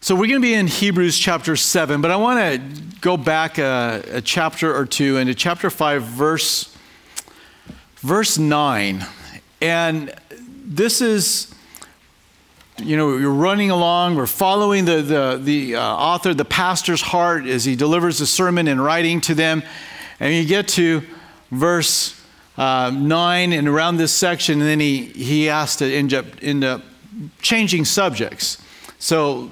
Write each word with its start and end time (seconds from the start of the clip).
So 0.00 0.14
we're 0.14 0.28
going 0.28 0.42
to 0.42 0.46
be 0.46 0.52
in 0.52 0.66
Hebrews 0.66 1.18
chapter 1.18 1.56
7, 1.56 2.02
but 2.02 2.10
I 2.10 2.16
want 2.16 2.38
to 2.38 3.00
go 3.00 3.16
back 3.16 3.56
a, 3.56 4.04
a, 4.12 4.20
chapter 4.20 4.72
or 4.72 4.84
two 4.84 5.16
into 5.16 5.34
chapter 5.34 5.70
5, 5.70 6.02
verse, 6.02 6.76
verse 7.96 8.36
9. 8.36 9.06
And 9.62 10.14
this 10.38 11.00
is, 11.00 11.52
you 12.76 12.94
know, 12.96 13.16
you're 13.16 13.32
running 13.32 13.70
along, 13.70 14.16
we're 14.16 14.26
following 14.26 14.84
the, 14.84 15.00
the, 15.00 15.40
the 15.42 15.76
uh, 15.76 15.80
author, 15.80 16.34
the 16.34 16.44
pastor's 16.44 17.00
heart 17.00 17.46
as 17.46 17.64
he 17.64 17.74
delivers 17.74 18.18
the 18.18 18.26
sermon 18.26 18.68
and 18.68 18.84
writing 18.84 19.22
to 19.22 19.34
them. 19.34 19.62
And 20.20 20.34
you 20.34 20.44
get 20.44 20.68
to 20.68 21.02
verse 21.50 22.20
uh, 22.58 22.90
9 22.94 23.52
and 23.54 23.66
around 23.66 23.96
this 23.96 24.12
section, 24.12 24.60
and 24.60 24.68
then 24.68 24.78
he, 24.78 25.06
he 25.06 25.46
has 25.46 25.74
to 25.76 25.90
end 25.90 26.12
up, 26.12 26.26
end 26.42 26.64
up 26.64 26.82
changing 27.40 27.86
subjects. 27.86 28.58
So 28.98 29.50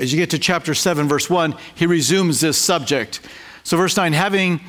as 0.00 0.12
you 0.12 0.18
get 0.18 0.30
to 0.30 0.38
chapter 0.38 0.74
7, 0.74 1.06
verse 1.08 1.28
1, 1.28 1.54
he 1.74 1.86
resumes 1.86 2.40
this 2.40 2.56
subject. 2.56 3.20
So, 3.64 3.76
verse 3.76 3.96
9, 3.96 4.14
having 4.14 4.60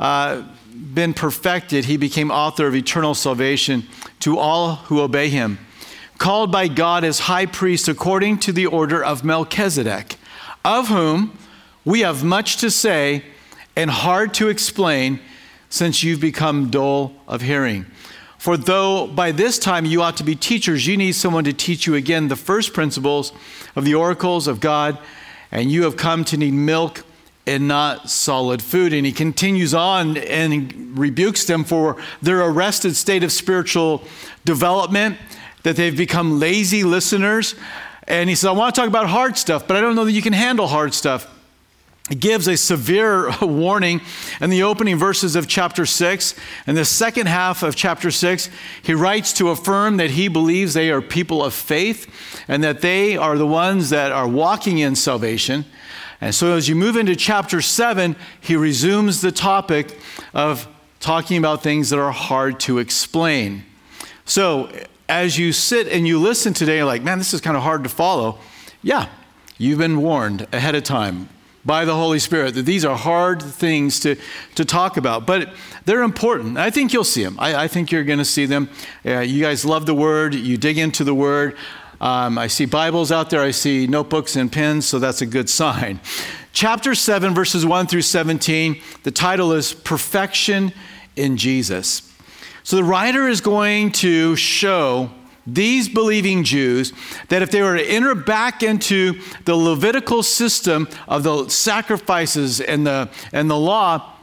uh, 0.00 0.42
been 0.74 1.14
perfected, 1.14 1.84
he 1.84 1.96
became 1.96 2.32
author 2.32 2.66
of 2.66 2.74
eternal 2.74 3.14
salvation 3.14 3.86
to 4.18 4.36
all 4.36 4.76
who 4.76 5.00
obey 5.00 5.28
him, 5.28 5.58
called 6.18 6.50
by 6.50 6.66
God 6.66 7.04
as 7.04 7.20
high 7.20 7.46
priest 7.46 7.86
according 7.86 8.38
to 8.40 8.52
the 8.52 8.66
order 8.66 9.02
of 9.02 9.22
Melchizedek, 9.22 10.16
of 10.64 10.88
whom 10.88 11.38
we 11.84 12.00
have 12.00 12.24
much 12.24 12.56
to 12.56 12.70
say 12.70 13.24
and 13.76 13.90
hard 13.90 14.34
to 14.34 14.48
explain 14.48 15.20
since 15.68 16.02
you've 16.02 16.20
become 16.20 16.68
dull 16.68 17.14
of 17.28 17.42
hearing. 17.42 17.86
For 18.40 18.56
though 18.56 19.06
by 19.06 19.32
this 19.32 19.58
time 19.58 19.84
you 19.84 20.00
ought 20.00 20.16
to 20.16 20.24
be 20.24 20.34
teachers, 20.34 20.86
you 20.86 20.96
need 20.96 21.12
someone 21.12 21.44
to 21.44 21.52
teach 21.52 21.86
you 21.86 21.94
again 21.94 22.28
the 22.28 22.36
first 22.36 22.72
principles 22.72 23.34
of 23.76 23.84
the 23.84 23.94
oracles 23.94 24.46
of 24.46 24.60
God, 24.60 24.98
and 25.52 25.70
you 25.70 25.82
have 25.82 25.98
come 25.98 26.24
to 26.24 26.38
need 26.38 26.54
milk 26.54 27.04
and 27.46 27.68
not 27.68 28.08
solid 28.08 28.62
food. 28.62 28.94
And 28.94 29.04
he 29.04 29.12
continues 29.12 29.74
on 29.74 30.16
and 30.16 30.98
rebukes 30.98 31.44
them 31.44 31.64
for 31.64 31.98
their 32.22 32.40
arrested 32.40 32.96
state 32.96 33.22
of 33.22 33.30
spiritual 33.30 34.02
development, 34.46 35.18
that 35.62 35.76
they've 35.76 35.94
become 35.94 36.40
lazy 36.40 36.82
listeners. 36.82 37.54
And 38.04 38.30
he 38.30 38.34
says, 38.34 38.46
I 38.46 38.52
want 38.52 38.74
to 38.74 38.80
talk 38.80 38.88
about 38.88 39.06
hard 39.06 39.36
stuff, 39.36 39.68
but 39.68 39.76
I 39.76 39.82
don't 39.82 39.94
know 39.94 40.06
that 40.06 40.12
you 40.12 40.22
can 40.22 40.32
handle 40.32 40.66
hard 40.66 40.94
stuff 40.94 41.28
gives 42.18 42.48
a 42.48 42.56
severe 42.56 43.30
warning 43.42 44.00
in 44.40 44.50
the 44.50 44.62
opening 44.62 44.96
verses 44.96 45.36
of 45.36 45.46
chapter 45.46 45.86
6. 45.86 46.34
In 46.66 46.74
the 46.74 46.84
second 46.84 47.28
half 47.28 47.62
of 47.62 47.76
chapter 47.76 48.10
6, 48.10 48.50
he 48.82 48.94
writes 48.94 49.32
to 49.34 49.50
affirm 49.50 49.96
that 49.98 50.10
he 50.10 50.28
believes 50.28 50.74
they 50.74 50.90
are 50.90 51.00
people 51.00 51.44
of 51.44 51.54
faith 51.54 52.42
and 52.48 52.64
that 52.64 52.80
they 52.80 53.16
are 53.16 53.38
the 53.38 53.46
ones 53.46 53.90
that 53.90 54.10
are 54.10 54.26
walking 54.26 54.78
in 54.78 54.96
salvation. 54.96 55.64
And 56.20 56.34
so 56.34 56.54
as 56.54 56.68
you 56.68 56.74
move 56.74 56.96
into 56.96 57.14
chapter 57.14 57.62
7, 57.62 58.16
he 58.40 58.56
resumes 58.56 59.20
the 59.20 59.32
topic 59.32 59.96
of 60.34 60.68
talking 60.98 61.38
about 61.38 61.62
things 61.62 61.90
that 61.90 61.98
are 61.98 62.12
hard 62.12 62.60
to 62.60 62.78
explain. 62.78 63.64
So 64.26 64.70
as 65.08 65.38
you 65.38 65.52
sit 65.52 65.88
and 65.88 66.06
you 66.06 66.20
listen 66.20 66.52
today, 66.52 66.84
like, 66.84 67.02
man, 67.02 67.18
this 67.18 67.32
is 67.32 67.40
kind 67.40 67.56
of 67.56 67.62
hard 67.62 67.84
to 67.84 67.88
follow. 67.88 68.38
Yeah, 68.82 69.08
you've 69.58 69.78
been 69.78 70.00
warned 70.02 70.46
ahead 70.52 70.74
of 70.74 70.84
time 70.84 71.28
by 71.64 71.84
the 71.84 71.94
Holy 71.94 72.18
Spirit 72.18 72.54
that 72.54 72.64
these 72.64 72.84
are 72.84 72.96
hard 72.96 73.42
things 73.42 74.00
to, 74.00 74.16
to 74.54 74.64
talk 74.64 74.96
about, 74.96 75.26
but 75.26 75.52
they're 75.84 76.02
important. 76.02 76.56
I 76.56 76.70
think 76.70 76.92
you'll 76.92 77.04
see 77.04 77.22
them. 77.22 77.36
I, 77.38 77.64
I 77.64 77.68
think 77.68 77.92
you're 77.92 78.04
going 78.04 78.18
to 78.18 78.24
see 78.24 78.46
them. 78.46 78.70
Uh, 79.04 79.20
you 79.20 79.42
guys 79.42 79.64
love 79.64 79.86
the 79.86 79.94
Word, 79.94 80.34
you 80.34 80.56
dig 80.56 80.78
into 80.78 81.04
the 81.04 81.14
Word. 81.14 81.56
Um, 82.00 82.38
I 82.38 82.46
see 82.46 82.64
Bibles 82.64 83.12
out 83.12 83.28
there, 83.28 83.42
I 83.42 83.50
see 83.50 83.86
notebooks 83.86 84.34
and 84.36 84.50
pens, 84.50 84.86
so 84.86 84.98
that's 84.98 85.20
a 85.20 85.26
good 85.26 85.50
sign. 85.50 86.00
Chapter 86.52 86.94
7, 86.94 87.34
verses 87.34 87.64
1 87.64 87.86
through 87.86 88.02
17, 88.02 88.80
the 89.04 89.10
title 89.10 89.52
is 89.52 89.72
Perfection 89.72 90.72
in 91.14 91.36
Jesus. 91.36 92.10
So 92.64 92.76
the 92.76 92.84
writer 92.84 93.28
is 93.28 93.40
going 93.40 93.92
to 93.92 94.34
show 94.34 95.10
these 95.54 95.88
believing 95.88 96.44
Jews 96.44 96.92
that 97.28 97.42
if 97.42 97.50
they 97.50 97.62
were 97.62 97.76
to 97.76 97.84
enter 97.84 98.14
back 98.14 98.62
into 98.62 99.20
the 99.44 99.54
Levitical 99.54 100.22
system 100.22 100.88
of 101.08 101.22
the 101.22 101.48
sacrifices 101.48 102.60
and 102.60 102.86
the, 102.86 103.08
and 103.32 103.50
the 103.50 103.58
law, 103.58 104.14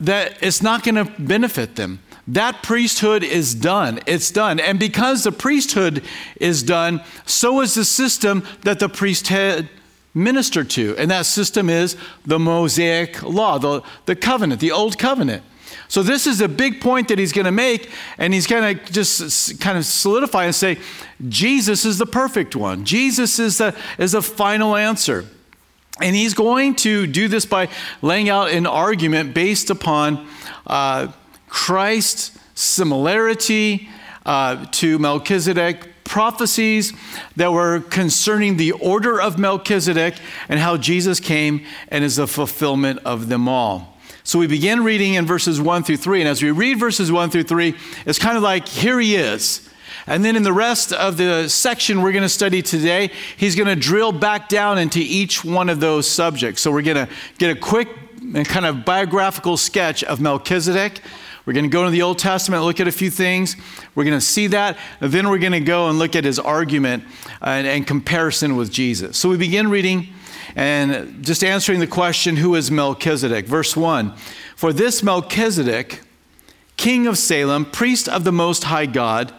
that 0.00 0.38
it's 0.42 0.62
not 0.62 0.84
going 0.84 0.94
to 0.94 1.04
benefit 1.20 1.76
them. 1.76 2.00
That 2.28 2.62
priesthood 2.62 3.24
is 3.24 3.54
done. 3.54 4.00
It's 4.06 4.30
done. 4.30 4.60
And 4.60 4.78
because 4.78 5.24
the 5.24 5.32
priesthood 5.32 6.04
is 6.36 6.62
done, 6.62 7.02
so 7.24 7.62
is 7.62 7.74
the 7.74 7.86
system 7.86 8.46
that 8.62 8.78
the 8.78 8.88
priest 8.88 9.28
had 9.28 9.70
ministered 10.12 10.68
to. 10.70 10.94
And 10.98 11.10
that 11.10 11.24
system 11.24 11.70
is 11.70 11.96
the 12.26 12.38
Mosaic 12.38 13.22
law, 13.22 13.58
the, 13.58 13.82
the 14.04 14.14
covenant, 14.14 14.60
the 14.60 14.72
old 14.72 14.98
covenant. 14.98 15.42
So, 15.88 16.02
this 16.02 16.26
is 16.26 16.42
a 16.42 16.48
big 16.48 16.82
point 16.82 17.08
that 17.08 17.18
he's 17.18 17.32
going 17.32 17.46
to 17.46 17.52
make, 17.52 17.90
and 18.18 18.34
he's 18.34 18.46
going 18.46 18.78
to 18.78 18.92
just 18.92 19.58
kind 19.58 19.78
of 19.78 19.86
solidify 19.86 20.44
and 20.44 20.54
say, 20.54 20.78
Jesus 21.28 21.86
is 21.86 21.96
the 21.96 22.06
perfect 22.06 22.54
one. 22.54 22.84
Jesus 22.84 23.38
is 23.38 23.58
the, 23.58 23.74
is 23.98 24.12
the 24.12 24.22
final 24.22 24.76
answer. 24.76 25.24
And 26.00 26.14
he's 26.14 26.34
going 26.34 26.76
to 26.76 27.06
do 27.06 27.26
this 27.26 27.46
by 27.46 27.68
laying 28.02 28.28
out 28.28 28.50
an 28.50 28.66
argument 28.66 29.34
based 29.34 29.70
upon 29.70 30.28
uh, 30.66 31.08
Christ's 31.48 32.38
similarity 32.54 33.88
uh, 34.26 34.66
to 34.72 34.98
Melchizedek, 34.98 36.04
prophecies 36.04 36.92
that 37.36 37.52
were 37.52 37.80
concerning 37.80 38.58
the 38.58 38.72
order 38.72 39.20
of 39.20 39.38
Melchizedek, 39.38 40.14
and 40.48 40.60
how 40.60 40.76
Jesus 40.76 41.18
came 41.18 41.64
and 41.88 42.04
is 42.04 42.16
the 42.16 42.26
fulfillment 42.26 43.00
of 43.04 43.28
them 43.28 43.48
all. 43.48 43.97
So 44.28 44.38
we 44.38 44.46
begin 44.46 44.84
reading 44.84 45.14
in 45.14 45.24
verses 45.24 45.58
1 45.58 45.84
through 45.84 45.96
3. 45.96 46.20
And 46.20 46.28
as 46.28 46.42
we 46.42 46.50
read 46.50 46.78
verses 46.78 47.10
1 47.10 47.30
through 47.30 47.44
3, 47.44 47.74
it's 48.04 48.18
kind 48.18 48.36
of 48.36 48.42
like, 48.42 48.68
here 48.68 49.00
he 49.00 49.16
is. 49.16 49.66
And 50.06 50.22
then 50.22 50.36
in 50.36 50.42
the 50.42 50.52
rest 50.52 50.92
of 50.92 51.16
the 51.16 51.48
section 51.48 52.02
we're 52.02 52.12
going 52.12 52.24
to 52.24 52.28
study 52.28 52.60
today, 52.60 53.10
he's 53.38 53.56
going 53.56 53.68
to 53.68 53.74
drill 53.74 54.12
back 54.12 54.50
down 54.50 54.76
into 54.76 54.98
each 54.98 55.46
one 55.46 55.70
of 55.70 55.80
those 55.80 56.06
subjects. 56.06 56.60
So 56.60 56.70
we're 56.70 56.82
going 56.82 57.06
to 57.06 57.08
get 57.38 57.56
a 57.56 57.58
quick 57.58 57.88
and 58.20 58.46
kind 58.46 58.66
of 58.66 58.84
biographical 58.84 59.56
sketch 59.56 60.04
of 60.04 60.20
Melchizedek. 60.20 61.00
We're 61.46 61.54
going 61.54 61.64
to 61.64 61.70
go 61.70 61.86
to 61.86 61.90
the 61.90 62.02
Old 62.02 62.18
Testament, 62.18 62.62
look 62.64 62.80
at 62.80 62.86
a 62.86 62.92
few 62.92 63.10
things. 63.10 63.56
We're 63.94 64.04
going 64.04 64.18
to 64.18 64.20
see 64.20 64.48
that. 64.48 64.76
And 65.00 65.10
then 65.10 65.30
we're 65.30 65.38
going 65.38 65.52
to 65.52 65.60
go 65.60 65.88
and 65.88 65.98
look 65.98 66.14
at 66.14 66.24
his 66.24 66.38
argument 66.38 67.04
and, 67.40 67.66
and 67.66 67.86
comparison 67.86 68.56
with 68.56 68.70
Jesus. 68.70 69.16
So 69.16 69.30
we 69.30 69.38
begin 69.38 69.70
reading 69.70 70.08
and 70.58 71.24
just 71.24 71.44
answering 71.44 71.78
the 71.78 71.86
question, 71.86 72.34
who 72.34 72.56
is 72.56 72.68
Melchizedek? 72.68 73.46
Verse 73.46 73.76
1 73.76 74.12
For 74.56 74.72
this 74.72 75.04
Melchizedek, 75.04 76.00
king 76.76 77.06
of 77.06 77.16
Salem, 77.16 77.64
priest 77.64 78.08
of 78.08 78.24
the 78.24 78.32
Most 78.32 78.64
High 78.64 78.86
God, 78.86 79.32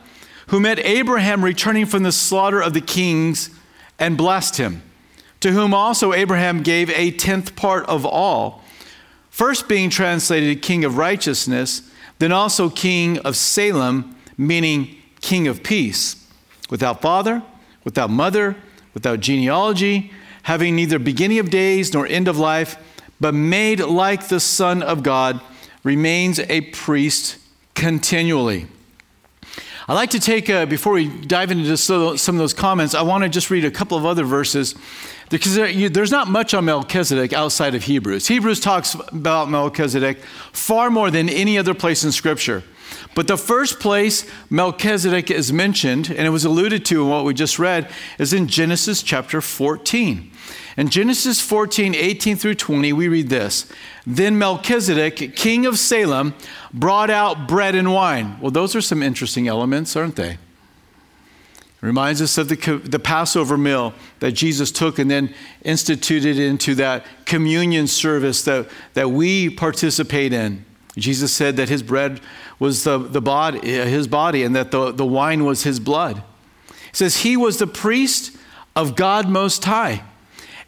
who 0.47 0.61
met 0.61 0.79
Abraham 0.79 1.43
returning 1.43 1.85
from 1.85 2.03
the 2.03 2.13
slaughter 2.13 2.61
of 2.61 2.73
the 2.73 2.79
kings 2.79 3.49
and 3.99 4.17
blessed 4.17 4.55
him, 4.55 4.81
to 5.41 5.51
whom 5.51 5.73
also 5.73 6.13
Abraham 6.13 6.63
gave 6.63 6.89
a 6.91 7.11
tenth 7.11 7.53
part 7.57 7.85
of 7.87 8.05
all, 8.05 8.63
first 9.29 9.67
being 9.67 9.89
translated 9.89 10.61
king 10.61 10.85
of 10.85 10.95
righteousness, 10.95 11.91
then 12.19 12.31
also 12.31 12.69
king 12.69 13.19
of 13.19 13.35
Salem, 13.35 14.15
meaning 14.37 14.95
king 15.19 15.49
of 15.49 15.63
peace, 15.63 16.25
without 16.69 17.01
father, 17.01 17.43
without 17.83 18.09
mother, 18.09 18.55
without 18.93 19.19
genealogy 19.19 20.13
having 20.49 20.75
neither 20.75 20.97
beginning 20.97 21.37
of 21.37 21.51
days 21.51 21.93
nor 21.93 22.07
end 22.07 22.27
of 22.27 22.35
life, 22.35 22.75
but 23.21 23.35
made 23.35 23.79
like 23.79 24.29
the 24.29 24.39
Son 24.39 24.81
of 24.81 25.03
God, 25.03 25.39
remains 25.83 26.39
a 26.39 26.61
priest 26.61 27.37
continually. 27.75 28.65
I'd 29.87 29.93
like 29.93 30.09
to 30.09 30.19
take, 30.19 30.49
uh, 30.49 30.65
before 30.65 30.93
we 30.93 31.07
dive 31.07 31.51
into 31.51 31.77
some 31.77 32.35
of 32.35 32.39
those 32.39 32.55
comments, 32.55 32.95
I 32.95 33.03
want 33.03 33.23
to 33.23 33.29
just 33.29 33.51
read 33.51 33.63
a 33.63 33.69
couple 33.69 33.95
of 33.95 34.07
other 34.07 34.23
verses 34.23 34.73
because 35.29 35.53
there's 35.53 36.09
not 36.09 36.27
much 36.27 36.55
on 36.55 36.65
Melchizedek 36.65 37.31
outside 37.31 37.75
of 37.75 37.83
Hebrews. 37.83 38.27
Hebrews 38.27 38.59
talks 38.59 38.95
about 38.95 39.51
Melchizedek 39.51 40.17
far 40.51 40.89
more 40.89 41.11
than 41.11 41.29
any 41.29 41.59
other 41.59 41.75
place 41.75 42.03
in 42.03 42.11
Scripture. 42.11 42.63
But 43.13 43.27
the 43.27 43.37
first 43.37 43.79
place 43.79 44.25
Melchizedek 44.49 45.29
is 45.29 45.53
mentioned, 45.53 46.09
and 46.09 46.25
it 46.25 46.31
was 46.31 46.43
alluded 46.43 46.85
to 46.85 47.03
in 47.03 47.09
what 47.09 47.23
we 47.23 47.35
just 47.35 47.59
read, 47.59 47.91
is 48.17 48.33
in 48.33 48.47
Genesis 48.47 49.03
chapter 49.03 49.41
14. 49.41 50.31
In 50.79 50.87
Genesis 50.87 51.41
14, 51.41 51.93
18 51.93 52.37
through 52.37 52.55
20, 52.55 52.93
we 52.93 53.09
read 53.09 53.27
this 53.27 53.69
Then 54.07 54.37
Melchizedek, 54.37 55.35
king 55.35 55.65
of 55.65 55.77
Salem, 55.77 56.33
brought 56.73 57.09
out 57.09 57.49
bread 57.49 57.75
and 57.75 57.93
wine. 57.93 58.39
Well, 58.39 58.49
those 58.49 58.77
are 58.77 58.81
some 58.81 59.03
interesting 59.03 59.49
elements, 59.49 59.97
aren't 59.97 60.15
they? 60.15 60.37
reminds 61.81 62.21
us 62.21 62.37
of 62.37 62.47
the, 62.47 62.81
the 62.85 62.99
Passover 62.99 63.57
meal 63.57 63.93
that 64.19 64.31
Jesus 64.31 64.71
took 64.71 64.99
and 64.99 65.11
then 65.11 65.33
instituted 65.63 66.39
into 66.39 66.75
that 66.75 67.05
communion 67.25 67.85
service 67.87 68.43
that, 68.43 68.69
that 68.93 69.11
we 69.11 69.49
participate 69.49 70.31
in. 70.31 70.63
Jesus 70.97 71.33
said 71.33 71.57
that 71.57 71.67
his 71.67 71.83
bread 71.83 72.21
was 72.57 72.85
the, 72.85 72.97
the 72.97 73.21
body, 73.21 73.59
his 73.59 74.07
body 74.07 74.43
and 74.43 74.55
that 74.55 74.71
the, 74.71 74.91
the 74.91 75.05
wine 75.05 75.43
was 75.43 75.63
his 75.63 75.79
blood. 75.79 76.23
He 76.67 76.73
says 76.93 77.17
he 77.17 77.35
was 77.35 77.59
the 77.59 77.67
priest 77.67 78.35
of 78.77 78.95
God 78.95 79.27
Most 79.29 79.65
High. 79.65 80.03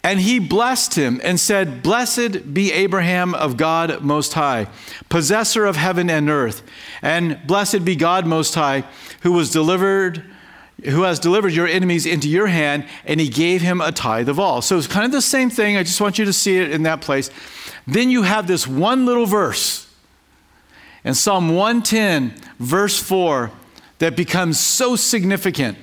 And 0.03 0.19
he 0.19 0.39
blessed 0.39 0.95
him 0.95 1.21
and 1.23 1.39
said, 1.39 1.83
Blessed 1.83 2.53
be 2.53 2.71
Abraham 2.71 3.35
of 3.35 3.55
God 3.55 4.01
Most 4.01 4.33
High, 4.33 4.67
possessor 5.09 5.65
of 5.65 5.75
heaven 5.75 6.09
and 6.09 6.29
earth. 6.29 6.63
And 7.01 7.39
blessed 7.45 7.85
be 7.85 7.95
God 7.95 8.25
Most 8.25 8.55
High, 8.55 8.83
who 9.21 9.31
was 9.33 9.51
delivered 9.51 10.23
who 10.83 11.03
has 11.03 11.19
delivered 11.19 11.53
your 11.53 11.67
enemies 11.67 12.07
into 12.07 12.27
your 12.27 12.47
hand, 12.47 12.83
and 13.05 13.19
he 13.19 13.29
gave 13.29 13.61
him 13.61 13.81
a 13.81 13.91
tithe 13.91 14.27
of 14.27 14.39
all. 14.39 14.63
So 14.63 14.79
it's 14.79 14.87
kind 14.87 15.05
of 15.05 15.11
the 15.11 15.21
same 15.21 15.51
thing. 15.51 15.77
I 15.77 15.83
just 15.83 16.01
want 16.01 16.17
you 16.17 16.25
to 16.25 16.33
see 16.33 16.57
it 16.57 16.71
in 16.71 16.81
that 16.83 17.01
place. 17.01 17.29
Then 17.85 18.09
you 18.09 18.23
have 18.23 18.47
this 18.47 18.67
one 18.67 19.05
little 19.05 19.27
verse 19.27 19.91
in 21.03 21.15
Psalm 21.15 21.55
110, 21.55 22.33
verse 22.59 22.99
4, 22.99 23.51
that 23.99 24.15
becomes 24.15 24.59
so 24.59 24.95
significant. 24.95 25.77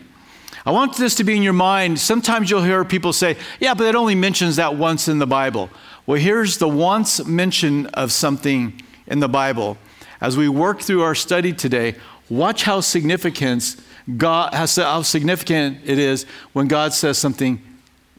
I 0.69 0.70
want 0.70 0.99
this 0.99 1.15
to 1.15 1.25
be 1.25 1.35
in 1.35 1.43
your 1.43 1.55
mind. 1.55 1.99
Sometimes 1.99 2.50
you'll 2.50 2.62
hear 2.62 2.85
people 2.85 3.15
say, 3.15 3.38
yeah, 3.59 3.73
but 3.73 3.87
it 3.87 3.94
only 3.94 4.15
mentions 4.15 4.56
that 4.56 4.76
once 4.76 5.09
in 5.09 5.19
the 5.19 5.26
Bible. 5.26 5.70
Well, 6.05 6.20
here's 6.20 6.59
the 6.59 6.69
once 6.69 7.25
mention 7.25 7.87
of 7.87 8.12
something 8.12 8.79
in 9.06 9.20
the 9.20 9.31
Bible. 9.31 9.79
As 10.20 10.37
we 10.37 10.47
work 10.47 10.82
through 10.82 11.00
our 11.00 11.15
study 11.15 11.55
today, 11.55 11.94
watch 12.29 12.65
how 12.65 12.81
significant 12.81 13.76
God 14.19 14.53
how 14.53 15.00
significant 15.00 15.79
it 15.87 15.99
is 15.99 16.26
when 16.53 16.69
God 16.69 16.93
says 16.93 17.17
something, 17.17 17.62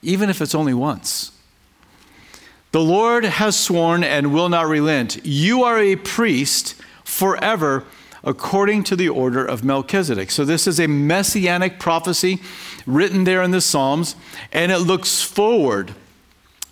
even 0.01 0.27
if 0.31 0.41
it's 0.41 0.55
only 0.55 0.73
once. 0.73 1.31
The 2.71 2.81
Lord 2.81 3.25
has 3.25 3.59
sworn 3.59 4.03
and 4.03 4.33
will 4.33 4.49
not 4.49 4.65
relent. 4.65 5.23
You 5.23 5.65
are 5.65 5.77
a 5.77 5.97
priest 5.97 6.73
forever 7.03 7.85
according 8.23 8.83
to 8.85 8.95
the 8.95 9.09
order 9.09 9.45
of 9.45 9.63
Melchizedek. 9.63 10.31
So, 10.31 10.45
this 10.45 10.67
is 10.67 10.79
a 10.79 10.87
messianic 10.87 11.79
prophecy 11.79 12.41
written 12.85 13.23
there 13.23 13.41
in 13.43 13.51
the 13.51 13.61
Psalms, 13.61 14.15
and 14.51 14.71
it 14.71 14.79
looks 14.79 15.21
forward 15.21 15.93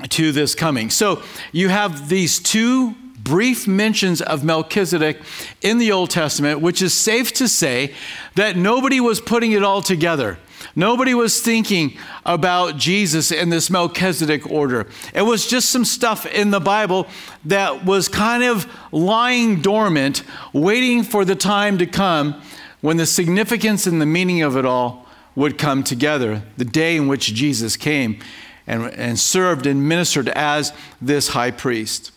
to 0.10 0.32
this 0.32 0.56
coming. 0.56 0.90
So, 0.90 1.22
you 1.52 1.70
have 1.70 2.10
these 2.10 2.40
two 2.40 2.96
brief 3.28 3.68
mentions 3.68 4.22
of 4.22 4.44
Melchizedek 4.44 5.20
in 5.62 5.80
the 5.80 5.92
Old 5.92 6.10
Testament, 6.10 6.62
which 6.62 6.82
is 6.82 6.94
safe 6.94 7.34
to 7.34 7.48
say 7.48 7.94
that 8.36 8.56
nobody 8.56 9.00
was 9.00 9.20
putting 9.20 9.52
it 9.52 9.64
all 9.64 9.82
together. 9.82 10.40
Nobody 10.76 11.14
was 11.14 11.42
thinking 11.42 11.98
about 12.26 12.78
Jesus 12.78 13.32
in 13.32 13.50
this 13.50 13.70
Melchizedek 13.70 14.50
order. 14.50 14.88
It 15.14 15.24
was 15.24 15.48
just 15.48 15.70
some 15.70 15.86
stuff 15.86 16.26
in 16.26 16.52
the 16.52 16.60
Bible 16.60 17.08
that 17.46 17.86
was 17.86 18.08
kind 18.08 18.44
of 18.44 18.72
lying 18.92 19.62
dormant, 19.62 20.24
waiting 20.54 21.04
for 21.04 21.26
the 21.26 21.36
time 21.36 21.78
to 21.78 21.86
come 21.86 22.42
when 22.82 22.98
the 22.98 23.06
significance 23.06 23.88
and 23.88 24.02
the 24.02 24.06
meaning 24.06 24.42
of 24.42 24.56
it 24.56 24.66
all 24.66 25.08
would 25.36 25.58
come 25.58 25.84
together, 25.84 26.44
the 26.58 26.66
day 26.66 26.96
in 26.96 27.08
which 27.08 27.34
Jesus 27.34 27.78
came 27.78 28.20
and, 28.66 28.86
and 28.94 29.20
served 29.20 29.66
and 29.66 29.88
ministered 29.88 30.30
as 30.30 30.74
this 31.02 31.30
high 31.30 31.52
priest. 31.52 32.12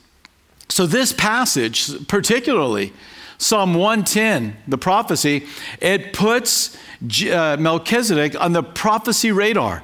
So, 0.69 0.87
this 0.87 1.13
passage, 1.13 2.07
particularly 2.07 2.93
Psalm 3.41 3.73
110, 3.73 4.55
the 4.69 4.77
prophecy, 4.77 5.47
it 5.81 6.13
puts 6.13 6.77
uh, 7.27 7.57
Melchizedek 7.59 8.39
on 8.39 8.53
the 8.53 8.63
prophecy 8.63 9.33
radar 9.33 9.83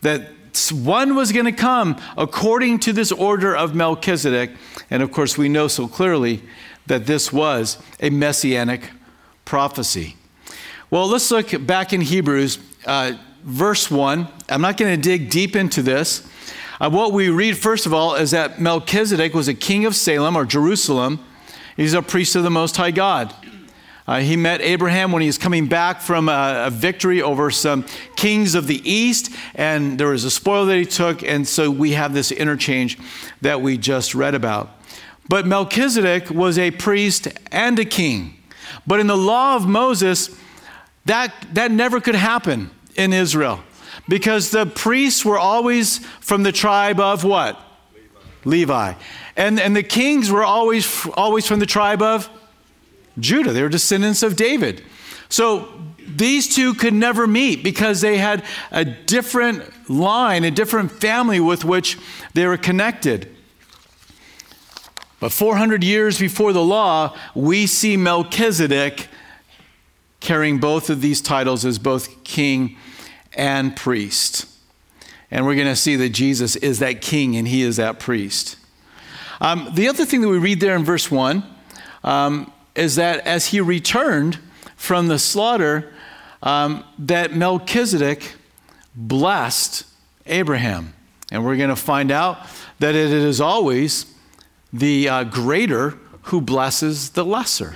that 0.00 0.30
one 0.72 1.14
was 1.14 1.30
going 1.30 1.44
to 1.44 1.52
come 1.52 2.00
according 2.16 2.78
to 2.78 2.94
this 2.94 3.12
order 3.12 3.54
of 3.54 3.74
Melchizedek. 3.74 4.52
And 4.90 5.02
of 5.02 5.12
course, 5.12 5.36
we 5.36 5.50
know 5.50 5.68
so 5.68 5.86
clearly 5.86 6.42
that 6.86 7.04
this 7.04 7.30
was 7.30 7.76
a 8.00 8.08
messianic 8.08 8.88
prophecy. 9.44 10.16
Well, 10.90 11.08
let's 11.08 11.30
look 11.30 11.66
back 11.66 11.92
in 11.92 12.00
Hebrews, 12.00 12.58
uh, 12.86 13.12
verse 13.44 13.90
1. 13.90 14.28
I'm 14.48 14.62
not 14.62 14.78
going 14.78 14.98
to 14.98 15.00
dig 15.00 15.28
deep 15.28 15.54
into 15.54 15.82
this. 15.82 16.26
Uh, 16.80 16.88
what 16.88 17.12
we 17.12 17.28
read, 17.28 17.58
first 17.58 17.84
of 17.84 17.92
all, 17.92 18.14
is 18.14 18.30
that 18.30 18.62
Melchizedek 18.62 19.34
was 19.34 19.46
a 19.46 19.54
king 19.54 19.84
of 19.84 19.94
Salem 19.94 20.34
or 20.34 20.46
Jerusalem. 20.46 21.22
He's 21.78 21.94
a 21.94 22.02
priest 22.02 22.34
of 22.34 22.42
the 22.42 22.50
Most 22.50 22.76
High 22.76 22.90
God. 22.90 23.32
Uh, 24.04 24.18
he 24.18 24.36
met 24.36 24.60
Abraham 24.62 25.12
when 25.12 25.22
he 25.22 25.28
was 25.28 25.38
coming 25.38 25.68
back 25.68 26.00
from 26.00 26.28
a, 26.28 26.64
a, 26.66 26.70
victory 26.70 27.22
over 27.22 27.52
some 27.52 27.84
kings 28.16 28.56
of 28.56 28.66
the 28.66 28.90
east, 28.90 29.32
and 29.54 29.96
there 29.96 30.08
was 30.08 30.24
a 30.24 30.30
spoil 30.30 30.66
that 30.66 30.76
he 30.76 30.84
took, 30.84 31.22
and 31.22 31.46
so 31.46 31.70
we 31.70 31.92
have 31.92 32.12
this 32.12 32.32
interchange 32.32 32.98
that 33.42 33.62
we 33.62 33.78
just 33.78 34.12
read 34.12 34.34
about. 34.34 34.70
But 35.28 35.46
Melchizedek 35.46 36.30
was 36.30 36.58
a 36.58 36.72
priest 36.72 37.28
and 37.52 37.78
a 37.78 37.84
king. 37.84 38.42
But 38.84 38.98
in 38.98 39.06
the 39.06 39.16
law 39.16 39.54
of 39.54 39.68
Moses, 39.68 40.36
that, 41.04 41.32
that 41.52 41.70
never 41.70 42.00
could 42.00 42.16
happen 42.16 42.72
in 42.96 43.12
Israel 43.12 43.60
because 44.08 44.50
the 44.50 44.66
priests 44.66 45.24
were 45.24 45.38
always 45.38 45.98
from 46.18 46.42
the 46.42 46.50
tribe 46.50 46.98
of 46.98 47.22
what? 47.22 47.67
Levi. 48.48 48.94
And, 49.36 49.60
and 49.60 49.76
the 49.76 49.82
kings 49.82 50.30
were 50.30 50.44
always, 50.44 51.06
always 51.14 51.46
from 51.46 51.60
the 51.60 51.66
tribe 51.66 52.02
of 52.02 52.28
Judah. 53.18 53.52
They 53.52 53.62
were 53.62 53.68
descendants 53.68 54.22
of 54.22 54.36
David. 54.36 54.82
So 55.28 55.68
these 56.06 56.54
two 56.54 56.74
could 56.74 56.94
never 56.94 57.26
meet 57.26 57.62
because 57.62 58.00
they 58.00 58.18
had 58.18 58.44
a 58.70 58.84
different 58.84 59.90
line, 59.90 60.44
a 60.44 60.50
different 60.50 60.90
family 60.90 61.40
with 61.40 61.64
which 61.64 61.98
they 62.34 62.46
were 62.46 62.56
connected. 62.56 63.34
But 65.20 65.32
400 65.32 65.82
years 65.82 66.18
before 66.18 66.52
the 66.52 66.62
law, 66.62 67.16
we 67.34 67.66
see 67.66 67.96
Melchizedek 67.96 69.08
carrying 70.20 70.58
both 70.58 70.90
of 70.90 71.00
these 71.00 71.20
titles 71.20 71.64
as 71.64 71.78
both 71.78 72.24
king 72.24 72.76
and 73.32 73.76
priest. 73.76 74.46
And 75.30 75.44
we're 75.44 75.54
going 75.54 75.66
to 75.66 75.76
see 75.76 75.96
that 75.96 76.10
Jesus 76.10 76.56
is 76.56 76.78
that 76.78 77.00
king 77.00 77.36
and 77.36 77.46
he 77.46 77.62
is 77.62 77.76
that 77.76 77.98
priest. 77.98 78.56
Um, 79.40 79.70
the 79.74 79.88
other 79.88 80.04
thing 80.04 80.20
that 80.22 80.28
we 80.28 80.38
read 80.38 80.60
there 80.60 80.74
in 80.74 80.84
verse 80.84 81.10
1 81.10 81.44
um, 82.02 82.52
is 82.74 82.96
that 82.96 83.26
as 83.26 83.46
he 83.46 83.60
returned 83.60 84.38
from 84.76 85.08
the 85.08 85.18
slaughter, 85.18 85.92
um, 86.42 86.84
that 86.98 87.34
Melchizedek 87.34 88.34
blessed 88.94 89.84
Abraham. 90.26 90.94
And 91.30 91.44
we're 91.44 91.56
going 91.56 91.68
to 91.68 91.76
find 91.76 92.10
out 92.10 92.38
that 92.78 92.94
it 92.94 93.10
is 93.10 93.40
always 93.40 94.06
the 94.72 95.08
uh, 95.08 95.24
greater 95.24 95.98
who 96.22 96.40
blesses 96.40 97.10
the 97.10 97.24
lesser. 97.24 97.74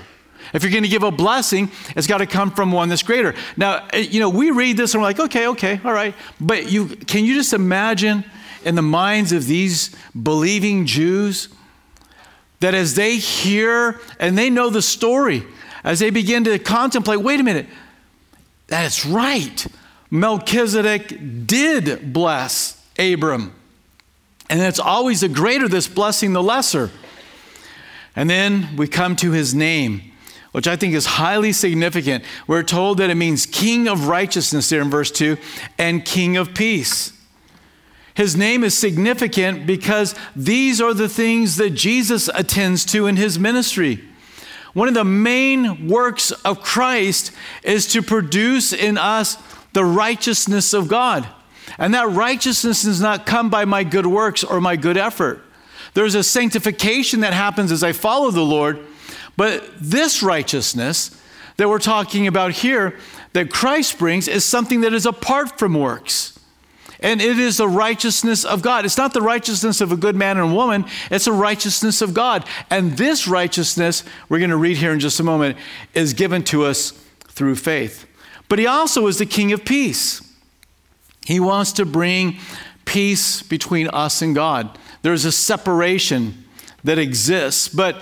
If 0.53 0.63
you're 0.63 0.73
going 0.73 0.83
to 0.83 0.89
give 0.89 1.03
a 1.03 1.11
blessing, 1.11 1.71
it's 1.97 2.07
got 2.07 2.19
to 2.19 2.27
come 2.27 2.51
from 2.51 2.73
one 2.73 2.89
that's 2.89 3.03
greater. 3.03 3.35
Now, 3.57 3.89
uh, 3.93 3.97
you 3.97 4.21
know, 4.21 4.29
we 4.29 4.51
read 4.51 4.77
this 4.77 4.95
and 4.95 5.03
we're 5.03 5.09
like, 5.09 5.21
okay, 5.21 5.49
okay, 5.49 5.81
all 5.85 5.93
right. 5.93 6.15
But 6.41 6.71
you 6.71 6.87
can 6.87 7.25
you 7.25 7.35
just 7.35 7.53
imagine 7.53 8.25
in 8.65 8.75
the 8.75 8.83
minds 8.83 9.33
of 9.33 9.47
these 9.47 9.95
believing 10.21 10.87
Jews 10.87 11.49
that 12.61 12.75
as 12.75 12.95
they 12.95 13.17
hear 13.17 14.01
and 14.19 14.37
they 14.37 14.51
know 14.51 14.71
the 14.71 14.83
story, 14.83 15.45
as 15.85 15.99
they 15.99 16.11
begin 16.11 16.45
to 16.45 16.59
contemplate, 16.59 17.21
wait 17.21 17.41
a 17.41 17.43
minute, 17.43 17.67
that's 18.69 19.05
right. 19.05 19.67
Melchizedek 20.11 21.47
did 21.47 22.13
bless 22.13 22.83
Abram. 22.99 23.55
And 24.49 24.61
it's 24.61 24.79
always 24.79 25.23
the 25.23 25.29
greater 25.29 25.69
that's 25.69 25.89
blessing 25.89 26.35
the 26.35 26.43
lesser. 26.43 26.91
And 28.15 28.29
then 28.29 28.77
we 28.77 28.87
come 28.87 29.17
to 29.17 29.33
his 29.33 29.55
name, 29.55 30.12
which 30.53 30.69
I 30.69 30.77
think 30.77 30.95
is 30.95 31.07
highly 31.07 31.53
significant. 31.53 32.25
We're 32.47 32.63
told 32.63 32.99
that 32.99 33.11
it 33.11 33.17
means 33.17 33.47
king 33.47 33.89
of 33.89 34.07
righteousness 34.07 34.69
there 34.69 34.83
in 34.83 34.91
verse 34.91 35.11
2 35.11 35.37
and 35.79 36.05
king 36.05 36.37
of 36.37 36.55
peace. 36.55 37.13
His 38.15 38.37
name 38.37 38.63
is 38.63 38.77
significant 38.77 39.67
because 39.67 40.15
these 40.37 40.81
are 40.81 40.93
the 40.93 41.09
things 41.09 41.57
that 41.57 41.71
Jesus 41.71 42.29
attends 42.35 42.85
to 42.87 43.07
in 43.07 43.17
his 43.17 43.39
ministry. 43.39 44.05
One 44.75 44.89
of 44.89 44.95
the 44.95 45.05
main 45.05 45.89
works 45.89 46.31
of 46.31 46.63
Christ 46.63 47.33
is 47.63 47.87
to 47.89 48.03
produce 48.03 48.73
in 48.73 48.99
us 48.99 49.37
the 49.73 49.85
righteousness 49.85 50.75
of 50.75 50.89
God. 50.89 51.27
And 51.79 51.95
that 51.95 52.11
righteousness 52.11 52.83
does 52.83 53.01
not 53.01 53.25
come 53.25 53.49
by 53.49 53.65
my 53.65 53.85
good 53.85 54.07
works 54.07 54.45
or 54.45 54.61
my 54.61 54.77
good 54.77 54.97
effort. 54.99 55.43
There's 55.95 56.15
a 56.15 56.23
sanctification 56.23 57.21
that 57.21 57.33
happens 57.33 57.73
as 57.73 57.83
I 57.83 57.93
follow 57.93 58.31
the 58.31 58.45
Lord. 58.45 58.87
But 59.37 59.65
this 59.81 60.23
righteousness 60.23 61.19
that 61.57 61.69
we're 61.69 61.79
talking 61.79 62.27
about 62.27 62.53
here, 62.53 62.99
that 63.33 63.51
Christ 63.51 63.99
brings, 63.99 64.29
is 64.29 64.45
something 64.45 64.83
that 64.83 64.93
is 64.93 65.07
apart 65.07 65.59
from 65.59 65.75
works. 65.75 66.39
And 67.01 67.21
it 67.21 67.39
is 67.39 67.57
the 67.57 67.69
righteousness 67.69 68.45
of 68.45 68.63
God. 68.63 68.85
It's 68.85 68.97
not 68.97 69.13
the 69.13 69.23
righteousness 69.23 69.81
of 69.81 69.91
a 69.91 69.97
good 69.97 70.15
man 70.15 70.39
and 70.39 70.55
woman, 70.55 70.85
it's 71.11 71.25
the 71.25 71.33
righteousness 71.33 72.01
of 72.01 72.15
God. 72.15 72.47
And 72.71 72.97
this 72.97 73.27
righteousness, 73.27 74.05
we're 74.29 74.39
going 74.39 74.51
to 74.51 74.57
read 74.57 74.77
here 74.77 74.93
in 74.93 75.01
just 75.01 75.19
a 75.19 75.25
moment, 75.25 75.57
is 75.95 76.15
given 76.15 76.45
to 76.45 76.65
us 76.65 76.93
through 77.29 77.57
faith. 77.57 78.07
But 78.49 78.59
he 78.59 78.67
also 78.67 79.07
is 79.09 79.19
the 79.19 79.27
King 79.27 79.53
of 79.53 79.65
peace. 79.65 80.23
He 81.27 81.41
wants 81.41 81.73
to 81.73 81.85
bring 81.85 82.39
peace 82.85 83.43
between 83.43 83.89
us 83.89 84.23
and 84.23 84.35
God. 84.35 84.79
There's 85.03 85.25
a 85.25 85.33
separation 85.33 86.45
that 86.85 86.99
exists, 86.99 87.69
but 87.69 88.01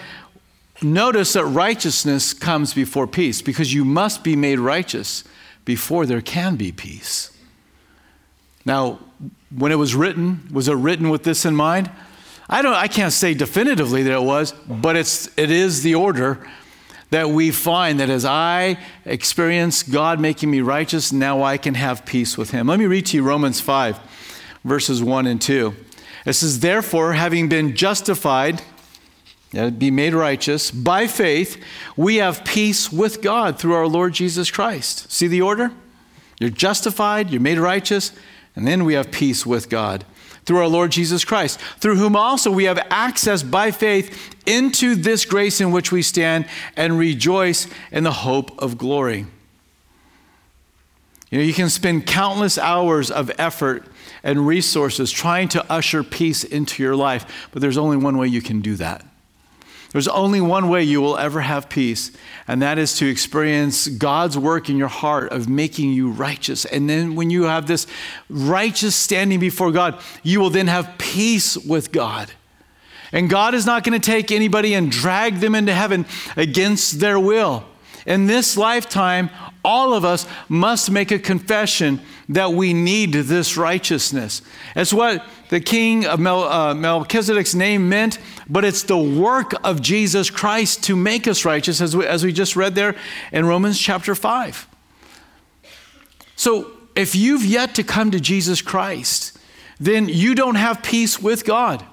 notice 0.82 1.32
that 1.34 1.44
righteousness 1.44 2.32
comes 2.32 2.74
before 2.74 3.06
peace 3.06 3.42
because 3.42 3.72
you 3.72 3.84
must 3.84 4.24
be 4.24 4.36
made 4.36 4.58
righteous 4.58 5.24
before 5.64 6.06
there 6.06 6.20
can 6.20 6.56
be 6.56 6.72
peace. 6.72 7.36
Now, 8.64 8.98
when 9.54 9.72
it 9.72 9.76
was 9.76 9.94
written, 9.94 10.48
was 10.52 10.68
it 10.68 10.74
written 10.74 11.10
with 11.10 11.24
this 11.24 11.44
in 11.44 11.54
mind? 11.54 11.90
I 12.48 12.62
don't 12.62 12.74
I 12.74 12.88
can't 12.88 13.12
say 13.12 13.34
definitively 13.34 14.02
that 14.02 14.12
it 14.12 14.22
was, 14.22 14.52
but 14.52 14.96
it's 14.96 15.30
it 15.38 15.50
is 15.50 15.82
the 15.82 15.94
order 15.94 16.46
that 17.10 17.30
we 17.30 17.50
find 17.50 18.00
that 18.00 18.10
as 18.10 18.24
I 18.24 18.78
experience 19.04 19.82
God 19.82 20.20
making 20.20 20.50
me 20.50 20.60
righteous, 20.60 21.12
now 21.12 21.42
I 21.42 21.58
can 21.58 21.74
have 21.74 22.04
peace 22.04 22.38
with 22.38 22.50
him. 22.50 22.68
Let 22.68 22.78
me 22.78 22.86
read 22.86 23.06
to 23.06 23.16
you 23.16 23.22
Romans 23.22 23.60
5 23.60 23.98
verses 24.64 25.02
1 25.02 25.26
and 25.26 25.40
2. 25.40 25.74
It 26.26 26.34
says, 26.34 26.60
Therefore, 26.60 27.14
having 27.14 27.48
been 27.48 27.74
justified, 27.74 28.62
be 29.52 29.90
made 29.90 30.14
righteous 30.14 30.70
by 30.70 31.06
faith, 31.06 31.62
we 31.96 32.16
have 32.16 32.44
peace 32.44 32.92
with 32.92 33.20
God 33.20 33.58
through 33.58 33.74
our 33.74 33.86
Lord 33.86 34.12
Jesus 34.12 34.50
Christ. 34.50 35.10
See 35.10 35.26
the 35.26 35.42
order? 35.42 35.72
You're 36.38 36.50
justified, 36.50 37.30
you're 37.30 37.40
made 37.40 37.58
righteous, 37.58 38.12
and 38.54 38.66
then 38.66 38.84
we 38.84 38.94
have 38.94 39.10
peace 39.10 39.44
with 39.44 39.68
God 39.68 40.04
through 40.44 40.58
our 40.58 40.68
Lord 40.68 40.90
Jesus 40.90 41.24
Christ, 41.24 41.60
through 41.78 41.96
whom 41.96 42.16
also 42.16 42.50
we 42.50 42.64
have 42.64 42.78
access 42.90 43.42
by 43.42 43.70
faith 43.70 44.34
into 44.46 44.94
this 44.94 45.24
grace 45.24 45.60
in 45.60 45.70
which 45.70 45.92
we 45.92 46.02
stand 46.02 46.46
and 46.76 46.98
rejoice 46.98 47.66
in 47.92 48.04
the 48.04 48.12
hope 48.12 48.60
of 48.60 48.78
glory. 48.78 49.26
You 51.30 51.38
know, 51.38 51.44
you 51.44 51.54
can 51.54 51.68
spend 51.68 52.06
countless 52.06 52.58
hours 52.58 53.10
of 53.10 53.30
effort 53.38 53.86
and 54.22 54.46
resources 54.46 55.12
trying 55.12 55.48
to 55.50 55.72
usher 55.72 56.02
peace 56.02 56.42
into 56.42 56.82
your 56.82 56.96
life, 56.96 57.48
but 57.52 57.62
there's 57.62 57.78
only 57.78 57.96
one 57.96 58.18
way 58.18 58.26
you 58.26 58.42
can 58.42 58.60
do 58.60 58.74
that. 58.76 59.04
There's 59.92 60.08
only 60.08 60.40
one 60.40 60.68
way 60.68 60.84
you 60.84 61.00
will 61.00 61.18
ever 61.18 61.40
have 61.40 61.68
peace, 61.68 62.12
and 62.46 62.62
that 62.62 62.78
is 62.78 62.96
to 62.98 63.08
experience 63.08 63.88
God's 63.88 64.38
work 64.38 64.70
in 64.70 64.76
your 64.76 64.88
heart 64.88 65.32
of 65.32 65.48
making 65.48 65.92
you 65.92 66.10
righteous. 66.10 66.64
And 66.64 66.88
then 66.88 67.16
when 67.16 67.30
you 67.30 67.44
have 67.44 67.66
this 67.66 67.88
righteous 68.28 68.94
standing 68.94 69.40
before 69.40 69.72
God, 69.72 70.00
you 70.22 70.38
will 70.38 70.50
then 70.50 70.68
have 70.68 70.96
peace 70.98 71.56
with 71.56 71.90
God. 71.90 72.30
And 73.12 73.28
God 73.28 73.54
is 73.54 73.66
not 73.66 73.82
going 73.82 74.00
to 74.00 74.04
take 74.04 74.30
anybody 74.30 74.74
and 74.74 74.92
drag 74.92 75.36
them 75.36 75.56
into 75.56 75.74
heaven 75.74 76.06
against 76.36 77.00
their 77.00 77.18
will. 77.18 77.64
In 78.10 78.26
this 78.26 78.56
lifetime, 78.56 79.30
all 79.64 79.94
of 79.94 80.04
us 80.04 80.26
must 80.48 80.90
make 80.90 81.12
a 81.12 81.18
confession 81.18 82.00
that 82.28 82.52
we 82.52 82.74
need 82.74 83.12
this 83.12 83.56
righteousness. 83.56 84.42
It's 84.74 84.92
what 84.92 85.24
the 85.48 85.60
king 85.60 86.06
of 86.06 86.18
Mel, 86.18 86.42
uh, 86.42 86.74
Melchizedek's 86.74 87.54
name 87.54 87.88
meant, 87.88 88.18
but 88.48 88.64
it's 88.64 88.82
the 88.82 88.98
work 88.98 89.52
of 89.62 89.80
Jesus 89.80 90.28
Christ 90.28 90.82
to 90.84 90.96
make 90.96 91.28
us 91.28 91.44
righteous, 91.44 91.80
as 91.80 91.96
we, 91.96 92.04
as 92.04 92.24
we 92.24 92.32
just 92.32 92.56
read 92.56 92.74
there 92.74 92.96
in 93.30 93.46
Romans 93.46 93.78
chapter 93.78 94.16
5. 94.16 94.66
So 96.34 96.72
if 96.96 97.14
you've 97.14 97.44
yet 97.44 97.76
to 97.76 97.84
come 97.84 98.10
to 98.10 98.18
Jesus 98.18 98.60
Christ, 98.60 99.38
then 99.78 100.08
you 100.08 100.34
don't 100.34 100.56
have 100.56 100.82
peace 100.82 101.22
with 101.22 101.44
God. 101.44 101.86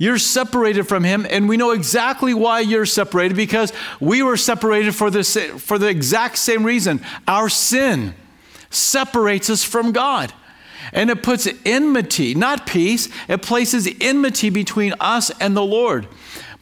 You're 0.00 0.16
separated 0.16 0.84
from 0.84 1.04
him, 1.04 1.26
and 1.28 1.46
we 1.46 1.58
know 1.58 1.72
exactly 1.72 2.32
why 2.32 2.60
you're 2.60 2.86
separated 2.86 3.36
because 3.36 3.70
we 4.00 4.22
were 4.22 4.38
separated 4.38 4.94
for 4.94 5.10
the, 5.10 5.22
for 5.22 5.78
the 5.78 5.88
exact 5.88 6.38
same 6.38 6.64
reason. 6.64 7.02
Our 7.28 7.50
sin 7.50 8.14
separates 8.70 9.50
us 9.50 9.62
from 9.62 9.92
God. 9.92 10.32
And 10.94 11.10
it 11.10 11.22
puts 11.22 11.46
enmity, 11.66 12.34
not 12.34 12.66
peace, 12.66 13.10
it 13.28 13.42
places 13.42 13.90
enmity 14.00 14.48
between 14.48 14.94
us 15.00 15.30
and 15.38 15.54
the 15.54 15.62
Lord. 15.62 16.08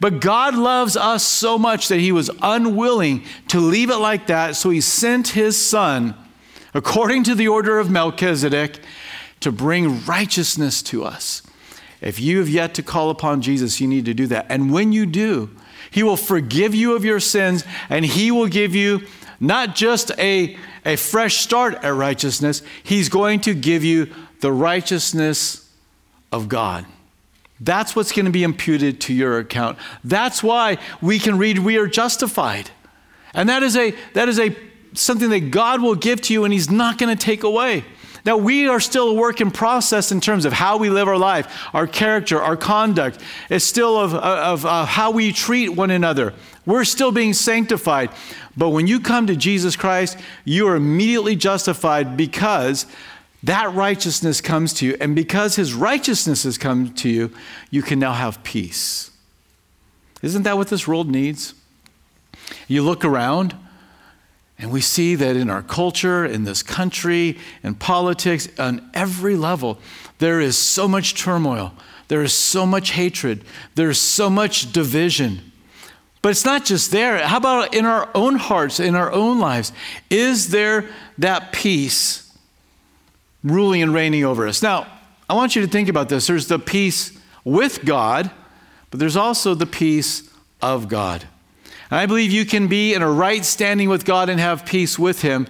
But 0.01 0.21
God 0.21 0.57
loves 0.57 0.97
us 0.97 1.23
so 1.23 1.61
much 1.61 1.87
that 1.87 2.01
he 2.01 2.11
was 2.11 2.33
unwilling 2.43 3.23
to 3.49 3.61
leave 3.61 3.91
it 3.91 3.99
like 3.99 4.27
that, 4.27 4.57
so 4.57 4.71
he 4.71 4.81
sent 4.81 5.29
his 5.29 5.57
son, 5.57 6.17
according 6.75 7.23
to 7.23 7.37
the 7.37 7.47
order 7.47 7.79
of 7.79 7.89
Melchizedek, 7.89 8.81
to 9.39 9.53
bring 9.53 10.05
righteousness 10.07 10.83
to 10.83 11.05
us. 11.05 11.43
If 12.01 12.21
you 12.21 12.39
have 12.39 12.49
yet 12.49 12.75
to 12.75 12.83
call 12.83 13.11
upon 13.11 13.43
Jesus, 13.43 13.81
you 13.81 13.89
need 13.89 14.05
to 14.05 14.15
do 14.15 14.27
that. 14.29 14.47
And 14.49 14.73
when 14.73 14.93
you 14.93 15.07
do, 15.07 15.51
He 15.91 16.03
will 16.03 16.17
forgive 16.17 16.75
you 16.75 16.95
of 16.95 17.05
your 17.05 17.21
sins 17.21 17.65
and 17.89 18.05
He 18.05 18.31
will 18.31 18.47
give 18.47 18.75
you 18.75 19.07
not 19.41 19.75
just 19.75 20.11
a, 20.19 20.57
a 20.85 20.97
fresh 20.97 21.37
start 21.39 21.75
at 21.83 21.95
righteousness, 21.95 22.63
He's 22.83 23.09
going 23.09 23.41
to 23.41 23.55
give 23.55 23.85
you 23.85 24.13
the 24.41 24.53
righteousness 24.53 25.69
of 26.31 26.49
God. 26.49 26.87
That's 27.61 27.97
what's 27.97 28.13
going 28.13 28.27
to 28.27 28.31
be 28.31 28.45
imputed 28.45 29.01
to 29.03 29.15
your 29.15 29.39
account. 29.39 29.79
That's 30.05 30.43
why 30.43 30.79
we 31.01 31.19
can 31.19 31.39
read 31.39 31.59
we 31.59 31.77
are 31.77 31.89
justified. 31.89 32.71
And 33.35 33.49
that 33.49 33.63
is 33.63 33.77
a 33.77 33.95
that 34.15 34.29
is 34.29 34.39
a 34.39 34.57
something 34.95 35.31
that 35.31 35.51
God 35.51 35.83
will 35.83 35.95
give 35.95 36.21
to 36.23 36.33
you 36.33 36.45
and 36.45 36.53
he's 36.53 36.71
not 36.71 36.99
going 36.99 37.15
to 37.15 37.21
take 37.25 37.43
away. 37.43 37.85
Now, 38.25 38.37
we 38.37 38.69
are 38.69 38.81
still 38.81 39.11
a 39.11 39.15
work 39.15 39.41
in 39.41 39.51
process 39.51 40.13
in 40.13 40.21
terms 40.21 40.45
of 40.45 40.53
how 40.53 40.77
we 40.77 40.91
live 40.91 41.09
our 41.09 41.17
life, 41.17 41.67
our 41.73 41.87
character, 41.87 42.43
our 42.43 42.57
conduct. 42.57 43.21
It's 43.49 43.65
still 43.65 43.99
of, 43.99 44.15
of, 44.15 44.21
of 44.21 44.67
uh, 44.67 44.85
how 44.85 45.11
we 45.11 45.33
treat 45.33 45.71
one 45.71 45.91
another. 45.91 46.35
We're 46.67 46.85
still 46.85 47.13
being 47.13 47.33
sanctified. 47.33 48.11
But 48.57 48.71
when 48.71 48.87
you 48.87 49.01
come 49.01 49.27
to 49.29 49.37
Jesus 49.37 49.77
Christ, 49.77 50.19
you 50.45 50.69
are 50.69 50.77
immediately 50.77 51.37
justified 51.37 52.17
because 52.17 52.87
that 53.43 53.73
righteousness 53.73 54.41
comes 54.41 54.75
to 54.75 54.87
you. 54.87 54.97
And 55.01 55.15
because 55.15 55.57
his 55.57 55.73
righteousness 55.73 56.43
has 56.43 56.59
come 56.59 56.93
to 56.95 57.09
you, 57.09 57.33
you 57.71 57.83
can 57.83 57.99
now 57.99 58.13
have 58.13 58.43
peace. 58.43 59.11
Isn't 60.23 60.43
that 60.43 60.57
what 60.57 60.69
this 60.69 60.89
world 60.89 61.11
needs? 61.11 61.55
You 62.67 62.83
look 62.83 63.05
around, 63.05 63.55
and 64.59 64.73
we 64.73 64.81
see 64.81 65.15
that 65.15 65.37
in 65.37 65.51
our 65.51 65.63
culture, 65.63 66.25
in 66.25 66.45
this 66.45 66.63
country, 66.63 67.39
in 67.63 67.75
politics, 67.77 68.49
on 68.59 68.91
every 68.93 69.37
level, 69.37 69.79
there 70.19 70.41
is 70.41 70.59
so 70.59 70.89
much 70.89 71.15
turmoil. 71.15 71.73
There 72.09 72.23
is 72.23 72.33
so 72.33 72.67
much 72.67 72.91
hatred. 72.91 73.45
There's 73.77 73.99
so 73.99 74.29
much 74.29 74.73
division. 74.73 75.53
But 76.23 76.31
it's 76.31 76.45
not 76.45 76.65
just 76.65 76.91
there. 76.91 77.25
How 77.25 77.37
about 77.37 77.75
in 77.75 77.85
our 77.85 78.09
own 78.15 78.37
hearts, 78.37 78.81
in 78.81 78.97
our 78.97 79.13
own 79.13 79.39
lives? 79.39 79.73
Is 80.11 80.51
there 80.51 80.87
that 81.19 81.53
peace 81.53 82.37
ruling 83.45 83.83
and 83.83 83.95
reigning 83.95 84.25
over 84.25 84.49
us? 84.49 84.61
Now, 84.61 84.89
I 85.31 85.35
want 85.35 85.55
you 85.55 85.63
to 85.63 85.69
think 85.69 85.89
about 85.89 86.09
this. 86.09 86.27
There's 86.27 86.49
the 86.49 86.59
peace 86.59 87.17
with 87.45 87.85
God, 87.85 88.31
but 88.91 88.99
there's 88.99 89.17
also 89.17 89.55
the 89.55 89.67
peace 89.67 90.29
of 90.61 90.89
God. 90.89 91.27
And 91.91 92.01
I 92.01 92.07
believe 92.07 92.31
you 92.31 92.45
can 92.45 92.69
be 92.69 92.95
in 92.95 93.03
a 93.03 93.11
right 93.11 93.45
standing 93.45 93.89
with 93.89 94.05
God 94.05 94.29
and 94.29 94.39
have 94.39 94.67
peace 94.67 94.99
with 94.99 95.23
Him 95.23 95.47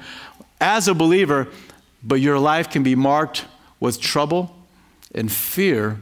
as 0.60 0.88
a 0.88 0.94
believer, 0.94 1.48
but 2.02 2.16
your 2.16 2.38
life 2.38 2.70
can 2.70 2.82
be 2.82 2.94
marked 2.94 3.44
with 3.80 4.00
trouble 4.00 4.54
and 5.14 5.30
fear 5.30 5.98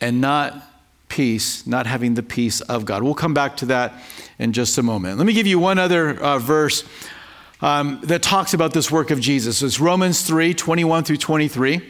and 0.00 0.20
not 0.20 0.70
peace, 1.08 1.66
not 1.66 1.86
having 1.86 2.14
the 2.14 2.22
peace 2.22 2.60
of 2.62 2.84
God. 2.84 3.02
We'll 3.02 3.14
come 3.14 3.34
back 3.34 3.56
to 3.58 3.66
that 3.66 3.92
in 4.38 4.52
just 4.52 4.78
a 4.78 4.82
moment. 4.82 5.18
Let 5.18 5.26
me 5.26 5.32
give 5.32 5.46
you 5.46 5.58
one 5.58 5.78
other 5.78 6.18
uh, 6.20 6.38
verse 6.38 6.84
um, 7.60 8.00
that 8.04 8.22
talks 8.22 8.54
about 8.54 8.72
this 8.72 8.90
work 8.90 9.10
of 9.10 9.20
Jesus. 9.20 9.62
It's 9.62 9.78
Romans 9.78 10.22
3 10.22 10.54
21 10.54 11.04
through 11.04 11.18
23. 11.18 11.80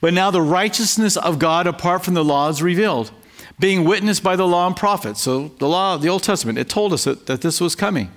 But 0.00 0.12
now 0.12 0.30
the 0.30 0.42
righteousness 0.42 1.16
of 1.16 1.38
God 1.38 1.66
apart 1.66 2.04
from 2.04 2.14
the 2.14 2.24
law 2.24 2.48
is 2.48 2.60
revealed 2.62 3.12
being 3.58 3.84
witnessed 3.84 4.22
by 4.22 4.36
the 4.36 4.46
law 4.46 4.66
and 4.66 4.76
prophets. 4.76 5.22
So, 5.22 5.48
the 5.58 5.68
law, 5.68 5.94
of 5.94 6.02
the 6.02 6.08
Old 6.08 6.22
Testament, 6.22 6.58
it 6.58 6.68
told 6.68 6.92
us 6.92 7.04
that, 7.04 7.26
that 7.26 7.40
this 7.40 7.60
was 7.60 7.74
coming. 7.74 8.10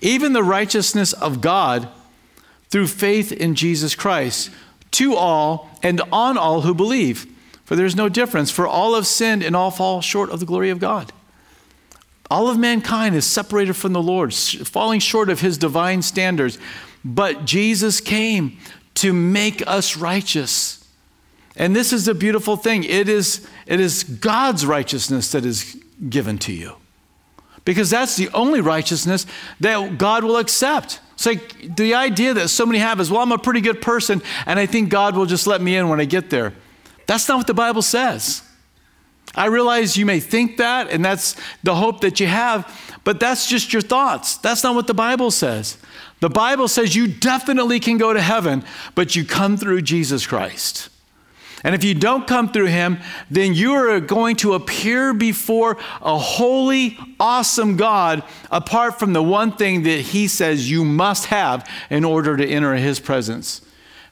Even 0.00 0.32
the 0.32 0.42
righteousness 0.42 1.12
of 1.12 1.40
God 1.40 1.88
through 2.68 2.86
faith 2.86 3.32
in 3.32 3.54
Jesus 3.54 3.94
Christ 3.94 4.50
to 4.92 5.14
all 5.14 5.70
and 5.82 6.00
on 6.12 6.38
all 6.38 6.62
who 6.62 6.74
believe. 6.74 7.26
For 7.64 7.74
there's 7.74 7.96
no 7.96 8.08
difference, 8.08 8.50
for 8.50 8.66
all 8.66 8.94
have 8.94 9.06
sinned 9.06 9.42
and 9.42 9.56
all 9.56 9.70
fall 9.70 10.00
short 10.00 10.30
of 10.30 10.40
the 10.40 10.46
glory 10.46 10.70
of 10.70 10.78
God. 10.78 11.12
All 12.30 12.48
of 12.48 12.58
mankind 12.58 13.14
is 13.14 13.24
separated 13.24 13.74
from 13.74 13.92
the 13.92 14.02
Lord, 14.02 14.32
falling 14.34 15.00
short 15.00 15.28
of 15.28 15.40
his 15.40 15.58
divine 15.58 16.02
standards. 16.02 16.58
But 17.04 17.44
Jesus 17.44 18.00
came 18.00 18.58
to 18.94 19.12
make 19.12 19.66
us 19.66 19.96
righteous. 19.96 20.85
And 21.56 21.74
this 21.74 21.92
is 21.92 22.06
a 22.06 22.14
beautiful 22.14 22.56
thing. 22.56 22.84
It 22.84 23.08
is, 23.08 23.46
it 23.66 23.80
is 23.80 24.04
God's 24.04 24.66
righteousness 24.66 25.32
that 25.32 25.44
is 25.44 25.82
given 26.08 26.38
to 26.38 26.52
you. 26.52 26.76
Because 27.64 27.90
that's 27.90 28.16
the 28.16 28.28
only 28.34 28.60
righteousness 28.60 29.26
that 29.60 29.98
God 29.98 30.22
will 30.22 30.36
accept. 30.36 31.00
It's 31.14 31.26
like 31.26 31.76
the 31.76 31.94
idea 31.94 32.34
that 32.34 32.48
so 32.48 32.66
many 32.66 32.78
have 32.78 33.00
is, 33.00 33.10
well, 33.10 33.22
I'm 33.22 33.32
a 33.32 33.38
pretty 33.38 33.62
good 33.62 33.80
person, 33.80 34.22
and 34.44 34.58
I 34.58 34.66
think 34.66 34.90
God 34.90 35.16
will 35.16 35.26
just 35.26 35.46
let 35.46 35.62
me 35.62 35.76
in 35.76 35.88
when 35.88 35.98
I 35.98 36.04
get 36.04 36.30
there. 36.30 36.52
That's 37.06 37.26
not 37.26 37.38
what 37.38 37.46
the 37.46 37.54
Bible 37.54 37.82
says. 37.82 38.42
I 39.34 39.46
realize 39.46 39.96
you 39.96 40.06
may 40.06 40.20
think 40.20 40.58
that, 40.58 40.90
and 40.90 41.04
that's 41.04 41.36
the 41.62 41.74
hope 41.74 42.02
that 42.02 42.20
you 42.20 42.26
have, 42.26 42.98
but 43.02 43.18
that's 43.18 43.48
just 43.48 43.72
your 43.72 43.82
thoughts. 43.82 44.36
That's 44.36 44.62
not 44.62 44.74
what 44.74 44.86
the 44.86 44.94
Bible 44.94 45.30
says. 45.30 45.78
The 46.20 46.30
Bible 46.30 46.68
says 46.68 46.94
you 46.94 47.06
definitely 47.06 47.80
can 47.80 47.98
go 47.98 48.12
to 48.12 48.20
heaven, 48.20 48.64
but 48.94 49.16
you 49.16 49.24
come 49.24 49.56
through 49.56 49.82
Jesus 49.82 50.26
Christ. 50.26 50.90
And 51.66 51.74
if 51.74 51.82
you 51.82 51.94
don't 51.94 52.28
come 52.28 52.52
through 52.52 52.66
him, 52.66 52.98
then 53.28 53.52
you 53.52 53.74
are 53.74 53.98
going 53.98 54.36
to 54.36 54.54
appear 54.54 55.12
before 55.12 55.76
a 56.00 56.16
holy, 56.16 56.96
awesome 57.18 57.76
God 57.76 58.22
apart 58.52 59.00
from 59.00 59.12
the 59.12 59.22
one 59.22 59.50
thing 59.50 59.82
that 59.82 60.00
he 60.00 60.28
says 60.28 60.70
you 60.70 60.84
must 60.84 61.26
have 61.26 61.68
in 61.90 62.04
order 62.04 62.36
to 62.36 62.46
enter 62.46 62.76
his 62.76 63.00
presence. 63.00 63.62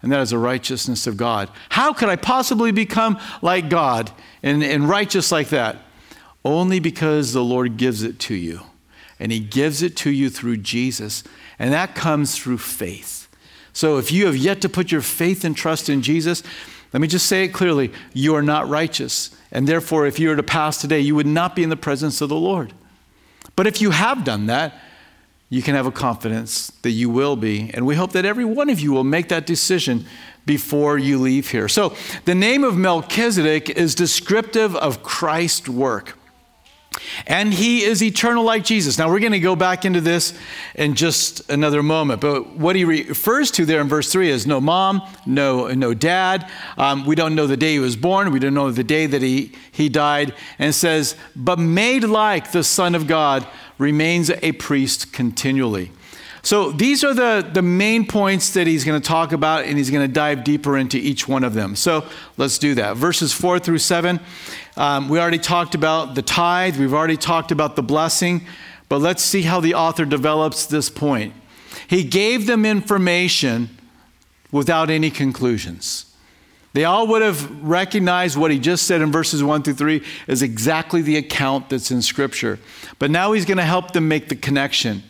and 0.02 0.10
that 0.10 0.20
is 0.20 0.30
the 0.30 0.38
righteousness 0.38 1.06
of 1.06 1.16
God. 1.16 1.48
How 1.68 1.92
could 1.92 2.08
I 2.08 2.16
possibly 2.16 2.72
become 2.72 3.20
like 3.40 3.68
God 3.68 4.10
and, 4.42 4.64
and 4.64 4.88
righteous 4.88 5.30
like 5.30 5.50
that? 5.50 5.76
Only 6.44 6.80
because 6.80 7.32
the 7.32 7.44
Lord 7.44 7.76
gives 7.76 8.02
it 8.02 8.18
to 8.18 8.34
you. 8.34 8.62
And 9.20 9.30
He 9.30 9.38
gives 9.38 9.80
it 9.80 9.96
to 9.98 10.10
you 10.10 10.28
through 10.28 10.56
Jesus. 10.56 11.22
And 11.56 11.72
that 11.72 11.94
comes 11.94 12.36
through 12.36 12.58
faith. 12.58 13.28
So 13.72 13.98
if 13.98 14.12
you 14.12 14.26
have 14.26 14.36
yet 14.36 14.60
to 14.62 14.68
put 14.68 14.92
your 14.92 15.00
faith 15.00 15.44
and 15.44 15.56
trust 15.56 15.88
in 15.88 16.02
Jesus, 16.02 16.42
let 16.94 17.00
me 17.00 17.08
just 17.08 17.26
say 17.26 17.42
it 17.42 17.48
clearly 17.48 17.92
you 18.12 18.36
are 18.36 18.42
not 18.42 18.68
righteous. 18.68 19.30
And 19.50 19.66
therefore, 19.66 20.06
if 20.06 20.18
you 20.20 20.28
were 20.28 20.36
to 20.36 20.44
pass 20.44 20.80
today, 20.80 21.00
you 21.00 21.16
would 21.16 21.26
not 21.26 21.56
be 21.56 21.64
in 21.64 21.68
the 21.68 21.76
presence 21.76 22.20
of 22.20 22.28
the 22.28 22.36
Lord. 22.36 22.72
But 23.56 23.66
if 23.66 23.80
you 23.80 23.90
have 23.90 24.24
done 24.24 24.46
that, 24.46 24.80
you 25.48 25.60
can 25.60 25.74
have 25.74 25.86
a 25.86 25.92
confidence 25.92 26.70
that 26.82 26.90
you 26.92 27.10
will 27.10 27.34
be. 27.36 27.70
And 27.74 27.84
we 27.84 27.96
hope 27.96 28.12
that 28.12 28.24
every 28.24 28.44
one 28.44 28.70
of 28.70 28.78
you 28.78 28.92
will 28.92 29.04
make 29.04 29.28
that 29.28 29.44
decision 29.44 30.06
before 30.46 30.96
you 30.96 31.18
leave 31.18 31.50
here. 31.50 31.68
So, 31.68 31.96
the 32.26 32.34
name 32.34 32.62
of 32.62 32.76
Melchizedek 32.76 33.70
is 33.70 33.94
descriptive 33.94 34.76
of 34.76 35.02
Christ's 35.02 35.68
work. 35.68 36.16
And 37.26 37.52
he 37.52 37.82
is 37.82 38.02
eternal 38.02 38.44
like 38.44 38.64
Jesus. 38.64 38.98
Now, 38.98 39.08
we're 39.10 39.20
going 39.20 39.32
to 39.32 39.40
go 39.40 39.56
back 39.56 39.84
into 39.84 40.00
this 40.00 40.34
in 40.74 40.94
just 40.94 41.48
another 41.50 41.82
moment. 41.82 42.20
But 42.20 42.56
what 42.56 42.76
he 42.76 42.84
refers 42.84 43.50
to 43.52 43.64
there 43.64 43.80
in 43.80 43.88
verse 43.88 44.12
3 44.12 44.30
is 44.30 44.46
no 44.46 44.60
mom, 44.60 45.02
no, 45.26 45.68
no 45.68 45.94
dad. 45.94 46.50
Um, 46.76 47.04
we 47.06 47.14
don't 47.14 47.34
know 47.34 47.46
the 47.46 47.56
day 47.56 47.74
he 47.74 47.78
was 47.78 47.96
born. 47.96 48.32
We 48.32 48.38
don't 48.38 48.54
know 48.54 48.70
the 48.70 48.84
day 48.84 49.06
that 49.06 49.22
he, 49.22 49.52
he 49.72 49.88
died. 49.88 50.34
And 50.58 50.74
says, 50.74 51.16
but 51.34 51.58
made 51.58 52.04
like 52.04 52.52
the 52.52 52.64
Son 52.64 52.94
of 52.94 53.06
God 53.06 53.46
remains 53.78 54.30
a 54.30 54.52
priest 54.52 55.12
continually. 55.12 55.90
So 56.44 56.70
these 56.70 57.02
are 57.04 57.14
the, 57.14 57.48
the 57.50 57.62
main 57.62 58.06
points 58.06 58.50
that 58.50 58.66
he's 58.66 58.84
going 58.84 59.00
to 59.00 59.08
talk 59.08 59.32
about, 59.32 59.64
and 59.64 59.78
he's 59.78 59.90
going 59.90 60.06
to 60.06 60.12
dive 60.12 60.44
deeper 60.44 60.76
into 60.76 60.98
each 60.98 61.26
one 61.26 61.42
of 61.42 61.54
them. 61.54 61.74
So 61.74 62.04
let's 62.36 62.58
do 62.58 62.74
that. 62.74 62.98
Verses 62.98 63.32
4 63.32 63.58
through 63.58 63.78
7. 63.78 64.20
Um, 64.76 65.08
we 65.08 65.18
already 65.18 65.38
talked 65.38 65.74
about 65.74 66.14
the 66.14 66.20
tithe, 66.20 66.76
we've 66.78 66.92
already 66.92 67.16
talked 67.16 67.50
about 67.50 67.76
the 67.76 67.82
blessing, 67.82 68.46
but 68.90 68.98
let's 68.98 69.22
see 69.22 69.42
how 69.42 69.60
the 69.60 69.72
author 69.72 70.04
develops 70.04 70.66
this 70.66 70.90
point. 70.90 71.32
He 71.88 72.04
gave 72.04 72.46
them 72.46 72.66
information 72.66 73.78
without 74.52 74.90
any 74.90 75.10
conclusions. 75.10 76.14
They 76.74 76.84
all 76.84 77.06
would 77.06 77.22
have 77.22 77.64
recognized 77.64 78.36
what 78.36 78.50
he 78.50 78.58
just 78.58 78.86
said 78.86 79.00
in 79.00 79.10
verses 79.10 79.42
1 79.42 79.62
through 79.62 79.74
3 79.74 80.02
as 80.28 80.42
exactly 80.42 81.00
the 81.00 81.16
account 81.16 81.70
that's 81.70 81.90
in 81.90 82.02
Scripture. 82.02 82.58
But 82.98 83.10
now 83.10 83.32
he's 83.32 83.46
going 83.46 83.56
to 83.56 83.64
help 83.64 83.92
them 83.92 84.08
make 84.08 84.28
the 84.28 84.36
connection 84.36 85.04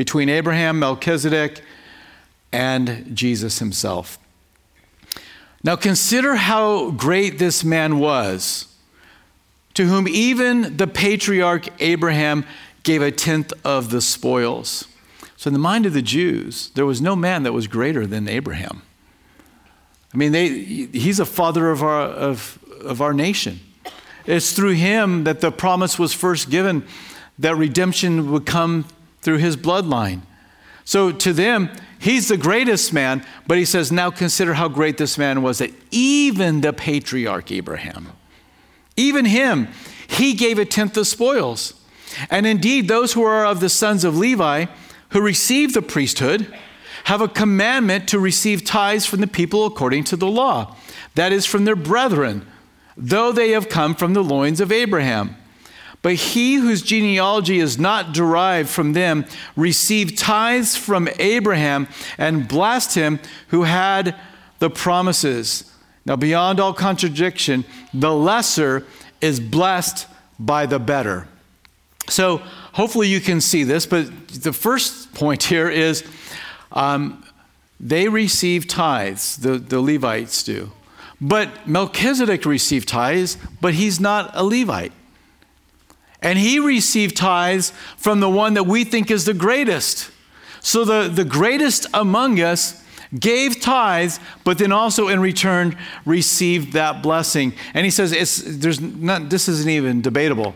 between 0.00 0.30
Abraham, 0.30 0.78
Melchizedek, 0.78 1.60
and 2.50 3.14
Jesus 3.14 3.58
himself. 3.58 4.18
Now 5.62 5.76
consider 5.76 6.36
how 6.36 6.92
great 6.92 7.38
this 7.38 7.62
man 7.62 7.98
was, 7.98 8.74
to 9.74 9.84
whom 9.84 10.08
even 10.08 10.78
the 10.78 10.86
patriarch 10.86 11.68
Abraham 11.82 12.46
gave 12.82 13.02
a 13.02 13.10
tenth 13.10 13.52
of 13.62 13.90
the 13.90 14.00
spoils. 14.00 14.86
So, 15.36 15.48
in 15.48 15.52
the 15.52 15.58
mind 15.58 15.84
of 15.84 15.92
the 15.92 16.00
Jews, 16.00 16.70
there 16.70 16.86
was 16.86 17.02
no 17.02 17.14
man 17.14 17.42
that 17.42 17.52
was 17.52 17.66
greater 17.66 18.06
than 18.06 18.26
Abraham. 18.26 18.80
I 20.14 20.16
mean, 20.16 20.32
they, 20.32 20.48
he's 20.48 21.20
a 21.20 21.26
father 21.26 21.70
of 21.70 21.82
our, 21.82 22.04
of, 22.04 22.58
of 22.80 23.02
our 23.02 23.12
nation. 23.12 23.60
It's 24.24 24.54
through 24.54 24.76
him 24.76 25.24
that 25.24 25.42
the 25.42 25.52
promise 25.52 25.98
was 25.98 26.14
first 26.14 26.48
given 26.48 26.86
that 27.38 27.54
redemption 27.54 28.32
would 28.32 28.46
come 28.46 28.86
through 29.22 29.38
his 29.38 29.56
bloodline. 29.56 30.22
So 30.84 31.12
to 31.12 31.32
them, 31.32 31.70
he's 31.98 32.28
the 32.28 32.36
greatest 32.36 32.92
man, 32.92 33.24
but 33.46 33.58
he 33.58 33.64
says, 33.64 33.92
now 33.92 34.10
consider 34.10 34.54
how 34.54 34.68
great 34.68 34.98
this 34.98 35.16
man 35.16 35.42
was 35.42 35.58
that 35.58 35.72
even 35.90 36.62
the 36.62 36.72
patriarch 36.72 37.52
Abraham, 37.52 38.08
even 38.96 39.24
him, 39.24 39.68
he 40.08 40.34
gave 40.34 40.58
a 40.58 40.64
tenth 40.64 40.96
of 40.96 41.06
spoils. 41.06 41.74
And 42.28 42.46
indeed, 42.46 42.88
those 42.88 43.12
who 43.12 43.22
are 43.22 43.46
of 43.46 43.60
the 43.60 43.68
sons 43.68 44.02
of 44.02 44.16
Levi, 44.16 44.66
who 45.10 45.20
receive 45.20 45.74
the 45.74 45.82
priesthood, 45.82 46.52
have 47.04 47.20
a 47.20 47.28
commandment 47.28 48.08
to 48.08 48.18
receive 48.18 48.64
tithes 48.64 49.06
from 49.06 49.20
the 49.20 49.26
people 49.26 49.64
according 49.64 50.04
to 50.04 50.16
the 50.16 50.26
law, 50.26 50.76
that 51.14 51.32
is, 51.32 51.46
from 51.46 51.64
their 51.64 51.76
brethren, 51.76 52.46
though 52.96 53.32
they 53.32 53.50
have 53.50 53.68
come 53.68 53.94
from 53.94 54.12
the 54.12 54.24
loins 54.24 54.60
of 54.60 54.72
Abraham. 54.72 55.36
But 56.02 56.14
he 56.14 56.54
whose 56.54 56.82
genealogy 56.82 57.58
is 57.58 57.78
not 57.78 58.14
derived 58.14 58.70
from 58.70 58.94
them 58.94 59.26
received 59.54 60.16
tithes 60.16 60.76
from 60.76 61.08
Abraham 61.18 61.88
and 62.16 62.48
blessed 62.48 62.94
him 62.94 63.20
who 63.48 63.64
had 63.64 64.18
the 64.60 64.70
promises. 64.70 65.70
Now, 66.06 66.16
beyond 66.16 66.58
all 66.58 66.72
contradiction, 66.72 67.64
the 67.92 68.14
lesser 68.14 68.86
is 69.20 69.40
blessed 69.40 70.06
by 70.38 70.64
the 70.64 70.78
better. 70.78 71.28
So, 72.08 72.38
hopefully, 72.72 73.08
you 73.08 73.20
can 73.20 73.40
see 73.40 73.62
this, 73.62 73.84
but 73.84 74.28
the 74.28 74.52
first 74.52 75.12
point 75.12 75.42
here 75.44 75.68
is 75.68 76.02
um, 76.72 77.22
they 77.78 78.08
receive 78.08 78.66
tithes, 78.66 79.36
the, 79.36 79.58
the 79.58 79.80
Levites 79.80 80.42
do. 80.42 80.72
But 81.20 81.68
Melchizedek 81.68 82.46
received 82.46 82.88
tithes, 82.88 83.36
but 83.60 83.74
he's 83.74 84.00
not 84.00 84.30
a 84.34 84.42
Levite. 84.42 84.92
And 86.22 86.38
he 86.38 86.58
received 86.58 87.16
tithes 87.16 87.72
from 87.96 88.20
the 88.20 88.28
one 88.28 88.54
that 88.54 88.64
we 88.64 88.84
think 88.84 89.10
is 89.10 89.24
the 89.24 89.34
greatest. 89.34 90.10
So 90.60 90.84
the, 90.84 91.08
the 91.08 91.24
greatest 91.24 91.86
among 91.94 92.40
us 92.40 92.84
gave 93.18 93.60
tithes, 93.60 94.20
but 94.44 94.58
then 94.58 94.70
also 94.70 95.08
in 95.08 95.20
return 95.20 95.76
received 96.04 96.74
that 96.74 97.02
blessing. 97.02 97.54
And 97.74 97.84
he 97.84 97.90
says, 97.90 98.12
it's, 98.12 98.42
there's 98.44 98.80
not, 98.80 99.30
this 99.30 99.48
isn't 99.48 99.70
even 99.70 100.00
debatable. 100.02 100.54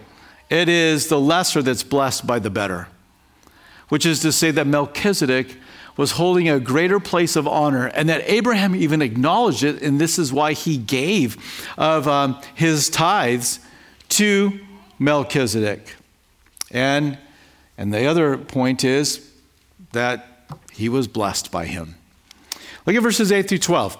It 0.50 0.68
is 0.68 1.09
the 1.09 1.18
lesser 1.18 1.62
that's 1.62 1.83
blessed 1.83 2.27
by 2.27 2.38
the 2.38 2.50
better, 2.50 2.88
which 3.88 4.07
is 4.07 4.20
to 4.20 4.31
say 4.31 4.50
that 4.53 4.66
Melchizedek 4.66 5.57
was 5.96 6.12
holding 6.12 6.48
a 6.48 6.61
greater 6.61 7.00
place 7.00 7.37
of 7.37 7.46
honor, 7.46 7.87
and 7.87 8.09
that 8.09 8.22
Abraham 8.27 8.74
even 8.74 9.00
acknowledged 9.00 9.62
it, 9.62 9.81
and 9.81 10.00
this 10.00 10.18
is 10.18 10.33
why 10.33 10.53
he 10.53 10.77
gave 10.77 11.37
of 11.79 12.09
um, 12.09 12.40
his 12.55 12.90
tithes 12.90 13.61
to 14.09 14.61
Melchizedek. 14.99 15.95
And, 16.71 17.19
and 17.79 17.93
the 17.93 18.07
other 18.07 18.37
point 18.37 18.85
is 18.85 19.31
that 19.93 20.49
he 20.73 20.89
was 20.89 21.07
blessed 21.07 21.51
by 21.51 21.67
him. 21.67 21.95
Look 22.87 22.97
at 22.97 23.03
verses 23.03 23.33
8 23.33 23.49
through 23.49 23.59
12. 23.59 23.99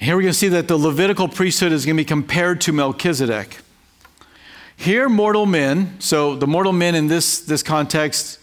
Here 0.00 0.14
we're 0.14 0.22
going 0.22 0.32
to 0.32 0.38
see 0.38 0.48
that 0.48 0.68
the 0.68 0.76
Levitical 0.76 1.28
priesthood 1.28 1.72
is 1.72 1.84
going 1.84 1.96
to 1.96 2.00
be 2.00 2.04
compared 2.04 2.60
to 2.62 2.72
Melchizedek. 2.72 3.58
Here, 4.76 5.08
mortal 5.08 5.44
men, 5.44 5.96
so 5.98 6.36
the 6.36 6.46
mortal 6.46 6.72
men 6.72 6.94
in 6.94 7.08
this, 7.08 7.40
this 7.40 7.64
context, 7.64 8.38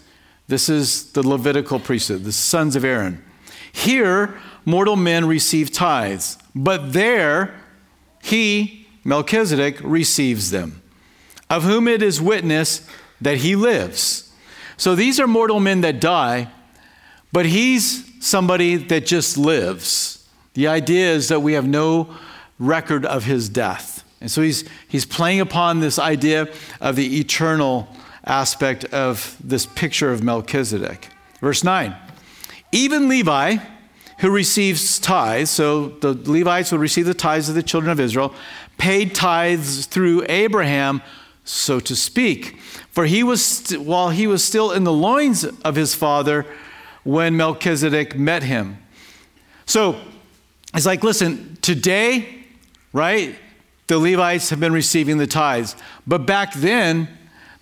this 0.48 0.68
is 0.68 1.12
the 1.12 1.26
Levitical 1.26 1.80
priesthood, 1.80 2.24
the 2.24 2.32
sons 2.32 2.76
of 2.76 2.84
Aaron. 2.84 3.24
Here, 3.72 4.38
mortal 4.66 4.96
men 4.96 5.24
receive 5.24 5.72
tithes, 5.72 6.36
but 6.54 6.92
there, 6.92 7.54
he, 8.22 8.86
Melchizedek, 9.02 9.78
receives 9.82 10.50
them 10.50 10.82
of 11.48 11.64
whom 11.64 11.88
it 11.88 12.02
is 12.02 12.20
witness 12.20 12.86
that 13.20 13.38
he 13.38 13.56
lives. 13.56 14.32
So 14.76 14.94
these 14.94 15.18
are 15.18 15.26
mortal 15.26 15.60
men 15.60 15.80
that 15.82 16.00
die, 16.00 16.50
but 17.32 17.46
he's 17.46 18.04
somebody 18.24 18.76
that 18.76 19.06
just 19.06 19.38
lives. 19.38 20.28
The 20.54 20.68
idea 20.68 21.12
is 21.12 21.28
that 21.28 21.40
we 21.40 21.54
have 21.54 21.66
no 21.66 22.14
record 22.58 23.04
of 23.04 23.24
his 23.24 23.48
death. 23.48 24.04
And 24.20 24.30
so 24.30 24.42
he's, 24.42 24.64
he's 24.88 25.04
playing 25.04 25.40
upon 25.40 25.80
this 25.80 25.98
idea 25.98 26.48
of 26.80 26.96
the 26.96 27.20
eternal 27.20 27.88
aspect 28.24 28.84
of 28.86 29.36
this 29.42 29.66
picture 29.66 30.12
of 30.12 30.22
Melchizedek. 30.22 31.08
Verse 31.40 31.62
9 31.62 31.94
Even 32.72 33.08
Levi, 33.08 33.58
who 34.18 34.30
receives 34.30 34.98
tithes, 34.98 35.50
so 35.50 35.88
the 35.88 36.14
Levites 36.14 36.72
would 36.72 36.80
receive 36.80 37.06
the 37.06 37.14
tithes 37.14 37.48
of 37.48 37.54
the 37.54 37.62
children 37.62 37.92
of 37.92 38.00
Israel, 38.00 38.34
paid 38.78 39.14
tithes 39.14 39.86
through 39.86 40.24
Abraham 40.28 41.02
so 41.46 41.80
to 41.80 41.96
speak. 41.96 42.58
For 42.90 43.06
he 43.06 43.22
was, 43.22 43.42
st- 43.42 43.80
while 43.80 44.10
he 44.10 44.26
was 44.26 44.44
still 44.44 44.72
in 44.72 44.84
the 44.84 44.92
loins 44.92 45.44
of 45.44 45.76
his 45.76 45.94
father 45.94 46.44
when 47.04 47.36
Melchizedek 47.36 48.18
met 48.18 48.42
him. 48.42 48.78
So 49.64 49.98
it's 50.74 50.84
like, 50.84 51.02
listen, 51.02 51.56
today, 51.62 52.44
right, 52.92 53.36
the 53.86 53.98
Levites 53.98 54.50
have 54.50 54.60
been 54.60 54.72
receiving 54.72 55.18
the 55.18 55.26
tithes. 55.26 55.76
But 56.06 56.26
back 56.26 56.52
then, 56.54 57.08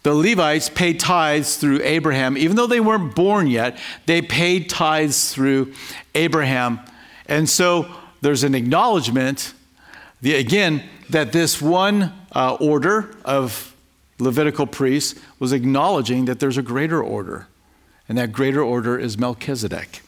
the 0.02 0.14
Levites 0.14 0.70
paid 0.70 0.98
tithes 0.98 1.56
through 1.56 1.80
Abraham. 1.82 2.38
Even 2.38 2.56
though 2.56 2.66
they 2.66 2.80
weren't 2.80 3.14
born 3.14 3.46
yet, 3.46 3.78
they 4.06 4.22
paid 4.22 4.70
tithes 4.70 5.32
through 5.32 5.74
Abraham. 6.14 6.80
And 7.26 7.48
so 7.48 7.86
there's 8.22 8.44
an 8.44 8.54
acknowledgement, 8.54 9.52
the, 10.22 10.34
again, 10.34 10.82
that 11.10 11.32
this 11.32 11.60
one 11.60 12.12
uh, 12.32 12.54
order 12.54 13.14
of 13.24 13.73
Levitical 14.18 14.66
priest 14.66 15.18
was 15.38 15.52
acknowledging 15.52 16.26
that 16.26 16.40
there's 16.40 16.58
a 16.58 16.62
greater 16.62 17.02
order, 17.02 17.48
and 18.08 18.16
that 18.18 18.32
greater 18.32 18.62
order 18.62 18.98
is 18.98 19.18
Melchizedek. 19.18 20.02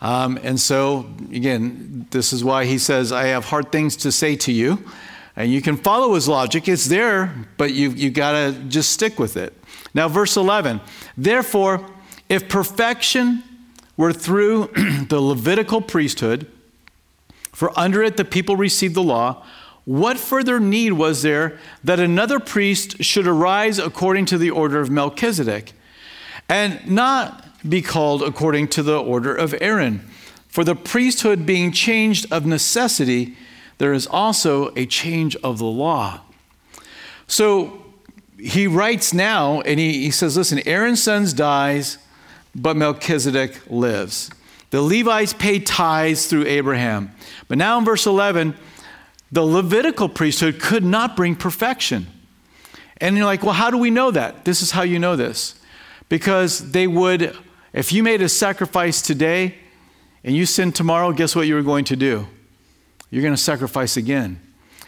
Um, 0.00 0.38
and 0.42 0.60
so, 0.60 1.10
again, 1.32 2.06
this 2.10 2.32
is 2.32 2.44
why 2.44 2.66
he 2.66 2.76
says, 2.76 3.10
I 3.10 3.26
have 3.28 3.46
hard 3.46 3.72
things 3.72 3.96
to 3.96 4.12
say 4.12 4.36
to 4.36 4.52
you. 4.52 4.84
And 5.36 5.50
you 5.50 5.62
can 5.62 5.76
follow 5.76 6.14
his 6.14 6.28
logic, 6.28 6.68
it's 6.68 6.86
there, 6.86 7.34
but 7.56 7.72
you, 7.72 7.90
you 7.90 8.10
got 8.10 8.32
to 8.32 8.52
just 8.68 8.92
stick 8.92 9.18
with 9.18 9.36
it. 9.36 9.52
Now, 9.92 10.08
verse 10.08 10.36
11 10.36 10.80
Therefore, 11.16 11.84
if 12.28 12.48
perfection 12.48 13.42
were 13.96 14.12
through 14.12 14.66
the 15.08 15.20
Levitical 15.20 15.80
priesthood, 15.80 16.46
for 17.52 17.76
under 17.78 18.02
it 18.02 18.16
the 18.16 18.24
people 18.24 18.56
received 18.56 18.94
the 18.94 19.02
law, 19.02 19.44
what 19.84 20.18
further 20.18 20.58
need 20.58 20.92
was 20.92 21.22
there 21.22 21.58
that 21.82 22.00
another 22.00 22.40
priest 22.40 23.02
should 23.04 23.26
arise 23.26 23.78
according 23.78 24.26
to 24.26 24.38
the 24.38 24.50
order 24.50 24.80
of 24.80 24.90
Melchizedek, 24.90 25.72
and 26.48 26.86
not 26.90 27.44
be 27.68 27.82
called 27.82 28.22
according 28.22 28.68
to 28.68 28.82
the 28.82 28.98
order 28.98 29.34
of 29.34 29.54
Aaron? 29.60 30.08
For 30.48 30.64
the 30.64 30.74
priesthood 30.76 31.44
being 31.44 31.72
changed 31.72 32.32
of 32.32 32.46
necessity, 32.46 33.36
there 33.78 33.92
is 33.92 34.06
also 34.06 34.72
a 34.76 34.86
change 34.86 35.36
of 35.36 35.58
the 35.58 35.64
law. 35.64 36.20
So 37.26 37.84
he 38.38 38.66
writes 38.66 39.12
now, 39.12 39.60
and 39.62 39.80
he, 39.80 40.04
he 40.04 40.10
says, 40.10 40.36
Listen, 40.36 40.60
Aaron's 40.66 41.02
sons 41.02 41.32
dies, 41.32 41.98
but 42.54 42.76
Melchizedek 42.76 43.60
lives. 43.68 44.30
The 44.70 44.82
Levites 44.82 45.32
pay 45.32 45.60
tithes 45.60 46.26
through 46.26 46.46
Abraham. 46.46 47.12
But 47.48 47.58
now 47.58 47.78
in 47.78 47.84
verse 47.84 48.06
11, 48.06 48.56
the 49.34 49.42
Levitical 49.42 50.08
priesthood 50.08 50.60
could 50.60 50.84
not 50.84 51.16
bring 51.16 51.34
perfection. 51.34 52.06
And 52.98 53.16
you're 53.16 53.26
like, 53.26 53.42
well, 53.42 53.52
how 53.52 53.68
do 53.68 53.76
we 53.76 53.90
know 53.90 54.12
that? 54.12 54.44
This 54.44 54.62
is 54.62 54.70
how 54.70 54.82
you 54.82 55.00
know 55.00 55.16
this. 55.16 55.60
Because 56.08 56.70
they 56.70 56.86
would, 56.86 57.36
if 57.72 57.92
you 57.92 58.04
made 58.04 58.22
a 58.22 58.28
sacrifice 58.28 59.02
today 59.02 59.56
and 60.22 60.36
you 60.36 60.46
sinned 60.46 60.76
tomorrow, 60.76 61.10
guess 61.10 61.34
what 61.34 61.48
you 61.48 61.56
were 61.56 61.62
going 61.62 61.84
to 61.86 61.96
do? 61.96 62.28
You're 63.10 63.22
going 63.22 63.34
to 63.34 63.40
sacrifice 63.40 63.96
again. 63.96 64.40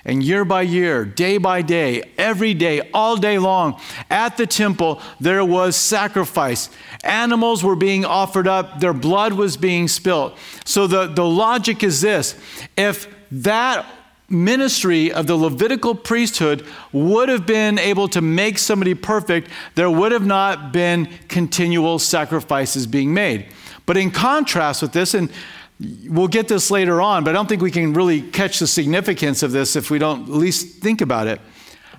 And 0.04 0.22
year 0.22 0.44
by 0.44 0.62
year, 0.62 1.04
day 1.04 1.38
by 1.38 1.62
day, 1.62 2.12
every 2.16 2.54
day, 2.54 2.88
all 2.94 3.16
day 3.16 3.38
long, 3.38 3.80
at 4.09 4.37
the 4.37 4.46
temple, 4.46 5.02
there 5.18 5.44
was 5.44 5.74
sacrifice. 5.74 6.70
Animals 7.02 7.64
were 7.64 7.74
being 7.74 8.04
offered 8.04 8.46
up, 8.46 8.78
their 8.78 8.92
blood 8.92 9.32
was 9.32 9.56
being 9.56 9.88
spilt. 9.88 10.38
So 10.64 10.87
the, 10.87 11.09
the 11.09 11.26
logic 11.26 11.82
is 11.82 12.00
this 12.00 12.37
if 12.76 13.12
that 13.32 13.85
ministry 14.29 15.12
of 15.12 15.27
the 15.27 15.37
Levitical 15.37 15.95
priesthood 15.95 16.67
would 16.93 17.29
have 17.29 17.47
been 17.47 17.79
able 17.79 18.09
to 18.09 18.21
make 18.21 18.59
somebody 18.59 18.95
perfect, 18.95 19.49
there 19.75 19.91
would 19.91 20.12
have 20.12 20.27
not 20.27 20.73
been 20.73 21.09
continual 21.29 21.99
sacrifices 21.99 22.87
being 22.87 23.15
made. 23.15 23.47
But 23.85 23.97
in 23.97 24.11
contrast 24.11 24.83
with 24.83 24.93
this, 24.93 25.15
and 25.15 25.31
We'll 25.79 26.29
get 26.29 26.49
this 26.49 26.71
later 26.71 27.03
on, 27.03 27.23
but 27.23 27.31
I 27.31 27.33
don't 27.35 27.49
think 27.49 27.61
we 27.61 27.71
can 27.71 27.93
really 27.93 28.23
catch 28.23 28.61
the 28.61 28.67
significance 28.67 29.43
of 29.43 29.53
this 29.53 29.77
if 29.77 29.91
we 29.91 29.99
don't 29.99 30.23
at 30.23 30.29
least 30.31 30.79
think 30.79 31.03
about 31.03 31.27
it. 31.27 31.39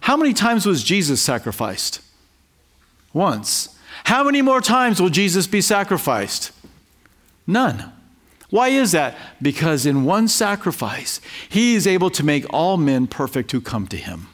How 0.01 0.17
many 0.17 0.33
times 0.33 0.65
was 0.65 0.83
Jesus 0.83 1.21
sacrificed? 1.21 2.01
Once. 3.13 3.77
How 4.05 4.23
many 4.23 4.41
more 4.41 4.61
times 4.61 4.99
will 4.99 5.09
Jesus 5.09 5.45
be 5.45 5.61
sacrificed? 5.61 6.51
None. 7.45 7.91
Why 8.49 8.69
is 8.69 8.93
that? 8.93 9.17
Because 9.41 9.85
in 9.85 10.05
one 10.05 10.27
sacrifice, 10.27 11.19
he 11.49 11.75
is 11.75 11.85
able 11.85 12.09
to 12.11 12.23
make 12.23 12.45
all 12.49 12.77
men 12.77 13.07
perfect 13.07 13.51
who 13.51 13.59
come 13.59 13.87
to 13.87 13.97
him. 13.97 14.27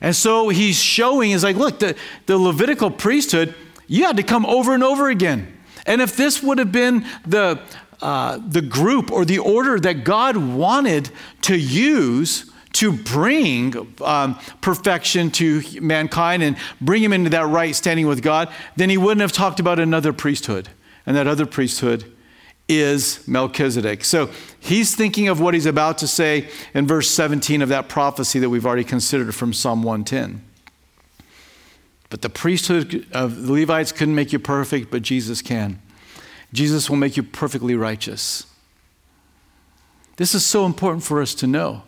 And 0.00 0.16
so 0.16 0.48
he's 0.48 0.76
showing, 0.76 1.30
is 1.30 1.44
like, 1.44 1.56
look, 1.56 1.78
the, 1.78 1.96
the 2.26 2.36
Levitical 2.36 2.90
priesthood, 2.90 3.54
you 3.86 4.04
had 4.04 4.16
to 4.16 4.22
come 4.22 4.44
over 4.46 4.74
and 4.74 4.82
over 4.82 5.10
again. 5.10 5.56
And 5.86 6.00
if 6.00 6.16
this 6.16 6.42
would 6.42 6.58
have 6.58 6.72
been 6.72 7.06
the, 7.26 7.60
uh, 8.00 8.40
the 8.48 8.62
group 8.62 9.12
or 9.12 9.24
the 9.24 9.38
order 9.38 9.78
that 9.78 10.02
God 10.02 10.36
wanted 10.36 11.10
to 11.42 11.56
use 11.56 12.50
to 12.74 12.92
bring 12.92 13.94
um, 14.02 14.38
perfection 14.60 15.30
to 15.32 15.62
mankind 15.80 16.42
and 16.42 16.56
bring 16.80 17.02
him 17.02 17.12
into 17.12 17.30
that 17.30 17.46
right 17.46 17.76
standing 17.76 18.06
with 18.06 18.22
God, 18.22 18.48
then 18.76 18.88
he 18.88 18.96
wouldn't 18.96 19.20
have 19.20 19.32
talked 19.32 19.60
about 19.60 19.78
another 19.78 20.12
priesthood. 20.12 20.70
And 21.04 21.16
that 21.16 21.26
other 21.26 21.46
priesthood 21.46 22.12
is 22.68 23.26
Melchizedek. 23.26 24.04
So 24.04 24.30
he's 24.58 24.94
thinking 24.94 25.28
of 25.28 25.40
what 25.40 25.54
he's 25.54 25.66
about 25.66 25.98
to 25.98 26.06
say 26.06 26.48
in 26.74 26.86
verse 26.86 27.10
17 27.10 27.62
of 27.62 27.68
that 27.68 27.88
prophecy 27.88 28.38
that 28.38 28.50
we've 28.50 28.66
already 28.66 28.84
considered 28.84 29.34
from 29.34 29.52
Psalm 29.52 29.82
110. 29.82 30.42
But 32.08 32.22
the 32.22 32.30
priesthood 32.30 33.06
of 33.12 33.46
the 33.46 33.52
Levites 33.52 33.90
couldn't 33.90 34.14
make 34.14 34.32
you 34.32 34.38
perfect, 34.38 34.90
but 34.90 35.02
Jesus 35.02 35.42
can. 35.42 35.80
Jesus 36.52 36.90
will 36.90 36.98
make 36.98 37.16
you 37.16 37.22
perfectly 37.22 37.74
righteous. 37.74 38.46
This 40.16 40.34
is 40.34 40.44
so 40.44 40.66
important 40.66 41.04
for 41.04 41.22
us 41.22 41.34
to 41.36 41.46
know. 41.46 41.84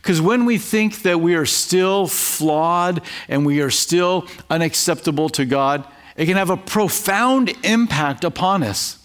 Because 0.00 0.20
when 0.20 0.44
we 0.44 0.58
think 0.58 1.02
that 1.02 1.20
we 1.20 1.34
are 1.34 1.44
still 1.44 2.06
flawed 2.06 3.02
and 3.28 3.44
we 3.44 3.60
are 3.60 3.70
still 3.70 4.28
unacceptable 4.48 5.28
to 5.30 5.44
God, 5.44 5.84
it 6.16 6.26
can 6.26 6.36
have 6.36 6.50
a 6.50 6.56
profound 6.56 7.52
impact 7.64 8.24
upon 8.24 8.62
us. 8.62 9.03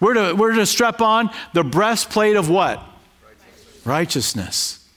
We're 0.00 0.14
to, 0.14 0.34
we're 0.34 0.52
to 0.52 0.66
strap 0.66 1.00
on 1.00 1.30
the 1.54 1.64
breastplate 1.64 2.36
of 2.36 2.50
what? 2.50 2.82
Righteousness. 3.24 3.86
Righteousness. 3.86 4.88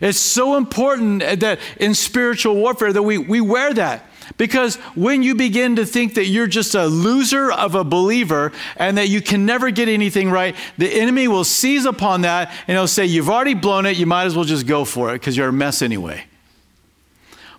It's 0.00 0.18
so 0.18 0.56
important 0.56 1.20
that 1.40 1.58
in 1.78 1.94
spiritual 1.94 2.54
warfare 2.56 2.92
that 2.92 3.02
we, 3.02 3.18
we 3.18 3.40
wear 3.40 3.72
that. 3.74 4.04
Because 4.36 4.76
when 4.94 5.22
you 5.22 5.34
begin 5.34 5.76
to 5.76 5.86
think 5.86 6.14
that 6.14 6.26
you're 6.26 6.48
just 6.48 6.74
a 6.74 6.86
loser 6.86 7.50
of 7.52 7.74
a 7.74 7.84
believer 7.84 8.52
and 8.76 8.98
that 8.98 9.08
you 9.08 9.22
can 9.22 9.46
never 9.46 9.70
get 9.70 9.88
anything 9.88 10.30
right, 10.30 10.56
the 10.78 10.88
enemy 10.88 11.28
will 11.28 11.44
seize 11.44 11.84
upon 11.84 12.22
that 12.22 12.52
and 12.66 12.76
he'll 12.76 12.88
say, 12.88 13.06
You've 13.06 13.30
already 13.30 13.54
blown 13.54 13.86
it, 13.86 13.96
you 13.96 14.06
might 14.06 14.24
as 14.24 14.34
well 14.34 14.44
just 14.44 14.66
go 14.66 14.84
for 14.84 15.10
it 15.10 15.14
because 15.14 15.36
you're 15.36 15.48
a 15.48 15.52
mess 15.52 15.80
anyway. 15.80 16.24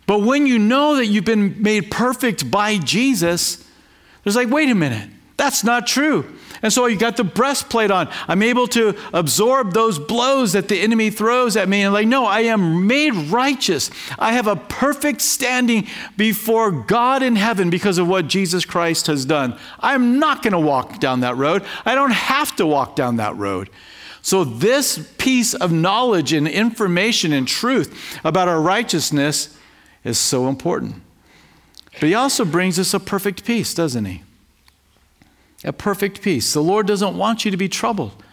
But 0.06 0.22
when 0.22 0.46
you 0.46 0.60
know 0.60 0.98
that 0.98 1.06
you've 1.08 1.26
been 1.26 1.62
made 1.62 1.90
perfect 1.90 2.52
by 2.52 2.78
Jesus, 2.78 3.66
there's 4.24 4.36
like, 4.36 4.50
Wait 4.50 4.70
a 4.70 4.76
minute, 4.76 5.10
that's 5.38 5.64
not 5.64 5.88
true. 5.88 6.26
And 6.62 6.74
so 6.74 6.86
you 6.88 6.98
got 6.98 7.18
the 7.18 7.24
breastplate 7.24 7.92
on. 7.92 8.10
I'm 8.28 8.42
able 8.42 8.68
to 8.70 8.98
absorb 9.14 9.74
those 9.74 10.00
blows 10.00 10.54
that 10.54 10.68
the 10.68 10.80
enemy 10.80 11.10
throws 11.10 11.56
at 11.56 11.70
me. 11.70 11.84
And 11.84 11.94
like, 11.94 12.08
no, 12.08 12.26
I 12.26 12.42
am 12.42 12.88
made 12.88 13.14
righteous. 13.14 13.92
I 14.18 14.34
have 14.34 14.48
a 14.48 14.56
perfect 14.56 15.22
standing 15.22 15.88
before 16.16 16.72
God 16.72 17.22
in 17.22 17.36
heaven 17.36 17.70
because 17.70 17.98
of 17.98 18.08
what 18.08 18.28
Jesus 18.28 18.66
Christ 18.66 19.08
has 19.08 19.26
done. 19.26 19.58
I'm 19.80 20.20
not 20.20 20.42
going 20.42 20.54
to 20.54 20.60
walk 20.60 21.00
down 21.00 21.20
that 21.22 21.38
road. 21.38 21.64
I 21.86 21.96
don't 21.96 22.12
have 22.12 22.56
to 22.58 22.66
walk 22.66 22.96
down 22.96 23.18
that 23.18 23.36
road. 23.36 23.70
So, 24.22 24.44
this 24.44 25.14
piece 25.18 25.54
of 25.54 25.72
knowledge 25.72 26.34
and 26.34 26.50
information 26.50 27.32
and 27.32 27.48
truth 27.48 28.20
about 28.26 28.50
our 28.50 28.60
righteousness 28.60 29.58
is 30.04 30.18
so 30.18 30.50
important. 30.50 30.96
But 31.94 32.10
he 32.10 32.14
also 32.14 32.44
brings 32.44 32.78
us 32.78 32.94
a 32.94 33.00
perfect 33.00 33.46
peace, 33.46 33.74
doesn't 33.74 34.04
he? 34.04 34.24
A 35.64 35.74
perfect 35.74 36.22
peace. 36.22 36.54
The 36.54 36.62
Lord 36.62 36.88
doesn't 36.88 37.18
want 37.18 37.46
you 37.46 37.52
to 37.52 37.58
be 37.58 37.70
troubled. 37.70 38.24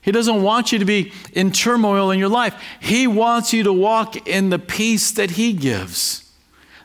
He 0.00 0.12
doesn't 0.12 0.42
want 0.42 0.72
you 0.72 0.78
to 0.78 0.84
be 0.84 1.12
in 1.32 1.52
turmoil 1.52 2.10
in 2.10 2.18
your 2.18 2.28
life. 2.28 2.54
He 2.80 3.06
wants 3.06 3.52
you 3.52 3.62
to 3.64 3.72
walk 3.72 4.28
in 4.28 4.50
the 4.50 4.58
peace 4.58 5.10
that 5.12 5.32
He 5.32 5.52
gives. 5.52 6.32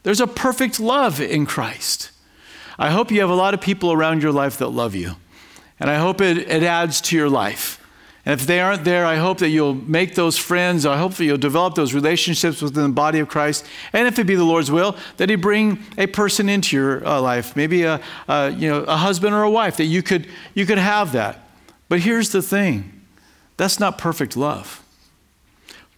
There's 0.03 0.19
a 0.19 0.27
perfect 0.27 0.79
love 0.79 1.21
in 1.21 1.45
Christ. 1.45 2.11
I 2.77 2.89
hope 2.89 3.11
you 3.11 3.21
have 3.21 3.29
a 3.29 3.35
lot 3.35 3.53
of 3.53 3.61
people 3.61 3.93
around 3.93 4.23
your 4.23 4.31
life 4.31 4.57
that 4.57 4.69
love 4.69 4.95
you. 4.95 5.15
And 5.79 5.89
I 5.89 5.95
hope 5.95 6.21
it, 6.21 6.37
it 6.37 6.63
adds 6.63 7.01
to 7.01 7.15
your 7.15 7.29
life. 7.29 7.79
And 8.25 8.39
if 8.39 8.47
they 8.47 8.61
aren't 8.61 8.85
there, 8.85 9.05
I 9.05 9.17
hope 9.17 9.39
that 9.39 9.49
you'll 9.49 9.73
make 9.73 10.15
those 10.15 10.37
friends. 10.37 10.85
I 10.85 10.97
hope 10.97 11.15
that 11.15 11.25
you'll 11.25 11.37
develop 11.37 11.75
those 11.75 11.93
relationships 11.93 12.61
within 12.61 12.83
the 12.83 12.89
body 12.89 13.19
of 13.19 13.27
Christ. 13.27 13.65
And 13.91 14.07
if 14.07 14.17
it 14.17 14.23
be 14.23 14.35
the 14.35 14.45
Lord's 14.45 14.71
will, 14.71 14.95
that 15.17 15.29
He 15.29 15.35
bring 15.35 15.83
a 15.97 16.07
person 16.07 16.47
into 16.47 16.77
your 16.77 17.05
uh, 17.05 17.19
life, 17.19 17.55
maybe 17.55 17.83
a, 17.83 17.99
a, 18.29 18.49
you 18.51 18.69
know, 18.69 18.83
a 18.83 18.95
husband 18.95 19.35
or 19.35 19.43
a 19.43 19.51
wife, 19.51 19.75
that 19.77 19.85
you 19.85 20.01
could, 20.01 20.27
you 20.53 20.65
could 20.65 20.77
have 20.77 21.11
that. 21.11 21.47
But 21.89 21.99
here's 21.99 22.31
the 22.31 22.41
thing 22.41 23.01
that's 23.57 23.79
not 23.79 23.97
perfect 23.97 24.37
love. 24.37 24.81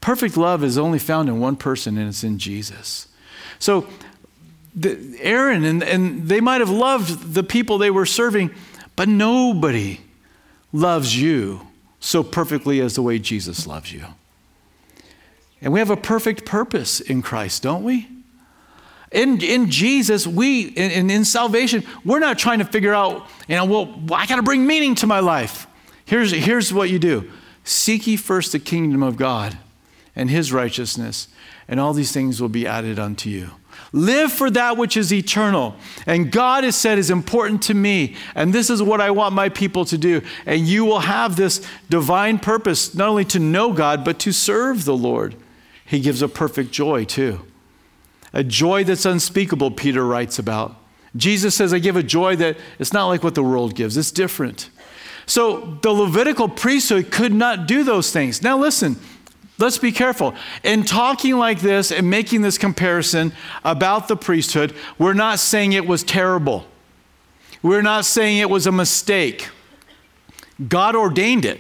Perfect 0.01 0.35
love 0.35 0.63
is 0.63 0.77
only 0.77 0.99
found 0.99 1.29
in 1.29 1.39
one 1.39 1.55
person, 1.55 1.97
and 1.97 2.07
it's 2.07 2.23
in 2.23 2.39
Jesus. 2.39 3.07
So, 3.59 3.88
the, 4.75 5.17
Aaron 5.21 5.63
and, 5.63 5.83
and 5.83 6.27
they 6.27 6.41
might 6.41 6.59
have 6.59 6.69
loved 6.69 7.33
the 7.33 7.43
people 7.43 7.77
they 7.77 7.91
were 7.91 8.05
serving, 8.05 8.51
but 8.95 9.07
nobody 9.07 10.01
loves 10.73 11.19
you 11.19 11.61
so 12.05 12.21
perfectly 12.21 12.81
as 12.81 12.93
the 12.93 13.01
way 13.01 13.17
Jesus 13.17 13.65
loves 13.65 13.91
you. 13.91 14.05
And 15.59 15.73
we 15.73 15.79
have 15.79 15.89
a 15.89 15.97
perfect 15.97 16.45
purpose 16.45 16.99
in 16.99 17.23
Christ, 17.23 17.63
don't 17.63 17.83
we? 17.83 18.07
In, 19.11 19.41
in 19.41 19.71
Jesus, 19.71 20.27
we, 20.27 20.67
in, 20.67 21.09
in 21.09 21.25
salvation, 21.25 21.83
we're 22.03 22.19
not 22.19 22.37
trying 22.37 22.59
to 22.59 22.65
figure 22.65 22.93
out, 22.93 23.27
you 23.47 23.55
know, 23.55 23.65
well, 23.65 23.99
I 24.13 24.27
got 24.27 24.35
to 24.35 24.43
bring 24.43 24.67
meaning 24.67 24.93
to 24.95 25.07
my 25.07 25.19
life. 25.19 25.65
Here's, 26.05 26.31
here's 26.31 26.71
what 26.71 26.91
you 26.91 26.99
do 26.99 27.31
Seek 27.63 28.05
ye 28.05 28.17
first 28.17 28.51
the 28.51 28.59
kingdom 28.59 29.01
of 29.01 29.17
God 29.17 29.57
and 30.15 30.29
his 30.29 30.53
righteousness, 30.53 31.27
and 31.67 31.79
all 31.79 31.93
these 31.93 32.11
things 32.11 32.39
will 32.39 32.49
be 32.49 32.67
added 32.67 32.99
unto 32.99 33.31
you. 33.31 33.49
Live 33.95 34.34
for 34.34 34.49
that 34.49 34.75
which 34.75 34.97
is 34.97 35.13
eternal. 35.13 35.73
And 36.05 36.29
God 36.29 36.65
has 36.65 36.75
said 36.75 36.97
is 36.97 37.10
important 37.10 37.63
to 37.63 37.73
me. 37.73 38.17
And 38.36 38.51
this 38.51 38.69
is 38.69 38.84
what 38.84 38.99
I 38.99 39.10
want 39.12 39.34
my 39.34 39.47
people 39.47 39.86
to 39.86 39.97
do. 39.97 40.21
And 40.45 40.67
you 40.67 40.84
will 40.84 40.99
have 40.99 41.38
this 41.38 41.65
divine 41.89 42.38
purpose, 42.39 42.93
not 42.93 43.08
only 43.08 43.23
to 43.23 43.39
know 43.39 43.71
God, 43.71 44.03
but 44.03 44.19
to 44.19 44.34
serve 44.34 44.84
the 44.84 44.97
Lord. 44.97 45.36
He 45.86 46.01
gives 46.01 46.21
a 46.21 46.27
perfect 46.27 46.73
joy, 46.73 47.05
too. 47.05 47.39
A 48.34 48.43
joy 48.43 48.84
that's 48.84 49.05
unspeakable, 49.05 49.71
Peter 49.71 50.05
writes 50.05 50.39
about. 50.39 50.75
Jesus 51.15 51.55
says, 51.55 51.73
I 51.73 51.79
give 51.79 51.95
a 51.95 52.03
joy 52.03 52.36
that 52.36 52.58
it's 52.79 52.91
not 52.91 53.08
like 53.08 53.23
what 53.23 53.36
the 53.36 53.43
world 53.43 53.75
gives, 53.75 53.95
it's 53.95 54.12
different. 54.12 54.69
So 55.25 55.79
the 55.81 55.91
Levitical 55.91 56.49
priesthood 56.49 57.12
could 57.12 57.34
not 57.34 57.65
do 57.65 57.86
those 57.86 58.12
things. 58.12 58.41
Now, 58.41 58.58
listen, 58.58 58.97
let's 59.57 59.77
be 59.77 59.91
careful. 59.91 60.35
In 60.63 60.83
talking 60.83 61.37
like 61.37 61.59
this 61.59 61.91
and 61.91 62.09
making 62.09 62.41
this 62.41 62.57
comparison 62.57 63.33
about 63.63 64.07
the 64.07 64.15
priesthood, 64.15 64.75
we're 64.97 65.13
not 65.13 65.39
saying 65.39 65.73
it 65.73 65.87
was 65.87 66.03
terrible. 66.03 66.65
We're 67.61 67.81
not 67.81 68.05
saying 68.05 68.37
it 68.37 68.49
was 68.49 68.67
a 68.67 68.71
mistake. 68.71 69.49
God 70.69 70.95
ordained 70.95 71.45
it, 71.45 71.59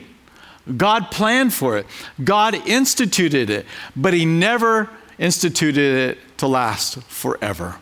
God 0.77 1.11
planned 1.11 1.53
for 1.53 1.77
it, 1.77 1.85
God 2.23 2.55
instituted 2.67 3.49
it, 3.49 3.65
but 3.95 4.13
He 4.13 4.25
never 4.25 4.89
instituted 5.17 6.11
it 6.11 6.37
to 6.37 6.47
last 6.47 7.01
forever. 7.03 7.77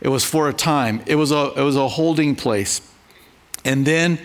It 0.00 0.08
was 0.08 0.24
for 0.24 0.48
a 0.48 0.52
time, 0.52 1.02
it 1.06 1.16
was 1.16 1.32
a, 1.32 1.52
it 1.56 1.62
was 1.62 1.76
a 1.76 1.88
holding 1.88 2.36
place. 2.36 2.80
And 3.64 3.84
then, 3.84 4.18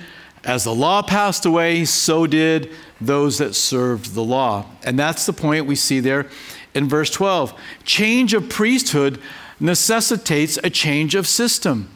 as 0.43 0.65
the 0.65 0.75
law 0.75 1.01
passed 1.01 1.45
away, 1.45 1.85
so 1.85 2.27
did 2.27 2.71
those 2.99 3.37
that 3.37 3.55
served 3.55 4.13
the 4.13 4.23
law. 4.23 4.65
And 4.83 4.99
that's 4.99 5.25
the 5.25 5.33
point 5.33 5.65
we 5.65 5.75
see 5.75 5.99
there 5.99 6.27
in 6.73 6.89
verse 6.89 7.09
12. 7.09 7.53
Change 7.85 8.33
of 8.33 8.49
priesthood 8.49 9.19
necessitates 9.59 10.59
a 10.63 10.69
change 10.69 11.15
of 11.15 11.27
system. 11.27 11.89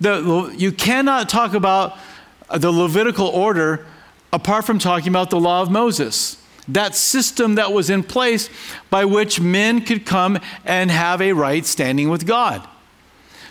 The, 0.00 0.52
you 0.56 0.72
cannot 0.72 1.28
talk 1.28 1.54
about 1.54 1.96
the 2.54 2.70
Levitical 2.70 3.28
order 3.28 3.86
apart 4.32 4.66
from 4.66 4.78
talking 4.78 5.08
about 5.08 5.30
the 5.30 5.40
law 5.40 5.62
of 5.62 5.70
Moses. 5.70 6.42
That 6.68 6.94
system 6.94 7.54
that 7.54 7.72
was 7.72 7.88
in 7.88 8.02
place 8.02 8.50
by 8.90 9.04
which 9.04 9.40
men 9.40 9.82
could 9.82 10.04
come 10.04 10.38
and 10.64 10.90
have 10.90 11.22
a 11.22 11.32
right 11.32 11.64
standing 11.64 12.08
with 12.10 12.26
God. 12.26 12.66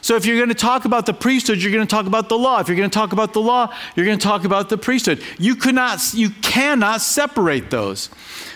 So 0.04 0.18
if 0.18 0.26
you're 0.26 0.36
going 0.36 0.50
to 0.50 0.54
talk 0.54 0.84
about 0.84 1.06
the 1.06 1.14
priesthood, 1.14 1.60
you're 1.60 1.72
going 1.72 1.88
to 1.88 1.90
talk 1.90 2.08
about 2.08 2.28
the 2.28 2.38
law. 2.38 2.60
If 2.60 2.68
you're 2.68 2.76
going 2.76 2.90
to 2.90 2.94
talk 2.94 3.14
about 3.14 3.32
the 3.32 3.40
law, 3.40 3.74
you're 3.96 4.06
going 4.06 4.20
to 4.20 4.24
talk 4.24 4.44
about 4.44 4.68
the 4.68 4.78
priesthood. 4.78 5.24
You 5.40 5.56
could 5.56 5.76
not, 5.76 6.14
you 6.14 6.30
cannot 6.42 7.00
separate 7.00 7.72
those. 7.72 8.10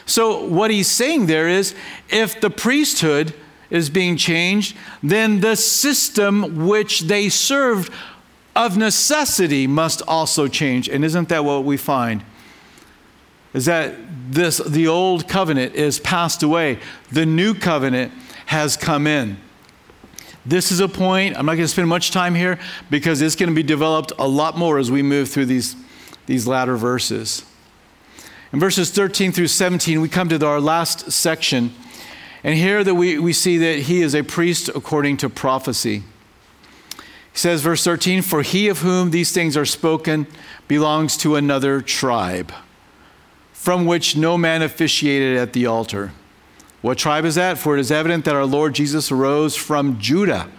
So 0.06 0.44
what 0.44 0.72
he's 0.72 0.90
saying 0.90 1.28
there 1.28 1.48
is, 1.48 1.74
if 2.10 2.42
the 2.42 2.50
priesthood 2.50 3.34
is 3.70 3.90
being 3.90 4.18
changed, 4.18 4.76
then 5.02 5.40
the 5.40 5.56
system 5.56 6.68
which 6.68 7.02
they 7.02 7.30
served 7.30 7.94
of 8.54 8.76
necessity 8.76 9.68
must 9.68 10.02
also 10.06 10.50
change. 10.50 10.90
And 10.90 11.06
isn't 11.06 11.30
that 11.30 11.46
what 11.46 11.64
we 11.64 11.78
find? 11.78 12.26
Is 13.54 13.64
that 13.66 13.96
this 14.30 14.58
the 14.58 14.90
old 14.90 15.30
covenant 15.30 15.76
is 15.76 15.98
passed 15.98 16.44
away, 16.44 16.80
the 17.10 17.26
new 17.26 17.54
covenant 17.54 18.12
has 18.48 18.76
come 18.76 19.08
in. 19.08 19.38
This 20.48 20.72
is 20.72 20.80
a 20.80 20.88
point, 20.88 21.38
I'm 21.38 21.46
not 21.46 21.56
going 21.56 21.66
to 21.66 21.68
spend 21.68 21.90
much 21.90 22.12
time 22.12 22.34
here 22.34 22.58
because 22.90 23.22
it's 23.22 23.36
going 23.36 23.50
to 23.50 23.56
be 23.56 23.64
developed 23.64 24.14
a 24.18 24.26
lot 24.26 24.58
more 24.58 24.78
as 24.78 24.90
we 24.90 25.04
move 25.04 25.28
through 25.28 25.48
these, 25.48 25.76
these 26.26 26.48
latter 26.48 26.78
verses. 26.78 27.44
In 28.54 28.60
verses 28.62 28.90
13 28.90 29.34
through 29.34 29.48
17, 29.48 30.00
we 30.00 30.08
come 30.08 30.30
to 30.30 30.48
our 30.48 30.62
last 30.62 31.12
section. 31.12 31.74
And 32.46 32.56
here 32.56 32.82
that 32.82 32.96
we, 32.96 33.20
we 33.20 33.34
see 33.34 33.58
that 33.58 33.80
he 33.80 34.02
is 34.02 34.16
a 34.16 34.24
priest 34.24 34.70
according 34.70 35.18
to 35.18 35.30
prophecy. 35.30 36.04
He 37.34 37.38
says, 37.38 37.60
verse 37.60 37.84
13, 37.84 38.22
For 38.22 38.42
he 38.42 38.70
of 38.70 38.80
whom 38.80 39.12
these 39.12 39.34
things 39.34 39.58
are 39.58 39.66
spoken 39.66 40.28
belongs 40.70 41.18
to 41.18 41.36
another 41.36 41.82
tribe, 41.82 42.54
from 43.52 43.86
which 43.86 44.16
no 44.16 44.38
man 44.38 44.62
officiated 44.62 45.36
at 45.36 45.52
the 45.52 45.66
altar. 45.66 46.14
What 46.82 46.98
tribe 46.98 47.26
is 47.26 47.36
that? 47.36 47.58
For 47.58 47.78
it 47.78 47.80
is 47.80 47.92
evident 47.92 48.26
that 48.26 48.36
our 48.36 48.46
Lord 48.46 48.76
Jesus 48.76 49.12
arose 49.12 49.56
from 49.56 50.00
Judah, 50.00 50.50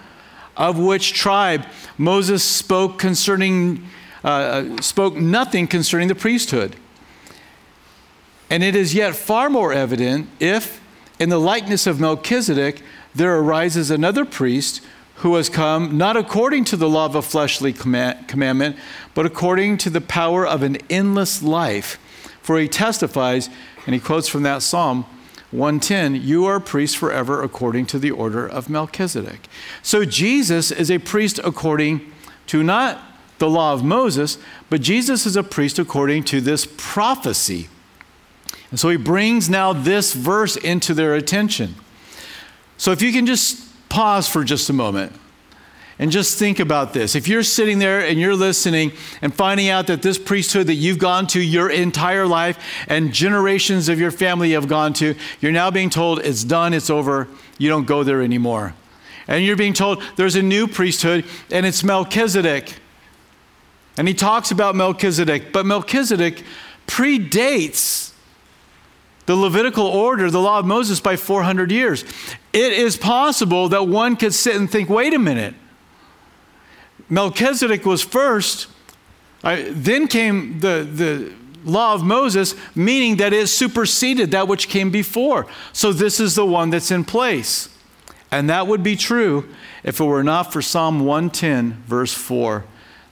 of 0.57 0.79
which 0.79 1.13
tribe 1.13 1.65
Moses 1.97 2.43
spoke 2.43 2.99
concerning, 2.99 3.87
uh, 4.25 4.29
uh, 4.29 4.83
spoke 4.83 5.15
nothing 5.15 5.67
concerning 5.69 6.09
the 6.09 6.15
priesthood. 6.15 6.77
And 8.51 8.63
it 8.63 8.75
is 8.75 8.95
yet 8.95 9.15
far 9.15 9.49
more 9.49 9.73
evident 9.73 10.29
if, 10.41 10.81
in 11.21 11.29
the 11.29 11.39
likeness 11.39 11.87
of 11.87 12.01
Melchizedek, 12.01 12.83
there 13.15 13.39
arises 13.39 13.91
another 13.91 14.25
priest 14.25 14.83
who 15.17 15.35
has 15.35 15.49
come 15.49 15.99
not 15.99 16.17
according 16.17 16.65
to 16.65 16.77
the 16.77 16.89
law 16.89 17.07
of 17.07 17.15
a 17.15 17.23
fleshly 17.23 17.73
commandment, 17.73 18.77
but 19.15 19.27
according 19.27 19.77
to 19.79 19.91
the 19.91 20.01
power 20.01 20.47
of 20.47 20.63
an 20.63 20.79
endless 20.89 21.43
life. 21.43 21.99
For 22.41 22.59
he 22.59 22.69
testifies, 22.69 23.51
and 23.85 23.95
he 23.95 24.01
quotes 24.01 24.29
from 24.29 24.45
that 24.45 24.63
psalm 24.63 25.05
110, 25.51 26.15
you 26.17 26.45
are 26.45 26.61
priest 26.61 26.97
forever 26.97 27.43
according 27.43 27.87
to 27.87 27.99
the 27.99 28.11
order 28.11 28.47
of 28.47 28.69
Melchizedek. 28.69 29.49
So 29.83 30.05
Jesus 30.05 30.71
is 30.71 30.91
a 30.91 30.99
priest 30.99 31.41
according 31.43 32.13
to 32.49 32.63
not 32.63 33.01
the 33.39 33.49
law 33.49 33.73
of 33.73 33.83
Moses, 33.85 34.37
but 34.69 34.81
Jesus 34.81 35.25
is 35.25 35.37
a 35.37 35.43
priest 35.43 35.79
according 35.79 36.25
to 36.25 36.41
this 36.41 36.67
prophecy. 36.77 37.69
And 38.71 38.79
so 38.79 38.91
he 38.91 38.97
brings 38.97 39.49
now 39.49 39.73
this 39.73 40.13
verse 40.13 40.57
into 40.57 40.93
their 40.93 41.15
attention. 41.15 41.77
So 42.77 42.93
if 42.93 43.01
you 43.01 43.13
can 43.13 43.25
just 43.25 43.65
pause 43.89 44.29
for 44.29 44.45
just 44.45 44.69
a 44.69 44.73
moment. 44.73 45.13
And 46.01 46.13
just 46.13 46.39
think 46.39 46.61
about 46.61 46.93
this. 46.93 47.17
If 47.17 47.27
you're 47.27 47.43
sitting 47.43 47.81
there 47.81 48.01
and 48.01 48.21
you're 48.21 48.37
listening 48.37 48.93
and 49.21 49.35
finding 49.35 49.69
out 49.69 49.89
that 49.89 50.01
this 50.01 50.17
priesthood 50.17 50.69
that 50.69 50.75
you've 50.75 50.99
gone 50.99 51.27
to 51.29 51.41
your 51.41 51.71
entire 51.71 52.25
life 52.25 52.59
and 52.87 53.13
generations 53.13 53.89
of 53.89 53.99
your 53.99 54.13
family 54.13 54.53
have 54.53 54.69
gone 54.69 54.93
to, 54.95 55.17
you're 55.41 55.51
now 55.51 55.73
being 55.73 55.91
told 55.91 56.21
it's 56.21 56.45
done, 56.45 56.73
it's 56.73 56.89
over, 56.89 57.27
you 57.59 57.69
don't 57.69 57.87
go 57.87 58.05
there 58.05 58.23
anymore. 58.23 58.75
And 59.27 59.45
you're 59.45 59.57
being 59.57 59.75
told 59.75 60.03
there's 60.15 60.37
a 60.37 60.43
new 60.43 60.69
priesthood 60.69 61.25
and 61.51 61.67
it's 61.67 61.83
Melchizedek. 61.83 62.77
And 63.97 64.07
he 64.07 64.15
talks 64.15 64.53
about 64.53 64.77
Melchizedek, 64.77 65.53
but 65.53 65.67
Melchizedek 65.67 66.45
predates 66.87 68.13
the 69.27 69.35
Levitical 69.35 69.87
order, 69.87 70.31
the 70.31 70.41
law 70.41 70.61
of 70.61 70.65
Moses, 70.65 71.01
by 71.01 71.17
400 71.17 71.73
years. 71.73 72.05
It 72.53 72.73
is 72.73 72.97
possible 72.97 73.69
that 73.71 73.89
one 73.89 74.17
could 74.17 74.33
sit 74.33 74.55
and 74.55 74.71
think, 74.71 74.89
wait 74.89 75.13
a 75.13 75.19
minute. 75.19 75.55
Melchizedek 77.11 77.85
was 77.85 78.03
first, 78.03 78.69
then 79.43 80.09
came 80.09 80.61
the, 80.61 80.87
the 80.91 81.33
law 81.65 81.95
of 81.95 82.03
Moses, 82.03 82.55
meaning 82.75 83.17
that 83.17 83.33
it 83.33 83.49
superseded 83.49 84.31
that 84.31 84.49
which 84.49 84.69
came 84.69 84.91
before. 84.91 85.47
So 85.73 85.93
this 85.93 86.21
is 86.21 86.35
the 86.35 86.47
one 86.47 86.71
that's 86.71 86.91
in 86.91 87.05
place. 87.05 87.69
And 88.31 88.51
that 88.51 88.67
would 88.67 88.83
be 88.83 88.97
true 88.97 89.49
if 89.85 90.01
it 90.01 90.05
were 90.05 90.25
not 90.25 90.53
for 90.53 90.61
Psalm 90.61 91.01
110, 91.01 91.83
verse 91.87 92.13
4, 92.13 92.65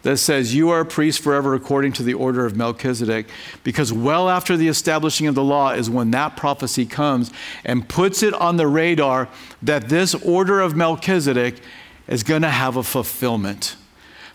that 0.03 0.19
says, 0.19 0.55
You 0.55 0.69
are 0.71 0.81
a 0.81 0.87
priest 0.87 1.23
forever 1.23 1.55
according 1.55 1.93
to 1.95 2.03
the 2.03 2.15
order 2.15 2.45
of 2.45 2.55
Melchizedek. 2.55 3.27
Because 3.65 3.93
well 3.93 4.29
after 4.29 4.57
the 4.57 4.69
establishing 4.69 5.27
of 5.27 5.35
the 5.35 5.43
law 5.43 5.71
is 5.71 5.89
when 5.89 6.11
that 6.11 6.37
prophecy 6.37 6.85
comes 6.85 7.33
and 7.65 7.89
puts 7.89 8.23
it 8.23 8.35
on 8.35 8.57
the 8.57 8.67
radar 8.67 9.29
that 9.63 9.89
this 9.89 10.15
order 10.15 10.61
of 10.61 10.77
Melchizedek 10.77 11.61
is 12.09 12.23
going 12.23 12.43
to 12.43 12.51
have 12.51 12.77
a 12.77 12.83
fulfillment. 12.83 13.77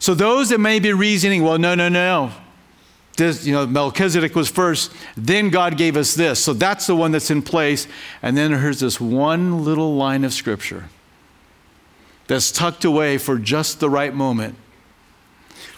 So 0.02 0.16
those 0.16 0.50
that 0.50 0.58
may 0.58 0.80
be 0.80 0.94
reasoning, 0.94 1.44
well, 1.44 1.60
no, 1.60 1.76
no, 1.76 1.88
no. 1.88 2.32
This, 3.18 3.46
you 3.46 3.54
know, 3.54 3.68
Melchizedek 3.68 4.36
was 4.36 4.50
first, 4.50 4.92
then 5.16 5.52
God 5.52 5.78
gave 5.78 5.96
us 5.96 6.16
this. 6.16 6.44
So 6.44 6.54
that's 6.54 6.88
the 6.88 6.96
one 6.96 7.12
that's 7.12 7.30
in 7.30 7.44
place. 7.44 7.88
And 8.24 8.36
then 8.36 8.52
here's 8.52 8.80
this 8.80 9.00
one 9.00 9.64
little 9.64 9.96
line 9.96 10.24
of 10.24 10.34
scripture 10.34 10.86
that's 12.26 12.52
tucked 12.52 12.84
away 12.84 13.20
for 13.20 13.38
just 13.38 13.80
the 13.80 13.92
right 13.92 14.12
moment. 14.12 14.56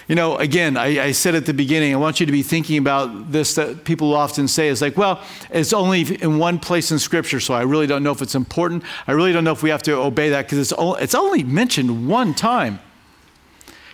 You 0.07 0.15
know, 0.15 0.37
again, 0.37 0.77
I, 0.77 1.07
I, 1.07 1.11
said 1.11 1.35
at 1.35 1.45
the 1.45 1.53
beginning, 1.53 1.93
I 1.93 1.97
want 1.97 2.21
you 2.21 2.25
to 2.25 2.31
be 2.31 2.43
thinking 2.43 2.77
about 2.77 3.29
this 3.31 3.55
that 3.55 3.83
people 3.83 4.13
often 4.13 4.47
say 4.47 4.69
is 4.69 4.81
like, 4.81 4.95
well, 4.95 5.21
it's 5.49 5.73
only 5.73 6.01
in 6.21 6.37
one 6.37 6.59
place 6.59 6.91
in 6.91 6.99
Scripture, 6.99 7.41
so 7.41 7.53
I 7.53 7.63
really 7.63 7.87
don't 7.87 8.03
know 8.03 8.11
if 8.11 8.21
it's 8.21 8.35
important. 8.35 8.83
I 9.05 9.13
really 9.13 9.33
don't 9.33 9.43
know 9.43 9.51
if 9.51 9.63
we 9.63 9.69
have 9.69 9.83
to 9.83 9.95
obey 9.95 10.29
that 10.29 10.45
because 10.45 10.59
it's, 10.59 10.73
it's 11.01 11.15
only 11.15 11.43
mentioned 11.43 12.07
one 12.07 12.33
time. 12.33 12.79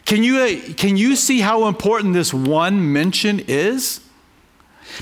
Can 0.09 0.23
you, 0.23 0.39
uh, 0.39 0.73
can 0.73 0.97
you 0.97 1.15
see 1.15 1.39
how 1.39 1.67
important 1.67 2.15
this 2.15 2.33
one 2.33 2.91
mention 2.91 3.41
is? 3.41 4.01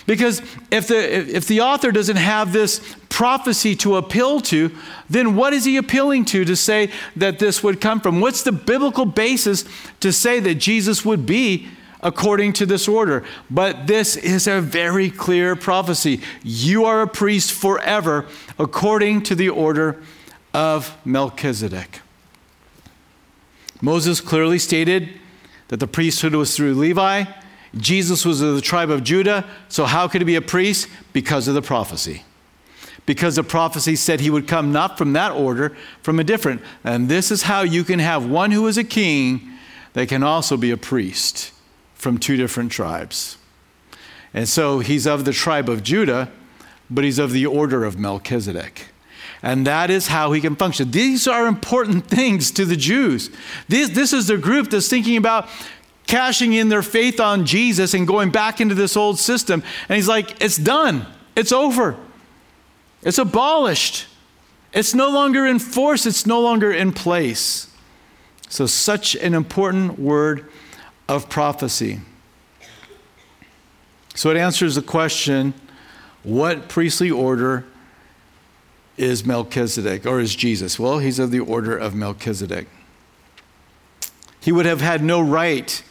Because 0.05 0.41
if 0.69 0.89
the, 0.89 0.97
if 1.33 1.47
the 1.47 1.61
author 1.61 1.93
doesn't 1.93 2.17
have 2.17 2.51
this 2.51 2.81
prophecy 3.07 3.73
to 3.77 3.95
appeal 3.95 4.41
to, 4.41 4.69
then 5.09 5.37
what 5.37 5.53
is 5.53 5.63
he 5.63 5.77
appealing 5.77 6.25
to 6.25 6.43
to 6.43 6.57
say 6.57 6.91
that 7.15 7.39
this 7.39 7.63
would 7.63 7.79
come 7.79 8.01
from? 8.01 8.19
What's 8.19 8.43
the 8.43 8.51
biblical 8.51 9.05
basis 9.05 9.63
to 10.01 10.11
say 10.11 10.41
that 10.41 10.55
Jesus 10.55 11.05
would 11.05 11.25
be 11.25 11.69
according 12.01 12.51
to 12.53 12.65
this 12.65 12.85
order? 12.85 13.23
But 13.49 13.87
this 13.87 14.17
is 14.17 14.45
a 14.45 14.59
very 14.59 15.09
clear 15.09 15.55
prophecy. 15.55 16.19
You 16.43 16.83
are 16.83 17.01
a 17.01 17.07
priest 17.07 17.53
forever 17.53 18.25
according 18.59 19.23
to 19.23 19.35
the 19.35 19.47
order 19.47 20.03
of 20.53 20.97
Melchizedek. 21.05 22.01
Moses 23.81 24.21
clearly 24.21 24.59
stated 24.59 25.09
that 25.67 25.79
the 25.79 25.87
priesthood 25.87 26.33
was 26.33 26.55
through 26.55 26.75
Levi. 26.75 27.25
Jesus 27.75 28.25
was 28.25 28.41
of 28.41 28.55
the 28.55 28.61
tribe 28.61 28.89
of 28.89 29.03
Judah. 29.03 29.45
So, 29.69 29.85
how 29.85 30.07
could 30.07 30.21
he 30.21 30.25
be 30.25 30.35
a 30.35 30.41
priest? 30.41 30.87
Because 31.13 31.47
of 31.47 31.53
the 31.53 31.61
prophecy. 31.61 32.23
Because 33.05 33.35
the 33.35 33.43
prophecy 33.43 33.95
said 33.95 34.19
he 34.19 34.29
would 34.29 34.47
come 34.47 34.71
not 34.71 34.97
from 34.97 35.13
that 35.13 35.31
order, 35.31 35.75
from 36.01 36.19
a 36.19 36.23
different. 36.23 36.61
And 36.83 37.07
this 37.07 37.31
is 37.31 37.43
how 37.43 37.61
you 37.61 37.83
can 37.83 37.99
have 37.99 38.25
one 38.25 38.51
who 38.51 38.67
is 38.67 38.77
a 38.77 38.83
king 38.83 39.53
that 39.93 40.09
can 40.09 40.23
also 40.23 40.57
be 40.57 40.71
a 40.71 40.77
priest 40.77 41.51
from 41.95 42.17
two 42.17 42.35
different 42.35 42.71
tribes. 42.71 43.37
And 44.33 44.47
so 44.47 44.79
he's 44.79 45.07
of 45.07 45.25
the 45.25 45.33
tribe 45.33 45.69
of 45.69 45.83
Judah, 45.83 46.29
but 46.89 47.03
he's 47.03 47.19
of 47.19 47.31
the 47.31 47.45
order 47.45 47.85
of 47.85 47.97
Melchizedek. 47.97 48.87
And 49.43 49.67
that 49.67 49.89
is 49.89 50.07
how 50.07 50.31
he 50.31 50.41
can 50.41 50.55
function. 50.55 50.91
These 50.91 51.27
are 51.27 51.45
important 51.45 52.07
things 52.07 52.51
to 52.51 52.65
the 52.65 52.75
Jews. 52.75 53.29
This, 53.67 53.89
this 53.89 54.13
is 54.13 54.27
the 54.27 54.37
group 54.37 54.71
that's 54.71 54.89
thinking 54.89 55.17
about 55.17 55.47
cashing 56.07 56.53
in 56.53 56.69
their 56.69 56.81
faith 56.81 57.19
on 57.19 57.45
Jesus 57.45 57.93
and 57.93 58.07
going 58.07 58.31
back 58.31 58.59
into 58.59 58.73
this 58.73 58.97
old 58.97 59.19
system. 59.19 59.61
And 59.87 59.95
he's 59.95 60.07
like, 60.07 60.41
it's 60.41 60.57
done, 60.57 61.05
it's 61.35 61.51
over, 61.51 61.97
it's 63.03 63.17
abolished, 63.17 64.07
it's 64.73 64.95
no 64.95 65.09
longer 65.09 65.45
in 65.45 65.59
force, 65.59 66.05
it's 66.05 66.25
no 66.25 66.41
longer 66.41 66.71
in 66.71 66.91
place. 66.93 67.71
So, 68.49 68.65
such 68.65 69.15
an 69.15 69.33
important 69.33 69.99
word 69.99 70.49
of 71.09 71.29
prophecy. 71.29 71.99
So, 74.15 74.31
it 74.31 74.37
answers 74.37 74.75
the 74.75 74.81
question 74.81 75.53
what 76.23 76.69
priestly 76.69 77.11
order 77.11 77.65
is 78.97 79.25
Melchizedek 79.25 80.05
or 80.05 80.19
is 80.19 80.35
Jesus? 80.35 80.79
Well, 80.79 80.99
he's 80.99 81.19
of 81.19 81.31
the 81.31 81.39
order 81.39 81.77
of 81.77 81.95
Melchizedek. 81.95 82.67
He 84.39 84.51
would 84.51 84.65
have 84.65 84.81
had 84.81 85.03
no 85.03 85.21
right, 85.21 85.83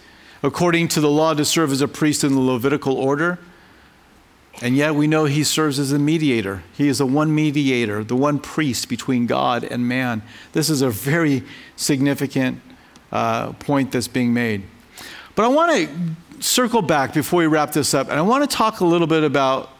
according 0.42 0.88
to 0.88 1.00
the 1.00 1.10
law, 1.10 1.34
to 1.34 1.44
serve 1.44 1.72
as 1.72 1.80
a 1.80 1.88
priest 1.88 2.24
in 2.24 2.34
the 2.34 2.40
Levitical 2.40 2.96
order. 2.96 3.38
And 4.62 4.74
yet 4.74 4.94
we 4.94 5.06
know 5.06 5.26
he 5.26 5.44
serves 5.44 5.78
as 5.78 5.92
a 5.92 5.98
mediator. 5.98 6.62
He 6.74 6.88
is 6.88 6.98
the 6.98 7.06
one 7.06 7.34
mediator, 7.34 8.02
the 8.02 8.16
one 8.16 8.38
priest 8.38 8.88
between 8.88 9.26
God 9.26 9.64
and 9.64 9.86
man. 9.86 10.22
This 10.52 10.70
is 10.70 10.80
a 10.80 10.88
very 10.88 11.42
significant 11.76 12.62
uh, 13.12 13.52
point 13.52 13.92
that's 13.92 14.08
being 14.08 14.32
made. 14.32 14.62
But 15.34 15.44
I 15.44 15.48
want 15.48 15.76
to 15.76 16.42
circle 16.42 16.80
back 16.80 17.12
before 17.12 17.40
we 17.40 17.46
wrap 17.46 17.72
this 17.72 17.92
up, 17.92 18.08
and 18.08 18.18
I 18.18 18.22
want 18.22 18.48
to 18.48 18.56
talk 18.56 18.80
a 18.80 18.86
little 18.86 19.06
bit 19.06 19.22
about 19.22 19.70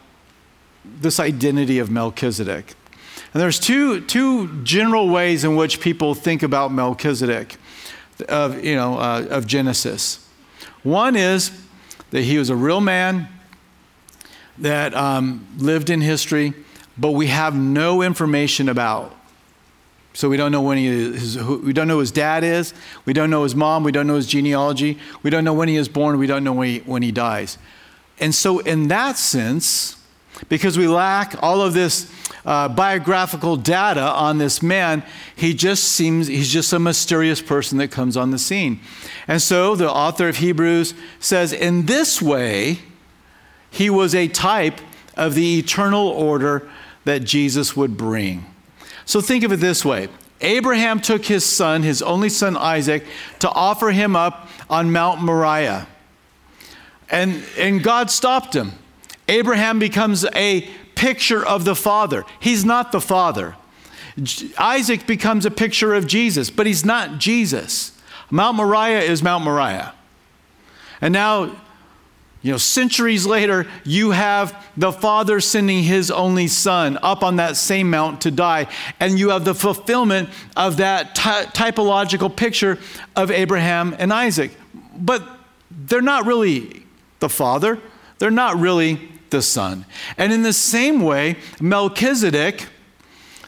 this 0.85 1.19
identity 1.19 1.79
of 1.79 1.89
Melchizedek. 1.89 2.75
And 3.37 3.43
there's 3.43 3.59
two, 3.59 4.01
two 4.01 4.63
general 4.63 5.09
ways 5.09 5.43
in 5.43 5.55
which 5.55 5.79
people 5.79 6.15
think 6.15 6.41
about 6.41 6.71
Melchizedek 6.71 7.57
of, 8.27 8.65
you 8.65 8.75
know, 8.75 8.97
uh, 8.97 9.27
of 9.29 9.45
Genesis. 9.45 10.27
One 10.81 11.15
is 11.15 11.51
that 12.09 12.23
he 12.23 12.39
was 12.39 12.49
a 12.49 12.55
real 12.55 12.81
man 12.81 13.27
that 14.57 14.95
um, 14.95 15.45
lived 15.59 15.91
in 15.91 16.01
history, 16.01 16.55
but 16.97 17.11
we 17.11 17.27
have 17.27 17.55
no 17.55 18.01
information 18.01 18.69
about. 18.69 19.15
So 20.15 20.29
we 20.29 20.37
don't 20.37 20.51
know 20.51 20.63
when 20.63 20.79
he 20.79 20.87
is, 20.87 21.37
we 21.37 21.73
don't 21.73 21.87
know 21.87 21.99
his 21.99 22.09
dad 22.09 22.43
is, 22.43 22.73
we 23.05 23.13
don't 23.13 23.29
know 23.29 23.43
his 23.43 23.53
mom, 23.53 23.83
we 23.83 23.91
don't 23.91 24.07
know 24.07 24.15
his 24.15 24.25
genealogy, 24.25 24.97
we 25.21 25.29
don't 25.29 25.43
know 25.43 25.53
when 25.53 25.69
he 25.69 25.75
is 25.75 25.87
born, 25.87 26.17
we 26.17 26.25
don't 26.25 26.43
know 26.43 26.53
when 26.53 26.69
he, 26.69 26.79
when 26.79 27.03
he 27.03 27.11
dies. 27.11 27.59
And 28.19 28.33
so, 28.33 28.57
in 28.57 28.87
that 28.87 29.15
sense, 29.15 29.96
because 30.49 30.77
we 30.77 30.87
lack 30.87 31.41
all 31.41 31.61
of 31.61 31.73
this 31.73 32.11
uh, 32.45 32.69
biographical 32.69 33.57
data 33.57 34.01
on 34.01 34.37
this 34.37 34.63
man, 34.63 35.03
he 35.35 35.53
just 35.53 35.83
seems, 35.83 36.27
he's 36.27 36.51
just 36.51 36.71
a 36.71 36.79
mysterious 36.79 37.41
person 37.41 37.77
that 37.79 37.89
comes 37.89 38.15
on 38.15 38.31
the 38.31 38.39
scene. 38.39 38.79
And 39.27 39.41
so 39.41 39.75
the 39.75 39.91
author 39.91 40.29
of 40.29 40.37
Hebrews 40.37 40.93
says, 41.19 41.51
in 41.51 41.87
this 41.87 42.21
way, 42.21 42.79
he 43.69 43.89
was 43.89 44.15
a 44.15 44.27
type 44.27 44.79
of 45.15 45.35
the 45.35 45.59
eternal 45.59 46.07
order 46.07 46.69
that 47.03 47.23
Jesus 47.23 47.75
would 47.75 47.97
bring. 47.97 48.45
So 49.05 49.21
think 49.21 49.43
of 49.43 49.51
it 49.51 49.57
this 49.57 49.83
way 49.83 50.09
Abraham 50.41 50.99
took 51.01 51.25
his 51.25 51.45
son, 51.45 51.83
his 51.83 52.01
only 52.01 52.29
son 52.29 52.55
Isaac, 52.55 53.05
to 53.39 53.49
offer 53.49 53.91
him 53.91 54.15
up 54.15 54.47
on 54.69 54.91
Mount 54.91 55.21
Moriah. 55.21 55.87
And, 57.09 57.43
and 57.57 57.83
God 57.83 58.11
stopped 58.11 58.53
him. 58.53 58.73
Abraham 59.27 59.79
becomes 59.79 60.25
a 60.35 60.69
picture 60.95 61.45
of 61.45 61.65
the 61.65 61.75
Father. 61.75 62.25
He's 62.39 62.65
not 62.65 62.91
the 62.91 63.01
Father. 63.01 63.55
Isaac 64.57 65.05
becomes 65.05 65.45
a 65.45 65.51
picture 65.51 65.93
of 65.93 66.07
Jesus, 66.07 66.49
but 66.49 66.65
he's 66.65 66.83
not 66.83 67.19
Jesus. 67.19 67.91
Mount 68.31 68.57
Moriah 68.57 69.01
is 69.01 69.21
Mount 69.21 69.43
Moriah. 69.43 69.93
And 71.01 71.13
now, 71.13 71.55
you 72.41 72.51
know, 72.51 72.57
centuries 72.57 73.25
later, 73.25 73.67
you 73.83 74.11
have 74.11 74.65
the 74.75 74.91
Father 74.91 75.39
sending 75.39 75.83
his 75.83 76.09
only 76.09 76.47
Son 76.47 76.97
up 77.03 77.23
on 77.23 77.35
that 77.35 77.57
same 77.57 77.89
mount 77.89 78.21
to 78.21 78.31
die. 78.31 78.67
And 78.99 79.19
you 79.19 79.29
have 79.29 79.45
the 79.45 79.53
fulfillment 79.53 80.29
of 80.55 80.77
that 80.77 81.13
ty- 81.13 81.45
typological 81.45 82.35
picture 82.35 82.79
of 83.15 83.29
Abraham 83.29 83.95
and 83.99 84.11
Isaac. 84.11 84.51
But 84.97 85.27
they're 85.69 86.01
not 86.01 86.25
really 86.25 86.83
the 87.19 87.29
Father, 87.29 87.79
they're 88.17 88.31
not 88.31 88.57
really 88.57 89.11
the 89.29 89.41
Son. 89.41 89.85
And 90.17 90.31
in 90.31 90.43
the 90.43 90.53
same 90.53 91.01
way, 91.01 91.37
Melchizedek, 91.59 92.67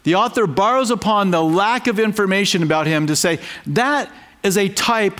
the 0.03 0.15
author 0.15 0.47
borrows 0.47 0.91
upon 0.91 1.31
the 1.31 1.43
lack 1.43 1.87
of 1.87 1.99
information 1.99 2.63
about 2.63 2.87
him 2.87 3.07
to 3.07 3.15
say 3.15 3.39
that 3.67 4.11
is 4.43 4.57
a 4.57 4.69
type 4.69 5.19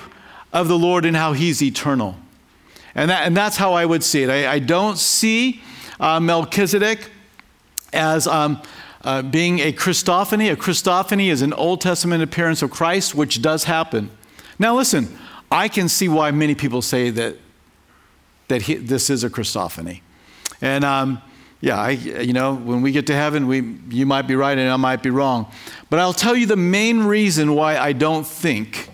of 0.53 0.67
the 0.67 0.77
Lord 0.77 1.05
and 1.05 1.15
how 1.15 1.33
he's 1.33 1.61
eternal. 1.61 2.15
And, 2.95 3.09
that, 3.11 3.25
and 3.25 3.35
that's 3.35 3.57
how 3.57 3.73
I 3.73 3.85
would 3.85 4.03
see 4.03 4.23
it. 4.23 4.29
I, 4.29 4.53
I 4.53 4.59
don't 4.59 4.97
see 4.97 5.61
uh, 5.99 6.19
Melchizedek 6.19 7.09
as 7.93 8.27
um, 8.27 8.61
uh, 9.03 9.21
being 9.21 9.59
a 9.59 9.71
Christophany. 9.71 10.51
A 10.51 10.55
Christophany 10.55 11.29
is 11.29 11.41
an 11.41 11.53
Old 11.53 11.81
Testament 11.81 12.23
appearance 12.23 12.61
of 12.61 12.71
Christ, 12.71 13.15
which 13.15 13.41
does 13.41 13.65
happen. 13.65 14.09
Now, 14.57 14.75
listen, 14.75 15.17
I 15.51 15.67
can 15.67 15.87
see 15.87 16.09
why 16.09 16.31
many 16.31 16.55
people 16.55 16.81
say 16.81 17.09
that, 17.11 17.37
that 18.47 18.63
he, 18.63 18.75
this 18.75 19.09
is 19.09 19.23
a 19.23 19.29
Christophany. 19.29 20.01
And 20.61 20.83
um, 20.83 21.21
yeah, 21.61 21.79
I, 21.79 21.91
you 21.91 22.33
know, 22.33 22.55
when 22.55 22.81
we 22.81 22.91
get 22.91 23.07
to 23.07 23.15
heaven, 23.15 23.47
we, 23.47 23.77
you 23.89 24.05
might 24.05 24.23
be 24.23 24.35
right 24.35 24.57
and 24.57 24.69
I 24.69 24.77
might 24.77 25.03
be 25.03 25.09
wrong. 25.09 25.51
But 25.89 25.99
I'll 25.99 26.13
tell 26.13 26.35
you 26.35 26.45
the 26.45 26.55
main 26.55 27.03
reason 27.03 27.53
why 27.53 27.77
I 27.77 27.91
don't 27.91 28.25
think 28.25 28.89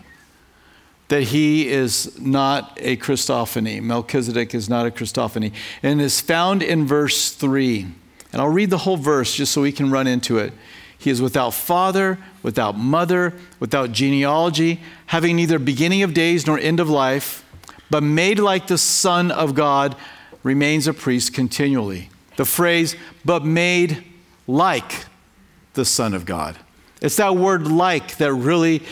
that 1.08 1.24
he 1.24 1.68
is 1.70 2.20
not 2.20 2.78
a 2.82 2.98
Christophany. 2.98 3.82
Melchizedek 3.82 4.56
is 4.56 4.68
not 4.68 4.88
a 4.88 4.92
Christophany. 4.92 5.54
And 5.84 6.02
is 6.02 6.20
found 6.20 6.64
in 6.64 6.88
verse 6.88 7.32
3. 7.32 7.86
And 8.34 8.42
I'll 8.42 8.50
read 8.50 8.72
the 8.72 8.80
whole 8.80 8.98
verse 8.98 9.36
just 9.36 9.52
so 9.52 9.62
we 9.62 9.72
can 9.72 9.92
run 9.92 10.08
into 10.08 10.40
it. 10.40 10.52
He 10.98 11.12
is 11.12 11.22
without 11.22 11.54
father, 11.54 12.18
without 12.42 12.78
mother, 12.78 13.34
without 13.60 13.92
genealogy, 13.92 14.80
having 15.08 15.36
neither 15.36 15.60
beginning 15.60 16.02
of 16.02 16.16
days 16.16 16.48
nor 16.48 16.58
end 16.58 16.80
of 16.80 16.90
life, 16.90 17.46
but 17.92 18.02
made 18.02 18.40
like 18.40 18.66
the 18.66 18.78
Son 18.80 19.30
of 19.30 19.54
God 19.54 19.96
remains 20.46 20.88
a 20.88 20.94
priest 20.94 21.34
continually. 21.34 22.08
The 22.38 22.46
phrase, 22.46 22.96
but 23.26 23.44
made 23.44 24.04
like 24.46 25.06
the 25.74 25.84
Son 25.84 26.14
of 26.14 26.26
God. 26.26 26.56
It's 27.02 27.16
that 27.16 27.36
word 27.36 27.68
like 27.68 28.18
that 28.18 28.32
really 28.32 28.84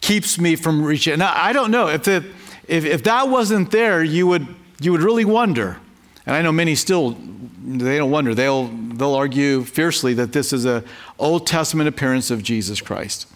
keeps 0.00 0.38
me 0.38 0.54
from 0.54 0.84
reaching. 0.84 1.18
Now, 1.18 1.32
I 1.34 1.52
don't 1.52 1.72
know 1.72 1.88
if, 1.88 2.04
the, 2.04 2.24
if, 2.68 2.84
if 2.84 3.02
that 3.02 3.28
wasn't 3.28 3.72
there, 3.72 4.04
you 4.04 4.28
would, 4.28 4.46
you 4.80 4.92
would 4.92 5.02
really 5.02 5.24
wonder. 5.24 5.78
And 6.24 6.36
I 6.36 6.42
know 6.42 6.52
many 6.52 6.76
still, 6.76 7.16
they 7.64 7.98
don't 7.98 8.12
wonder. 8.12 8.32
They'll, 8.32 8.68
they'll 8.68 9.14
argue 9.14 9.64
fiercely 9.64 10.14
that 10.14 10.32
this 10.32 10.52
is 10.52 10.66
an 10.66 10.84
Old 11.18 11.48
Testament 11.48 11.88
appearance 11.88 12.30
of 12.30 12.44
Jesus 12.44 12.80
Christ. 12.80 13.26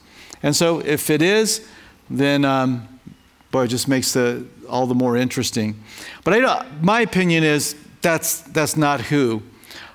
And 0.40 0.54
so 0.54 0.78
if 0.78 1.10
it 1.10 1.20
is, 1.20 1.66
then 2.08 2.44
um, 2.44 3.00
boy, 3.50 3.64
it 3.64 3.68
just 3.68 3.88
makes 3.88 4.12
the 4.12 4.46
all 4.70 4.86
the 4.86 4.94
more 4.94 5.16
interesting. 5.16 5.82
But 6.24 6.44
I, 6.44 6.66
my 6.80 7.00
opinion 7.00 7.44
is 7.44 7.74
that's 8.00 8.40
that's 8.42 8.76
not 8.76 9.00
who 9.02 9.42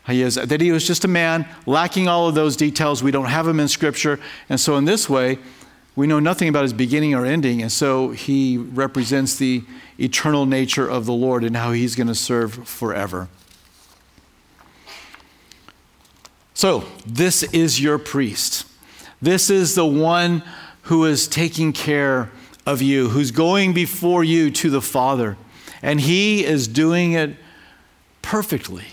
he 0.07 0.21
is. 0.21 0.36
That 0.36 0.61
he 0.61 0.71
was 0.71 0.86
just 0.86 1.03
a 1.03 1.07
man 1.07 1.47
lacking 1.65 2.07
all 2.07 2.28
of 2.28 2.36
those 2.36 2.55
details. 2.55 3.01
We 3.01 3.11
don't 3.11 3.26
have 3.26 3.47
him 3.47 3.59
in 3.59 3.67
Scripture, 3.67 4.19
and 4.49 4.59
so 4.59 4.76
in 4.76 4.86
this 4.86 5.09
way, 5.09 5.39
we 5.95 6.07
know 6.07 6.19
nothing 6.19 6.49
about 6.49 6.63
his 6.63 6.73
beginning 6.73 7.13
or 7.15 7.26
ending, 7.26 7.61
and 7.61 7.71
so 7.71 8.09
he 8.09 8.57
represents 8.57 9.38
the 9.38 9.63
eternal 9.97 10.45
nature 10.45 10.88
of 10.88 11.05
the 11.05 11.13
Lord 11.13 11.43
and 11.43 11.55
how 11.55 11.71
he's 11.71 11.95
going 11.95 12.07
to 12.07 12.15
serve 12.15 12.67
forever. 12.67 13.30
So, 16.53 16.86
this 17.05 17.43
is 17.43 17.82
your 17.82 17.97
priest. 17.97 18.65
This 19.21 19.49
is 19.49 19.76
the 19.76 19.86
one 19.86 20.43
who 20.84 21.05
is 21.05 21.28
taking 21.28 21.73
care 21.73 22.32
of 22.66 22.82
you, 22.82 23.09
who's 23.09 23.32
going 23.32 23.74
before 23.74 24.24
you 24.24 24.49
to 24.51 24.70
the 24.70 24.82
Father. 24.82 25.38
And 25.82 26.01
He 26.01 26.43
is 26.43 26.68
doing 26.68 27.13
it 27.13 27.36
perfectly. 28.22 28.86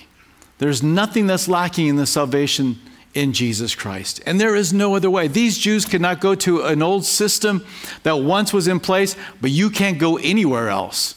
There's 0.58 0.82
nothing 0.82 1.26
that's 1.26 1.48
lacking 1.48 1.88
in 1.88 1.96
the 1.96 2.06
salvation 2.06 2.78
in 3.14 3.32
Jesus 3.32 3.74
Christ. 3.74 4.22
And 4.26 4.40
there 4.40 4.54
is 4.54 4.72
no 4.72 4.94
other 4.94 5.10
way. 5.10 5.28
These 5.28 5.58
Jews 5.58 5.84
could 5.84 6.00
not 6.00 6.20
go 6.20 6.34
to 6.36 6.62
an 6.62 6.82
old 6.82 7.04
system 7.04 7.64
that 8.04 8.16
once 8.16 8.52
was 8.52 8.68
in 8.68 8.80
place, 8.80 9.16
but 9.40 9.50
you 9.50 9.70
can't 9.70 9.98
go 9.98 10.16
anywhere 10.18 10.68
else. 10.68 11.16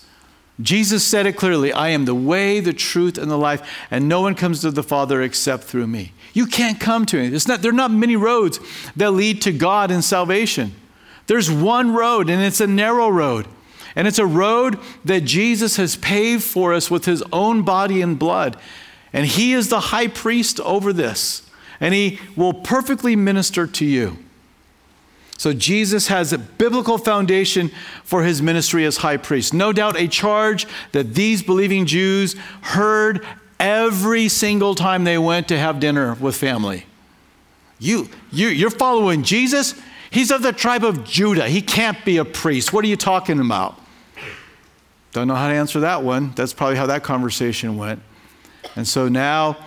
Jesus 0.61 1.05
said 1.05 1.25
it 1.25 1.33
clearly 1.33 1.73
I 1.73 1.89
am 1.89 2.05
the 2.05 2.15
way, 2.15 2.59
the 2.59 2.73
truth, 2.73 3.17
and 3.17 3.29
the 3.29 3.37
life, 3.37 3.61
and 3.91 4.07
no 4.07 4.21
one 4.21 4.35
comes 4.35 4.61
to 4.61 4.71
the 4.71 4.83
Father 4.83 5.21
except 5.21 5.65
through 5.65 5.87
me. 5.87 6.13
You 6.33 6.45
can't 6.45 6.79
come 6.79 7.05
to 7.07 7.17
Him. 7.17 7.37
Not, 7.47 7.61
there 7.61 7.71
are 7.71 7.73
not 7.73 7.91
many 7.91 8.15
roads 8.15 8.59
that 8.95 9.11
lead 9.11 9.41
to 9.43 9.51
God 9.51 9.91
and 9.91 10.03
salvation. 10.03 10.73
There's 11.27 11.51
one 11.51 11.93
road, 11.93 12.29
and 12.29 12.41
it's 12.41 12.61
a 12.61 12.67
narrow 12.67 13.09
road. 13.09 13.47
And 13.95 14.07
it's 14.07 14.19
a 14.19 14.25
road 14.25 14.77
that 15.05 15.21
Jesus 15.21 15.77
has 15.77 15.95
paved 15.95 16.43
for 16.43 16.73
us 16.73 16.91
with 16.91 17.05
His 17.05 17.23
own 17.31 17.63
body 17.63 18.01
and 18.01 18.19
blood. 18.19 18.57
And 19.13 19.25
He 19.25 19.53
is 19.53 19.69
the 19.69 19.79
high 19.79 20.07
priest 20.07 20.59
over 20.59 20.91
this 20.91 21.45
and 21.79 21.93
he 21.93 22.19
will 22.35 22.53
perfectly 22.53 23.15
minister 23.15 23.67
to 23.67 23.85
you. 23.85 24.17
So 25.37 25.51
Jesus 25.51 26.07
has 26.07 26.31
a 26.31 26.37
biblical 26.37 26.97
foundation 26.97 27.69
for 28.03 28.23
his 28.23 28.41
ministry 28.41 28.85
as 28.85 28.97
high 28.97 29.17
priest. 29.17 29.53
No 29.53 29.73
doubt 29.73 29.99
a 29.99 30.07
charge 30.07 30.65
that 30.93 31.13
these 31.13 31.43
believing 31.43 31.85
Jews 31.85 32.35
heard 32.61 33.25
every 33.59 34.29
single 34.29 34.75
time 34.75 35.03
they 35.03 35.17
went 35.17 35.49
to 35.49 35.57
have 35.57 35.81
dinner 35.81 36.13
with 36.15 36.35
family. 36.35 36.85
You, 37.79 38.07
you, 38.31 38.47
you're 38.47 38.69
following 38.69 39.23
Jesus? 39.23 39.75
He's 40.15 40.31
of 40.31 40.41
the 40.41 40.53
tribe 40.53 40.85
of 40.85 41.03
Judah. 41.03 41.49
He 41.49 41.61
can't 41.61 42.05
be 42.05 42.15
a 42.15 42.23
priest. 42.23 42.71
What 42.71 42.85
are 42.85 42.87
you 42.87 42.95
talking 42.95 43.37
about? 43.37 43.77
Don't 45.11 45.27
know 45.27 45.35
how 45.35 45.49
to 45.49 45.53
answer 45.53 45.81
that 45.81 46.03
one. 46.03 46.31
That's 46.37 46.53
probably 46.53 46.77
how 46.77 46.85
that 46.85 47.03
conversation 47.03 47.75
went. 47.75 48.01
And 48.77 48.87
so 48.87 49.09
now 49.09 49.57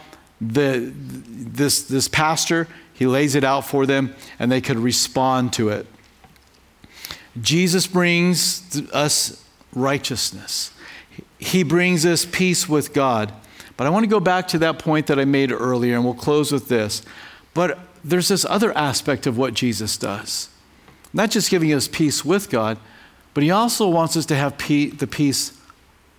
the, 0.41 0.91
this, 0.95 1.83
this 1.83 2.09
pastor, 2.09 2.67
he 2.95 3.07
lays 3.07 3.35
it 3.35 3.45
out 3.45 3.67
for 3.67 3.85
them, 3.85 4.15
and 4.39 4.51
they 4.51 4.63
could 4.63 4.79
respond 4.79 5.53
to 5.53 5.69
it. 5.69 5.87
Jesus 7.39 7.87
brings 7.87 8.91
us 8.95 9.45
righteousness. 9.75 10.73
He 11.39 11.63
brings 11.63 12.07
us 12.07 12.25
peace 12.25 12.67
with 12.67 12.95
God. 12.95 13.35
But 13.77 13.87
I 13.87 13.91
want 13.91 14.05
to 14.05 14.11
go 14.11 14.19
back 14.19 14.49
to 14.49 14.59
that 14.61 14.79
point 14.79 15.09
that 15.09 15.19
I 15.19 15.27
made 15.27 15.53
earlier, 15.53 15.95
and 15.95 16.07
we'll 16.07 16.15
close 16.15 16.51
with 16.51 16.69
this. 16.69 17.03
But 17.53 17.79
there's 18.05 18.29
this 18.29 18.45
other 18.45 18.77
aspect 18.77 19.27
of 19.27 19.37
what 19.37 19.55
Jesus 19.55 19.97
does. 19.97 20.49
Not 21.13 21.31
just 21.31 21.51
giving 21.51 21.73
us 21.73 21.89
peace 21.89 22.25
with 22.25 22.51
God, 22.51 22.79
but 23.35 23.43
he 23.43 23.51
also 23.51 23.89
wants 23.89 24.17
us 24.17 24.27
to 24.27 24.37
have 24.37 24.59
the 24.59 25.09
peace 25.11 25.59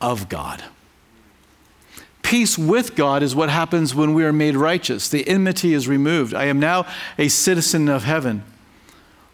of 0.02 0.30
God. 0.30 0.64
Peace 2.22 2.58
with 2.58 2.96
God 2.96 3.24
is 3.24 3.36
what 3.36 3.50
happens 3.50 3.96
when 3.96 4.14
we 4.14 4.24
are 4.24 4.34
made 4.34 4.56
righteous. 4.56 5.10
The 5.10 5.28
enmity 5.28 5.74
is 5.74 5.88
removed. 5.88 6.34
I 6.34 6.46
am 6.46 6.60
now 6.60 6.86
a 7.18 7.28
citizen 7.28 7.90
of 7.90 8.04
heaven. 8.04 8.44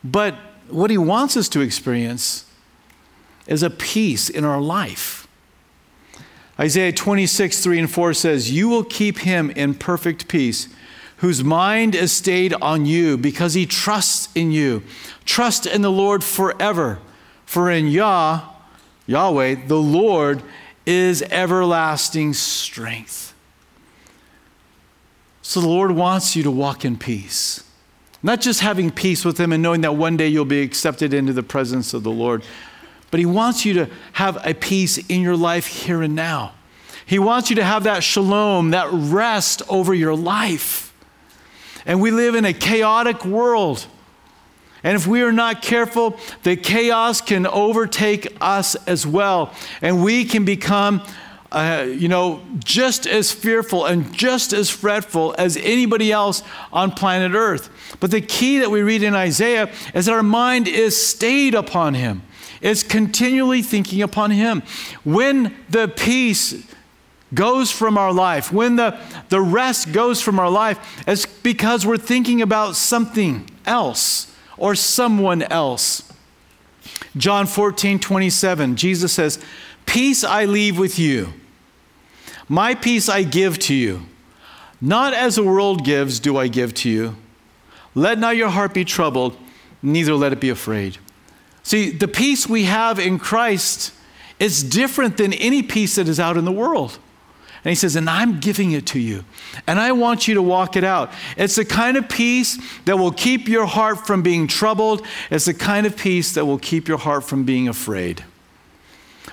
But 0.03 0.35
what 0.69 0.91
he 0.91 0.97
wants 0.97 1.35
us 1.35 1.49
to 1.49 1.61
experience 1.61 2.45
is 3.47 3.63
a 3.63 3.69
peace 3.69 4.29
in 4.29 4.45
our 4.45 4.61
life. 4.61 5.27
Isaiah 6.59 6.93
26, 6.93 7.61
3 7.63 7.79
and 7.79 7.91
4 7.91 8.13
says, 8.13 8.51
You 8.51 8.69
will 8.69 8.83
keep 8.83 9.19
him 9.19 9.49
in 9.51 9.75
perfect 9.75 10.27
peace, 10.27 10.69
whose 11.25 11.43
mind 11.43 11.95
is 11.95 12.11
stayed 12.11 12.53
on 12.61 12.85
you 12.85 13.17
because 13.17 13.55
he 13.55 13.65
trusts 13.65 14.29
in 14.35 14.51
you. 14.51 14.83
Trust 15.25 15.65
in 15.65 15.81
the 15.81 15.91
Lord 15.91 16.23
forever. 16.23 16.99
For 17.47 17.71
in 17.71 17.87
Yah, 17.87 18.47
Yahweh, 19.07 19.65
the 19.65 19.81
Lord, 19.81 20.43
is 20.85 21.23
everlasting 21.23 22.33
strength. 22.33 23.33
So 25.41 25.59
the 25.59 25.67
Lord 25.67 25.89
wants 25.93 26.35
you 26.35 26.43
to 26.43 26.51
walk 26.51 26.85
in 26.85 26.95
peace. 26.95 27.63
Not 28.21 28.39
just 28.39 28.59
having 28.59 28.91
peace 28.91 29.25
with 29.25 29.39
Him 29.39 29.51
and 29.51 29.63
knowing 29.63 29.81
that 29.81 29.95
one 29.95 30.17
day 30.17 30.27
you'll 30.27 30.45
be 30.45 30.61
accepted 30.61 31.11
into 31.11 31.33
the 31.33 31.41
presence 31.41 31.95
of 31.95 32.03
the 32.03 32.11
Lord, 32.11 32.43
but 33.09 33.19
He 33.19 33.25
wants 33.25 33.65
you 33.65 33.73
to 33.73 33.89
have 34.13 34.37
a 34.45 34.53
peace 34.53 34.99
in 35.09 35.21
your 35.21 35.37
life 35.37 35.65
here 35.65 36.03
and 36.03 36.13
now. 36.13 36.53
He 37.03 37.17
wants 37.17 37.49
you 37.49 37.55
to 37.55 37.63
have 37.63 37.85
that 37.85 38.03
shalom, 38.03 38.69
that 38.69 38.89
rest 38.91 39.63
over 39.67 39.91
your 39.91 40.15
life. 40.15 40.84
And 41.85 42.01
we 42.01 42.11
live 42.11 42.35
in 42.35 42.45
a 42.45 42.53
chaotic 42.53 43.25
world. 43.25 43.85
And 44.83 44.95
if 44.95 45.07
we 45.07 45.23
are 45.23 45.31
not 45.31 45.63
careful, 45.63 46.19
the 46.43 46.55
chaos 46.55 47.19
can 47.19 47.47
overtake 47.47 48.27
us 48.39 48.75
as 48.87 49.05
well. 49.07 49.51
And 49.81 50.03
we 50.03 50.25
can 50.25 50.45
become, 50.45 51.01
uh, 51.51 51.87
you 51.87 52.07
know, 52.07 52.43
just 52.59 53.07
as 53.07 53.31
fearful 53.31 53.85
and 53.85 54.13
just 54.13 54.53
as 54.53 54.69
fretful 54.69 55.33
as 55.39 55.57
anybody 55.57 56.11
else 56.11 56.43
on 56.71 56.91
planet 56.91 57.33
Earth. 57.33 57.69
But 57.99 58.11
the 58.11 58.21
key 58.21 58.59
that 58.59 58.69
we 58.69 58.83
read 58.83 59.01
in 59.01 59.15
Isaiah 59.15 59.71
is 59.95 60.05
that 60.05 60.11
our 60.11 60.21
mind 60.21 60.67
is 60.67 61.03
stayed 61.03 61.55
upon 61.55 61.95
Him, 61.95 62.21
it's 62.61 62.83
continually 62.83 63.63
thinking 63.63 64.03
upon 64.03 64.29
Him. 64.29 64.61
When 65.03 65.55
the 65.67 65.87
peace 65.87 66.63
goes 67.35 67.71
from 67.71 67.97
our 67.97 68.13
life, 68.13 68.51
when 68.51 68.77
the, 68.77 68.97
the 69.29 69.41
rest 69.41 69.91
goes 69.91 70.21
from 70.21 70.39
our 70.39 70.49
life, 70.49 71.03
it's 71.07 71.25
because 71.25 71.85
we're 71.85 71.97
thinking 71.97 72.41
about 72.41 72.75
something 72.75 73.49
else 73.65 74.33
or 74.57 74.73
someone 74.73 75.43
else. 75.43 76.11
John 77.17 77.45
14, 77.45 77.99
27, 77.99 78.75
Jesus 78.75 79.13
says, 79.13 79.43
Peace 79.85 80.23
I 80.23 80.45
leave 80.45 80.79
with 80.79 80.97
you, 80.97 81.33
my 82.47 82.75
peace 82.75 83.09
I 83.09 83.23
give 83.23 83.59
to 83.59 83.73
you. 83.73 84.05
Not 84.81 85.13
as 85.13 85.35
the 85.35 85.43
world 85.43 85.85
gives, 85.85 86.19
do 86.19 86.37
I 86.37 86.47
give 86.47 86.73
to 86.75 86.89
you. 86.89 87.15
Let 87.95 88.19
not 88.19 88.35
your 88.35 88.49
heart 88.49 88.73
be 88.73 88.83
troubled, 88.83 89.37
neither 89.81 90.13
let 90.13 90.33
it 90.33 90.39
be 90.39 90.49
afraid. 90.49 90.97
See, 91.63 91.89
the 91.89 92.07
peace 92.07 92.47
we 92.47 92.65
have 92.65 92.99
in 92.99 93.17
Christ 93.17 93.93
is 94.39 94.61
different 94.61 95.17
than 95.17 95.33
any 95.33 95.63
peace 95.63 95.95
that 95.95 96.07
is 96.07 96.19
out 96.19 96.37
in 96.37 96.45
the 96.45 96.51
world. 96.51 96.99
And 97.65 97.71
he 97.71 97.75
says, 97.75 97.95
And 97.95 98.07
I'm 98.07 98.39
giving 98.39 98.73
it 98.73 98.85
to 98.87 98.99
you. 98.99 99.25
And 99.65 99.79
I 99.79 99.91
want 99.91 100.27
you 100.27 100.35
to 100.35 100.41
walk 100.41 100.77
it 100.77 100.83
out. 100.83 101.11
It's 101.35 101.55
the 101.55 101.65
kind 101.65 101.97
of 101.97 102.07
peace 102.07 102.59
that 102.85 102.97
will 102.97 103.11
keep 103.11 103.47
your 103.47 103.65
heart 103.65 104.05
from 104.05 104.21
being 104.21 104.45
troubled. 104.45 105.03
It's 105.31 105.45
the 105.45 105.53
kind 105.55 105.87
of 105.87 105.97
peace 105.97 106.35
that 106.35 106.45
will 106.45 106.59
keep 106.59 106.87
your 106.87 106.99
heart 106.99 107.23
from 107.23 107.43
being 107.43 107.67
afraid. 107.67 108.23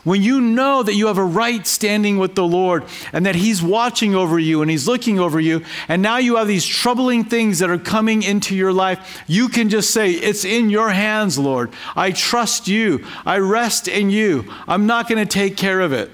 When 0.02 0.22
you 0.22 0.40
know 0.40 0.82
that 0.82 0.94
you 0.94 1.08
have 1.08 1.18
a 1.18 1.24
right 1.24 1.64
standing 1.66 2.16
with 2.16 2.34
the 2.34 2.46
Lord 2.46 2.84
and 3.12 3.26
that 3.26 3.34
He's 3.34 3.62
watching 3.62 4.14
over 4.14 4.38
you 4.38 4.62
and 4.62 4.70
He's 4.70 4.88
looking 4.88 5.20
over 5.20 5.38
you, 5.38 5.62
and 5.86 6.00
now 6.00 6.16
you 6.16 6.36
have 6.36 6.48
these 6.48 6.66
troubling 6.66 7.24
things 7.24 7.58
that 7.58 7.68
are 7.68 7.78
coming 7.78 8.22
into 8.22 8.56
your 8.56 8.72
life, 8.72 9.22
you 9.26 9.50
can 9.50 9.68
just 9.68 9.90
say, 9.90 10.10
It's 10.10 10.46
in 10.46 10.70
your 10.70 10.88
hands, 10.88 11.38
Lord. 11.38 11.70
I 11.94 12.12
trust 12.12 12.66
you. 12.66 13.04
I 13.26 13.38
rest 13.38 13.88
in 13.88 14.08
you. 14.08 14.50
I'm 14.66 14.86
not 14.86 15.06
going 15.06 15.24
to 15.24 15.30
take 15.30 15.58
care 15.58 15.80
of 15.80 15.92
it. 15.92 16.10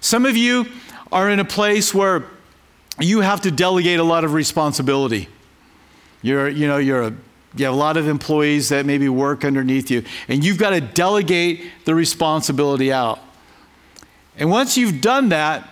Some 0.00 0.24
of 0.24 0.36
you, 0.36 0.66
are 1.12 1.28
in 1.28 1.40
a 1.40 1.44
place 1.44 1.94
where 1.94 2.24
you 2.98 3.20
have 3.20 3.40
to 3.42 3.50
delegate 3.50 3.98
a 3.98 4.04
lot 4.04 4.24
of 4.24 4.32
responsibility. 4.32 5.28
You're, 6.22 6.48
you 6.48 6.66
know, 6.66 6.76
you're 6.76 7.02
a, 7.02 7.14
you 7.56 7.64
have 7.64 7.74
a 7.74 7.76
lot 7.76 7.96
of 7.96 8.06
employees 8.06 8.68
that 8.68 8.86
maybe 8.86 9.08
work 9.08 9.44
underneath 9.44 9.90
you, 9.90 10.04
and 10.28 10.44
you've 10.44 10.58
got 10.58 10.70
to 10.70 10.80
delegate 10.80 11.62
the 11.84 11.94
responsibility 11.94 12.92
out. 12.92 13.18
And 14.36 14.50
once 14.50 14.76
you've 14.76 15.00
done 15.00 15.30
that, 15.30 15.68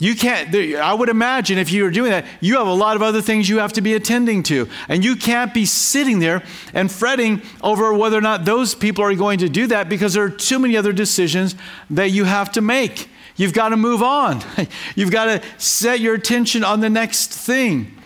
you 0.00 0.16
can't, 0.16 0.54
I 0.76 0.94
would 0.94 1.10
imagine 1.10 1.58
if 1.58 1.70
you 1.70 1.84
were 1.84 1.90
doing 1.90 2.10
that, 2.10 2.24
you 2.40 2.56
have 2.56 2.66
a 2.66 2.72
lot 2.72 2.96
of 2.96 3.02
other 3.02 3.20
things 3.20 3.50
you 3.50 3.58
have 3.58 3.74
to 3.74 3.82
be 3.82 3.92
attending 3.92 4.42
to. 4.44 4.66
And 4.88 5.04
you 5.04 5.14
can't 5.14 5.52
be 5.52 5.66
sitting 5.66 6.20
there 6.20 6.42
and 6.72 6.90
fretting 6.90 7.42
over 7.62 7.92
whether 7.92 8.16
or 8.16 8.22
not 8.22 8.46
those 8.46 8.74
people 8.74 9.04
are 9.04 9.14
going 9.14 9.40
to 9.40 9.48
do 9.50 9.66
that 9.66 9.90
because 9.90 10.14
there 10.14 10.24
are 10.24 10.30
too 10.30 10.58
many 10.58 10.74
other 10.74 10.94
decisions 10.94 11.54
that 11.90 12.10
you 12.12 12.24
have 12.24 12.50
to 12.52 12.62
make. 12.62 13.10
You've 13.40 13.54
got 13.54 13.70
to 13.70 13.78
move 13.78 14.02
on. 14.02 14.42
You've 14.94 15.10
got 15.10 15.24
to 15.24 15.42
set 15.56 15.98
your 15.98 16.14
attention 16.14 16.62
on 16.62 16.80
the 16.80 16.90
next 16.90 17.32
thing. 17.32 17.96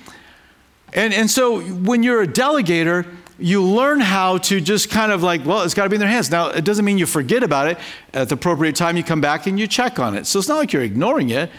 And, 0.93 1.13
and 1.13 1.29
so 1.29 1.61
when 1.61 2.05
you're 2.05 2.23
a 2.23 2.27
delegator, 2.29 3.13
you 3.37 3.61
learn 3.65 3.99
how 3.99 4.39
to 4.39 4.61
just 4.61 4.91
kind 4.91 5.11
of 5.11 5.25
like, 5.25 5.45
well, 5.45 5.63
it's 5.63 5.75
got 5.75 5.83
to 5.83 5.89
be 5.91 5.97
in 5.97 6.01
their 6.01 6.09
hands. 6.09 6.31
Now, 6.31 6.51
it 6.51 6.65
doesn't 6.65 6.85
mean 6.85 6.99
you 6.99 7.07
forget 7.07 7.43
about 7.43 7.67
it. 7.67 7.79
At 8.13 8.29
the 8.29 8.37
appropriate 8.37 8.77
time, 8.77 8.97
you 8.97 9.03
come 9.03 9.21
back 9.21 9.49
and 9.49 9.59
you 9.59 9.67
check 9.67 9.99
on 9.99 10.17
it. 10.17 10.27
So 10.27 10.39
it's 10.39 10.47
not 10.47 10.55
like 10.55 10.73
you're 10.73 10.83
ignoring 10.83 11.31
it, 11.31 11.51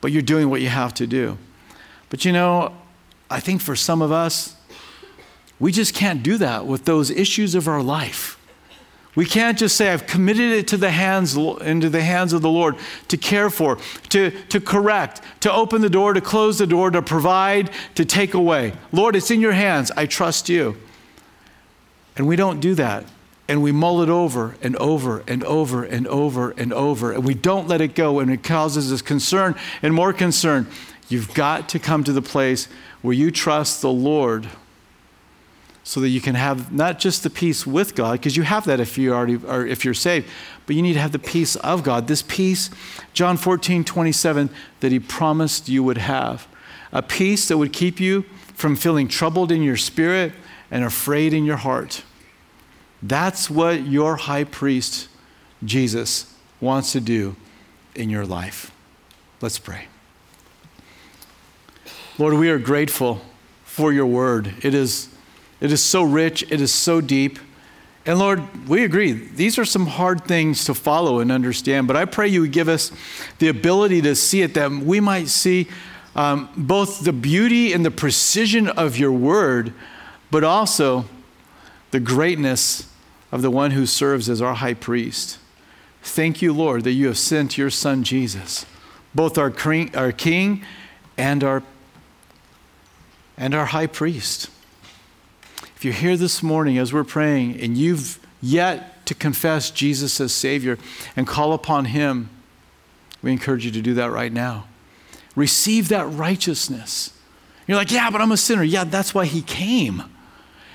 but 0.00 0.12
you're 0.12 0.22
doing 0.22 0.48
what 0.48 0.60
you 0.60 0.68
have 0.68 0.94
to 0.94 1.06
do. 1.08 1.36
But 2.10 2.24
you 2.24 2.30
know, 2.30 2.76
I 3.28 3.40
think 3.40 3.60
for 3.60 3.74
some 3.74 4.02
of 4.02 4.12
us, 4.12 4.54
we 5.58 5.72
just 5.72 5.96
can't 5.96 6.22
do 6.22 6.38
that 6.38 6.64
with 6.64 6.84
those 6.84 7.10
issues 7.10 7.56
of 7.56 7.66
our 7.66 7.82
life. 7.82 8.35
We 9.16 9.24
can't 9.24 9.58
just 9.58 9.76
say, 9.76 9.90
I've 9.90 10.06
committed 10.06 10.52
it 10.52 10.68
to 10.68 10.76
the 10.76 10.90
hands, 10.90 11.36
into 11.36 11.88
the 11.88 12.02
hands 12.02 12.34
of 12.34 12.42
the 12.42 12.50
Lord 12.50 12.76
to 13.08 13.16
care 13.16 13.48
for, 13.48 13.78
to, 14.10 14.30
to 14.30 14.60
correct, 14.60 15.22
to 15.40 15.50
open 15.50 15.80
the 15.80 15.88
door, 15.88 16.12
to 16.12 16.20
close 16.20 16.58
the 16.58 16.66
door, 16.66 16.90
to 16.90 17.00
provide, 17.00 17.70
to 17.94 18.04
take 18.04 18.34
away. 18.34 18.74
Lord, 18.92 19.16
it's 19.16 19.30
in 19.30 19.40
your 19.40 19.52
hands. 19.52 19.90
I 19.96 20.04
trust 20.04 20.50
you. 20.50 20.76
And 22.16 22.28
we 22.28 22.36
don't 22.36 22.60
do 22.60 22.74
that. 22.74 23.06
And 23.48 23.62
we 23.62 23.72
mull 23.72 24.02
it 24.02 24.10
over 24.10 24.56
and 24.60 24.76
over 24.76 25.24
and 25.26 25.42
over 25.44 25.84
and 25.84 26.06
over 26.08 26.50
and 26.50 26.72
over. 26.74 27.12
And 27.12 27.24
we 27.24 27.34
don't 27.34 27.68
let 27.68 27.80
it 27.80 27.94
go. 27.94 28.20
And 28.20 28.30
it 28.30 28.42
causes 28.42 28.92
us 28.92 29.00
concern 29.00 29.54
and 29.80 29.94
more 29.94 30.12
concern. 30.12 30.66
You've 31.08 31.32
got 31.32 31.70
to 31.70 31.78
come 31.78 32.04
to 32.04 32.12
the 32.12 32.22
place 32.22 32.68
where 33.00 33.14
you 33.14 33.30
trust 33.30 33.80
the 33.80 33.92
Lord 33.92 34.48
so 35.86 36.00
that 36.00 36.08
you 36.08 36.20
can 36.20 36.34
have 36.34 36.72
not 36.72 36.98
just 36.98 37.22
the 37.22 37.30
peace 37.30 37.64
with 37.64 37.94
God, 37.94 38.14
because 38.14 38.36
you 38.36 38.42
have 38.42 38.64
that 38.64 38.80
if 38.80 38.98
you 38.98 39.14
already 39.14 39.36
or 39.36 39.64
if 39.64 39.84
you're 39.84 39.94
saved, 39.94 40.28
but 40.66 40.74
you 40.74 40.82
need 40.82 40.94
to 40.94 40.98
have 40.98 41.12
the 41.12 41.18
peace 41.20 41.54
of 41.54 41.84
God. 41.84 42.08
This 42.08 42.22
peace, 42.22 42.70
John 43.12 43.36
14, 43.36 43.84
27, 43.84 44.50
that 44.80 44.90
He 44.90 44.98
promised 44.98 45.68
you 45.68 45.84
would 45.84 45.98
have. 45.98 46.48
A 46.90 47.02
peace 47.02 47.46
that 47.46 47.58
would 47.58 47.72
keep 47.72 48.00
you 48.00 48.22
from 48.52 48.74
feeling 48.74 49.06
troubled 49.06 49.52
in 49.52 49.62
your 49.62 49.76
spirit 49.76 50.32
and 50.72 50.82
afraid 50.82 51.32
in 51.32 51.44
your 51.44 51.58
heart. 51.58 52.02
That's 53.00 53.48
what 53.48 53.86
your 53.86 54.16
high 54.16 54.42
priest, 54.42 55.06
Jesus, 55.64 56.34
wants 56.60 56.90
to 56.92 57.00
do 57.00 57.36
in 57.94 58.10
your 58.10 58.26
life. 58.26 58.72
Let's 59.40 59.60
pray. 59.60 59.86
Lord, 62.18 62.34
we 62.34 62.50
are 62.50 62.58
grateful 62.58 63.20
for 63.62 63.92
your 63.92 64.06
word. 64.06 64.52
It 64.62 64.74
is, 64.74 65.10
it 65.60 65.72
is 65.72 65.82
so 65.82 66.02
rich, 66.02 66.42
it 66.50 66.60
is 66.60 66.72
so 66.72 67.00
deep. 67.00 67.38
And 68.04 68.18
Lord, 68.18 68.68
we 68.68 68.84
agree, 68.84 69.12
these 69.12 69.58
are 69.58 69.64
some 69.64 69.86
hard 69.86 70.24
things 70.24 70.64
to 70.66 70.74
follow 70.74 71.18
and 71.18 71.32
understand, 71.32 71.88
but 71.88 71.96
I 71.96 72.04
pray 72.04 72.28
you 72.28 72.42
would 72.42 72.52
give 72.52 72.68
us 72.68 72.92
the 73.38 73.48
ability 73.48 74.02
to 74.02 74.14
see 74.14 74.42
it, 74.42 74.54
that 74.54 74.70
we 74.70 75.00
might 75.00 75.28
see 75.28 75.66
um, 76.14 76.48
both 76.56 77.00
the 77.04 77.12
beauty 77.12 77.72
and 77.72 77.84
the 77.84 77.90
precision 77.90 78.68
of 78.68 78.96
your 78.96 79.12
word, 79.12 79.74
but 80.30 80.44
also 80.44 81.06
the 81.90 82.00
greatness 82.00 82.88
of 83.32 83.42
the 83.42 83.50
one 83.50 83.72
who 83.72 83.86
serves 83.86 84.28
as 84.28 84.40
our 84.40 84.54
high 84.54 84.74
priest. 84.74 85.38
Thank 86.02 86.40
you, 86.40 86.52
Lord, 86.52 86.84
that 86.84 86.92
you 86.92 87.08
have 87.08 87.18
sent 87.18 87.58
your 87.58 87.70
son 87.70 88.04
Jesus, 88.04 88.64
both 89.14 89.36
our, 89.36 89.52
our 89.94 90.12
king 90.12 90.64
and 91.18 91.42
our 91.42 91.62
and 93.36 93.54
our 93.54 93.66
high 93.66 93.86
priest. 93.86 94.48
If 95.76 95.84
you're 95.84 95.92
here 95.92 96.16
this 96.16 96.42
morning 96.42 96.78
as 96.78 96.90
we're 96.90 97.04
praying 97.04 97.60
and 97.60 97.76
you've 97.76 98.18
yet 98.40 99.04
to 99.06 99.14
confess 99.14 99.70
Jesus 99.70 100.18
as 100.22 100.32
Savior 100.32 100.78
and 101.14 101.26
call 101.26 101.52
upon 101.52 101.84
Him, 101.84 102.30
we 103.22 103.30
encourage 103.30 103.66
you 103.66 103.70
to 103.72 103.82
do 103.82 103.92
that 103.94 104.10
right 104.10 104.32
now. 104.32 104.66
Receive 105.34 105.88
that 105.88 106.06
righteousness. 106.06 107.12
You're 107.66 107.76
like, 107.76 107.90
yeah, 107.90 108.08
but 108.08 108.22
I'm 108.22 108.32
a 108.32 108.38
sinner. 108.38 108.62
Yeah, 108.62 108.84
that's 108.84 109.14
why 109.14 109.26
He 109.26 109.42
came. 109.42 110.00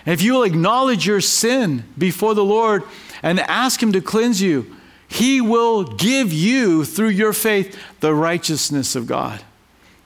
And 0.06 0.14
if 0.14 0.22
you 0.22 0.34
will 0.34 0.44
acknowledge 0.44 1.08
your 1.08 1.22
sin 1.22 1.84
before 1.98 2.36
the 2.36 2.46
Lord 2.46 2.84
and 3.24 3.40
ask 3.40 3.82
Him 3.82 3.92
to 3.94 4.02
cleanse 4.02 4.40
you, 4.40 4.76
He 5.08 5.42
will 5.42 5.84
give 5.84 6.32
you, 6.32 6.86
through 6.86 7.10
your 7.10 7.34
faith, 7.34 7.76
the 8.02 8.14
righteousness 8.14 8.96
of 8.96 9.08
God. 9.08 9.42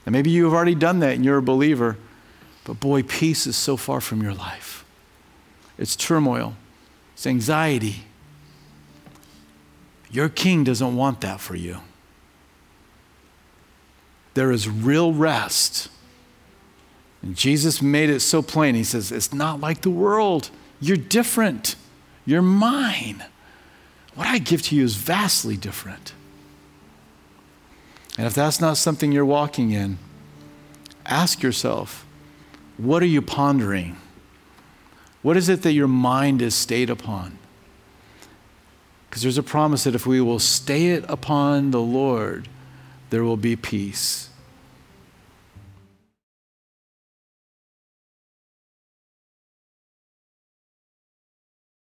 And 0.06 0.14
maybe 0.14 0.30
you 0.30 0.44
have 0.44 0.54
already 0.54 0.74
done 0.74 1.00
that 1.00 1.16
and 1.16 1.24
you're 1.24 1.36
a 1.36 1.42
believer. 1.42 1.98
But 2.64 2.80
boy, 2.80 3.02
peace 3.02 3.46
is 3.46 3.56
so 3.56 3.76
far 3.76 4.00
from 4.00 4.22
your 4.22 4.32
life. 4.32 4.85
It's 5.78 5.96
turmoil, 5.96 6.54
it's 7.14 7.26
anxiety. 7.26 8.04
Your 10.10 10.28
king 10.28 10.64
doesn't 10.64 10.96
want 10.96 11.20
that 11.22 11.40
for 11.40 11.56
you. 11.56 11.80
There 14.34 14.52
is 14.52 14.68
real 14.68 15.12
rest. 15.12 15.88
And 17.22 17.34
Jesus 17.34 17.82
made 17.82 18.08
it 18.08 18.20
so 18.20 18.40
plain. 18.40 18.74
He 18.74 18.84
says, 18.84 19.10
It's 19.10 19.32
not 19.32 19.60
like 19.60 19.82
the 19.82 19.90
world. 19.90 20.50
You're 20.80 20.96
different. 20.96 21.74
You're 22.24 22.42
mine. 22.42 23.24
What 24.14 24.26
I 24.26 24.38
give 24.38 24.62
to 24.62 24.76
you 24.76 24.84
is 24.84 24.96
vastly 24.96 25.56
different. 25.56 26.12
And 28.16 28.26
if 28.26 28.34
that's 28.34 28.60
not 28.60 28.76
something 28.76 29.12
you're 29.12 29.24
walking 29.24 29.72
in, 29.72 29.98
ask 31.04 31.42
yourself 31.42 32.06
what 32.76 33.02
are 33.02 33.06
you 33.06 33.22
pondering? 33.22 33.96
What 35.26 35.36
is 35.36 35.48
it 35.48 35.62
that 35.62 35.72
your 35.72 35.88
mind 35.88 36.40
is 36.40 36.54
stayed 36.54 36.88
upon? 36.88 37.36
Because 39.10 39.22
there's 39.22 39.38
a 39.38 39.42
promise 39.42 39.82
that 39.82 39.96
if 39.96 40.06
we 40.06 40.20
will 40.20 40.38
stay 40.38 40.90
it 40.90 41.04
upon 41.08 41.72
the 41.72 41.80
Lord, 41.80 42.48
there 43.10 43.24
will 43.24 43.36
be 43.36 43.56
peace. 43.56 44.25